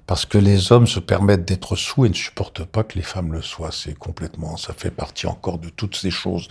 Parce 0.05 0.25
que 0.25 0.37
les 0.37 0.73
hommes 0.73 0.85
se 0.85 0.99
permettent 0.99 1.45
d'être 1.45 1.77
sous 1.77 2.05
et 2.05 2.09
ne 2.09 2.13
supportent 2.13 2.65
pas 2.65 2.83
que 2.83 2.95
les 2.95 3.03
femmes 3.03 3.31
le 3.31 3.41
soient. 3.41 3.71
C'est 3.71 3.97
complètement, 3.97 4.57
ça 4.57 4.73
fait 4.73 4.91
partie 4.91 5.27
encore 5.27 5.59
de 5.59 5.69
toutes 5.69 5.95
ces 5.95 6.11
choses 6.11 6.49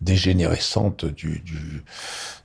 dégénérescentes 0.00 1.04
du, 1.04 1.40
du, 1.40 1.84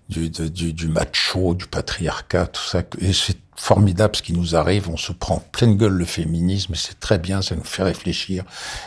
du, 0.10 0.30
du, 0.30 0.74
du 0.74 0.88
macho, 0.88 1.54
du 1.54 1.68
patriarcat, 1.68 2.48
tout 2.48 2.64
ça. 2.64 2.82
Et 3.00 3.14
c'est 3.14 3.38
formidable 3.56 4.16
ce 4.16 4.22
qui 4.22 4.34
nous 4.34 4.56
arrive. 4.56 4.90
On 4.90 4.98
se 4.98 5.12
prend 5.12 5.36
en 5.36 5.44
pleine 5.52 5.76
gueule 5.76 5.94
le 5.94 6.06
féminisme 6.06 6.74
c'est 6.76 7.00
très 7.00 7.20
bien, 7.20 7.42
ça 7.42 7.56
nous 7.56 7.64
fait 7.64 7.84
réfléchir. 7.84 8.44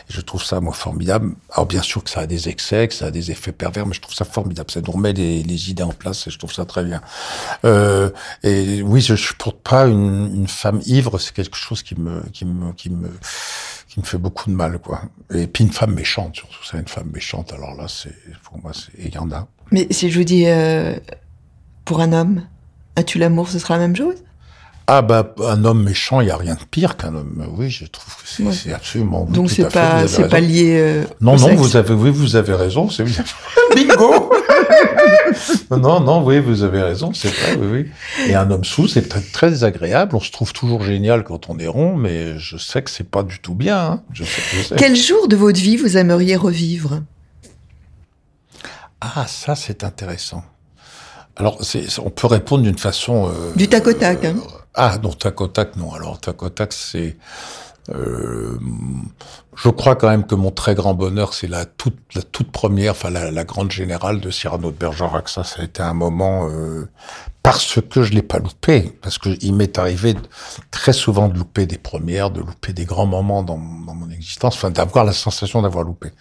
Et 0.09 0.13
je 0.13 0.19
trouve 0.21 0.43
ça, 0.43 0.59
moi, 0.59 0.73
formidable. 0.73 1.35
Alors, 1.51 1.67
bien 1.67 1.81
sûr 1.81 2.03
que 2.03 2.09
ça 2.09 2.21
a 2.21 2.27
des 2.27 2.49
excès, 2.49 2.87
que 2.87 2.93
ça 2.93 3.05
a 3.05 3.11
des 3.11 3.31
effets 3.31 3.51
pervers, 3.51 3.85
mais 3.85 3.93
je 3.93 4.01
trouve 4.01 4.15
ça 4.15 4.25
formidable. 4.25 4.71
Ça 4.71 4.81
nous 4.81 4.91
remet 4.91 5.13
les, 5.13 5.43
les 5.43 5.69
idées 5.69 5.83
en 5.83 5.93
place 5.93 6.27
et 6.27 6.31
je 6.31 6.39
trouve 6.39 6.51
ça 6.51 6.65
très 6.65 6.83
bien. 6.83 7.01
Euh, 7.63 8.09
et 8.41 8.81
oui, 8.81 8.99
je 8.99 9.15
supporte 9.15 9.61
pas 9.61 9.85
une, 9.85 10.33
une 10.35 10.47
femme 10.47 10.81
ivre. 10.85 11.19
C'est 11.19 11.33
quelque 11.33 11.57
chose 11.57 11.83
qui 11.83 11.95
me, 11.95 12.21
qui 12.31 12.45
me, 12.45 12.73
qui 12.73 12.89
me, 12.89 13.09
qui 13.87 13.99
me 13.99 14.05
fait 14.05 14.17
beaucoup 14.17 14.49
de 14.49 14.55
mal, 14.55 14.79
quoi. 14.79 15.03
Et 15.33 15.45
puis 15.45 15.63
une 15.63 15.71
femme 15.71 15.93
méchante, 15.93 16.35
surtout 16.35 16.63
ça, 16.65 16.79
une 16.79 16.87
femme 16.87 17.11
méchante. 17.13 17.53
Alors 17.53 17.75
là, 17.75 17.87
c'est 17.87 18.15
pour 18.43 18.57
moi, 18.57 18.71
c'est 18.73 18.91
il. 18.97 19.17
Mais 19.73 19.87
si 19.91 20.09
je 20.09 20.17
vous 20.17 20.23
dis 20.23 20.43
euh, 20.47 20.95
pour 21.83 21.99
un 21.99 22.13
homme, 22.13 22.43
as-tu 22.95 23.17
l'amour, 23.17 23.49
ce 23.49 23.59
sera 23.59 23.73
la 23.75 23.81
même 23.81 23.95
chose? 23.95 24.15
Ah 24.85 25.01
bah 25.01 25.33
un 25.45 25.63
homme 25.63 25.81
méchant, 25.83 26.19
il 26.21 26.27
y 26.27 26.31
a 26.31 26.35
rien 26.37 26.55
de 26.55 26.63
pire 26.69 26.97
qu'un 26.97 27.15
homme. 27.15 27.45
Oui, 27.57 27.69
je 27.69 27.85
trouve 27.85 28.13
que 28.15 28.21
c'est 28.25 28.43
Ouais. 28.43 28.73
absolument. 28.73 29.23
Donc 29.25 29.49
c'est 29.49 29.69
pas 29.71 30.07
c'est 30.09 30.27
pas 30.29 30.41
lié. 30.41 30.75
euh, 30.77 31.03
Non, 31.21 31.35
au 31.35 31.37
non, 31.39 31.47
sexe. 31.47 31.61
vous 31.61 31.75
avez, 31.77 31.93
oui, 31.93 32.09
vous 32.11 32.35
avez 32.35 32.53
raison. 32.53 32.89
C'est 32.89 33.03
bingo. 33.75 34.29
non, 35.71 36.01
non, 36.01 36.23
oui, 36.25 36.39
vous 36.39 36.63
avez 36.63 36.81
raison. 36.81 37.11
C'est 37.13 37.29
vrai, 37.33 37.55
oui, 37.61 37.67
oui. 37.71 38.29
Et 38.29 38.35
un 38.35 38.51
homme 38.51 38.65
sous, 38.65 38.87
c'est 38.89 39.07
très, 39.07 39.21
très 39.21 39.49
désagréable. 39.49 40.15
On 40.15 40.19
se 40.19 40.31
trouve 40.31 40.51
toujours 40.53 40.83
génial 40.83 41.23
quand 41.23 41.49
on 41.49 41.57
est 41.59 41.67
rond, 41.67 41.95
mais 41.95 42.37
je 42.37 42.57
sais 42.57 42.81
que 42.81 42.89
c'est 42.91 43.09
pas 43.09 43.23
du 43.23 43.39
tout 43.39 43.55
bien. 43.55 43.79
hein. 43.79 44.01
Je 44.11 44.25
sais, 44.25 44.41
je 44.53 44.61
sais. 44.63 44.75
Quel 44.77 44.95
jour 44.97 45.27
de 45.29 45.35
votre 45.37 45.59
vie 45.61 45.77
vous 45.77 45.95
aimeriez 45.97 46.35
revivre? 46.35 47.01
Ah, 49.15 49.25
ça, 49.27 49.55
c'est 49.55 49.83
intéressant. 49.83 50.43
Alors, 51.35 51.57
c'est, 51.61 51.85
on 51.99 52.09
peut 52.09 52.27
répondre 52.27 52.63
d'une 52.63 52.77
façon. 52.77 53.27
euh, 53.29 53.51
Du 53.55 53.67
tac 53.67 53.85
au 53.87 53.93
tac. 53.93 54.23
Hein. 54.23 54.35
Ah 54.75 54.97
non, 55.03 55.09
tac 55.11 55.39
au 55.41 55.47
tac, 55.47 55.75
non. 55.75 55.91
Alors 55.93 56.19
tac 56.19 56.41
au 56.41 56.49
tac, 56.49 56.71
c'est. 56.73 57.17
Euh, 57.89 58.57
je 59.55 59.69
crois 59.69 59.95
quand 59.95 60.09
même 60.09 60.25
que 60.25 60.35
mon 60.35 60.51
très 60.51 60.75
grand 60.75 60.93
bonheur, 60.93 61.33
c'est 61.33 61.47
la 61.47 61.65
toute, 61.65 61.97
la 62.15 62.21
toute 62.21 62.51
première, 62.51 62.91
enfin 62.91 63.09
la, 63.09 63.29
la 63.31 63.43
grande 63.43 63.71
générale 63.71 64.19
de 64.19 64.31
Cyrano 64.31 64.71
de 64.71 64.77
Bergerac. 64.77 65.27
Ça, 65.29 65.43
ça 65.43 65.61
a 65.61 65.65
été 65.65 65.83
un 65.83 65.93
moment 65.93 66.47
euh, 66.49 66.87
parce 67.43 67.79
que 67.81 68.03
je 68.03 68.13
l'ai 68.13 68.21
pas 68.21 68.39
loupé, 68.39 68.97
parce 69.01 69.17
que 69.17 69.29
il 69.41 69.53
m'est 69.53 69.77
arrivé 69.77 70.15
très 70.71 70.93
souvent 70.93 71.27
de 71.27 71.37
louper 71.37 71.65
des 71.65 71.77
premières, 71.77 72.31
de 72.31 72.39
louper 72.39 72.71
des 72.71 72.85
grands 72.85 73.05
moments 73.05 73.43
dans, 73.43 73.57
dans 73.57 73.93
mon 73.93 74.09
existence, 74.09 74.55
enfin 74.55 74.71
d'avoir 74.71 75.03
la 75.03 75.11
sensation 75.11 75.61
d'avoir 75.61 75.83
loupé. 75.83 76.11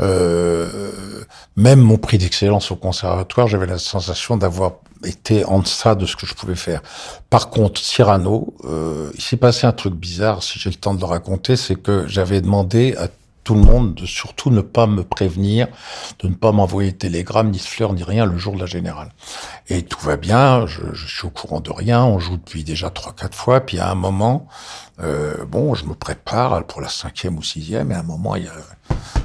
Euh, 0.00 1.22
même 1.56 1.80
mon 1.80 1.96
prix 1.96 2.18
d'excellence 2.18 2.72
au 2.72 2.76
conservatoire, 2.76 3.46
j'avais 3.46 3.66
la 3.66 3.78
sensation 3.78 4.36
d'avoir 4.36 4.72
été 5.04 5.44
en 5.44 5.60
deçà 5.60 5.94
de 5.94 6.06
ce 6.06 6.16
que 6.16 6.26
je 6.26 6.34
pouvais 6.34 6.56
faire. 6.56 6.82
Par 7.30 7.50
contre, 7.50 7.80
Cyrano, 7.80 8.54
euh, 8.64 9.10
il 9.14 9.20
s'est 9.22 9.36
passé 9.36 9.66
un 9.66 9.72
truc 9.72 9.94
bizarre, 9.94 10.42
si 10.42 10.58
j'ai 10.58 10.70
le 10.70 10.76
temps 10.76 10.94
de 10.94 11.00
le 11.00 11.06
raconter, 11.06 11.56
c'est 11.56 11.76
que 11.76 12.06
j'avais 12.06 12.40
demandé 12.40 12.94
à 12.96 13.08
tout 13.48 13.54
le 13.54 13.62
monde 13.62 13.94
de 13.94 14.04
surtout 14.04 14.50
ne 14.50 14.60
pas 14.60 14.86
me 14.86 15.02
prévenir, 15.02 15.68
de 16.18 16.28
ne 16.28 16.34
pas 16.34 16.52
m'envoyer 16.52 16.92
de 16.92 16.98
télégramme, 16.98 17.50
ni 17.50 17.58
fleurs, 17.58 17.94
ni 17.94 18.02
rien 18.02 18.26
le 18.26 18.36
jour 18.36 18.54
de 18.54 18.60
la 18.60 18.66
générale. 18.66 19.10
Et 19.68 19.84
tout 19.84 20.00
va 20.04 20.18
bien, 20.18 20.66
je, 20.66 20.82
je 20.92 21.06
suis 21.06 21.26
au 21.26 21.30
courant 21.30 21.60
de 21.60 21.70
rien, 21.70 22.04
on 22.04 22.18
joue 22.18 22.36
depuis 22.36 22.62
déjà 22.62 22.90
trois, 22.90 23.14
quatre 23.14 23.34
fois, 23.34 23.60
puis 23.60 23.78
à 23.78 23.90
un 23.90 23.94
moment, 23.94 24.48
euh, 25.00 25.46
bon, 25.46 25.74
je 25.74 25.86
me 25.86 25.94
prépare 25.94 26.62
pour 26.64 26.82
la 26.82 26.90
cinquième 26.90 27.38
ou 27.38 27.42
sixième, 27.42 27.90
et 27.90 27.94
à 27.94 28.00
un 28.00 28.02
moment, 28.02 28.36
il 28.36 28.44
y 28.44 28.48
a 28.48 28.52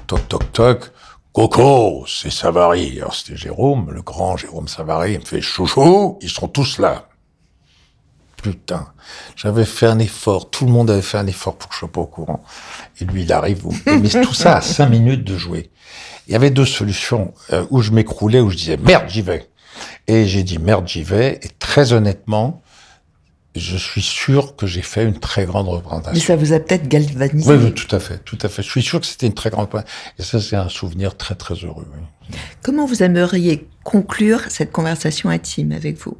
toc, 0.07 0.25
toc, 0.29 0.51
toc, 0.53 0.91
Coco, 1.33 2.05
c'est 2.07 2.29
Savary. 2.29 2.99
Alors 2.99 3.15
c'était 3.15 3.35
Jérôme, 3.35 3.89
le 3.91 4.03
grand 4.03 4.37
Jérôme 4.37 4.67
Savary. 4.67 5.13
Il 5.13 5.19
me 5.19 5.25
fait 5.25 5.41
chouchou, 5.41 6.19
ils 6.21 6.29
sont 6.29 6.47
tous 6.47 6.77
là. 6.77 7.09
Putain, 8.43 8.87
j'avais 9.35 9.65
fait 9.65 9.87
un 9.87 9.99
effort, 9.99 10.49
tout 10.49 10.65
le 10.65 10.71
monde 10.71 10.91
avait 10.91 11.01
fait 11.01 11.17
un 11.17 11.25
effort 11.25 11.55
pour 11.55 11.69
que 11.69 11.75
je 11.75 11.79
sois 11.79 11.91
pas 11.91 12.01
au 12.01 12.05
courant. 12.05 12.43
Et 12.99 13.05
lui, 13.05 13.23
il 13.23 13.31
arrive, 13.31 13.65
mais 13.85 14.09
tout 14.09 14.33
ça 14.33 14.57
à 14.57 14.61
cinq 14.61 14.89
minutes 14.89 15.23
de 15.23 15.37
jouer. 15.37 15.71
Il 16.27 16.33
y 16.33 16.35
avait 16.35 16.49
deux 16.51 16.65
solutions, 16.65 17.33
euh, 17.51 17.65
où 17.69 17.81
je 17.81 17.91
m'écroulais, 17.91 18.41
où 18.41 18.49
je 18.49 18.57
disais 18.57 18.77
merde, 18.77 19.05
j'y 19.07 19.21
vais. 19.21 19.49
Et 20.07 20.27
j'ai 20.27 20.43
dit 20.43 20.59
merde, 20.59 20.87
j'y 20.87 21.03
vais. 21.03 21.39
Et 21.41 21.49
très 21.57 21.93
honnêtement, 21.93 22.61
je 23.55 23.77
suis 23.77 24.01
sûr 24.01 24.55
que 24.55 24.65
j'ai 24.65 24.81
fait 24.81 25.03
une 25.03 25.19
très 25.19 25.45
grande 25.45 25.67
représentation. 25.67 26.13
Mais 26.13 26.19
ça 26.19 26.35
vous 26.35 26.53
a 26.53 26.59
peut-être 26.59 26.87
galvanisé. 26.87 27.51
Oui, 27.51 27.65
oui, 27.65 27.73
tout 27.73 27.93
à 27.95 27.99
fait, 27.99 28.17
tout 28.19 28.37
à 28.41 28.49
fait. 28.49 28.63
Je 28.63 28.69
suis 28.69 28.81
sûr 28.81 28.99
que 28.99 29.05
c'était 29.05 29.27
une 29.27 29.33
très 29.33 29.51
grande. 29.51 29.69
Et 30.17 30.23
ça, 30.23 30.41
c'est 30.41 30.55
un 30.55 30.69
souvenir 30.69 31.15
très, 31.17 31.35
très 31.35 31.53
heureux. 31.55 31.87
oui. 31.93 32.35
Comment 32.63 32.85
vous 32.85 33.03
aimeriez 33.03 33.67
conclure 33.83 34.41
cette 34.49 34.71
conversation 34.71 35.29
intime 35.29 35.71
avec 35.71 35.97
vous? 35.99 36.17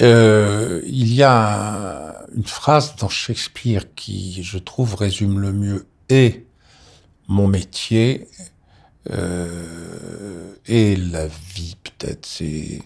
Euh, 0.00 0.80
il 0.86 1.12
y 1.12 1.22
a 1.22 2.24
une 2.34 2.46
phrase 2.46 2.96
dans 2.96 3.10
Shakespeare 3.10 3.84
qui, 3.94 4.42
je 4.42 4.56
trouve, 4.56 4.94
résume 4.94 5.38
le 5.38 5.52
mieux 5.52 5.86
et 6.08 6.46
mon 7.28 7.48
métier 7.48 8.28
euh, 9.10 10.54
et 10.66 10.96
la 10.96 11.26
vie, 11.26 11.76
peut-être. 11.82 12.24
C'est 12.24 12.80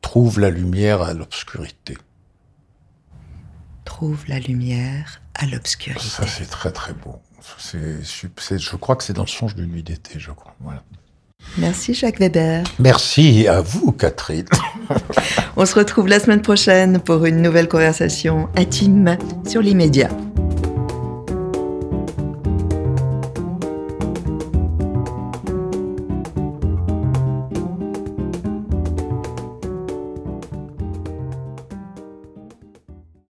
trouve 0.00 0.38
la 0.38 0.50
lumière 0.50 1.00
à 1.02 1.14
l'obscurité. 1.14 1.96
Trouve 3.84 4.24
la 4.28 4.38
lumière 4.38 5.20
à 5.34 5.46
l'obscurité. 5.46 6.06
Ça, 6.06 6.26
c'est 6.26 6.48
très, 6.48 6.70
très 6.70 6.92
beau. 6.92 7.16
C'est, 7.58 8.02
je 8.02 8.76
crois 8.76 8.96
que 8.96 9.04
c'est 9.04 9.12
dans 9.12 9.24
le 9.24 9.28
songe 9.28 9.54
d'une 9.54 9.70
nuit 9.70 9.82
d'été, 9.82 10.18
je 10.18 10.30
crois. 10.30 10.54
Voilà. 10.60 10.82
Merci 11.58 11.92
Jacques 11.94 12.18
Weber. 12.18 12.64
Merci 12.78 13.46
à 13.46 13.60
vous, 13.60 13.92
Catherine. 13.92 14.46
On 15.56 15.66
se 15.66 15.74
retrouve 15.74 16.08
la 16.08 16.18
semaine 16.18 16.42
prochaine 16.42 17.00
pour 17.00 17.26
une 17.26 17.42
nouvelle 17.42 17.68
conversation 17.68 18.48
intime 18.56 19.18
sur 19.46 19.60
l'immédiat. 19.60 20.08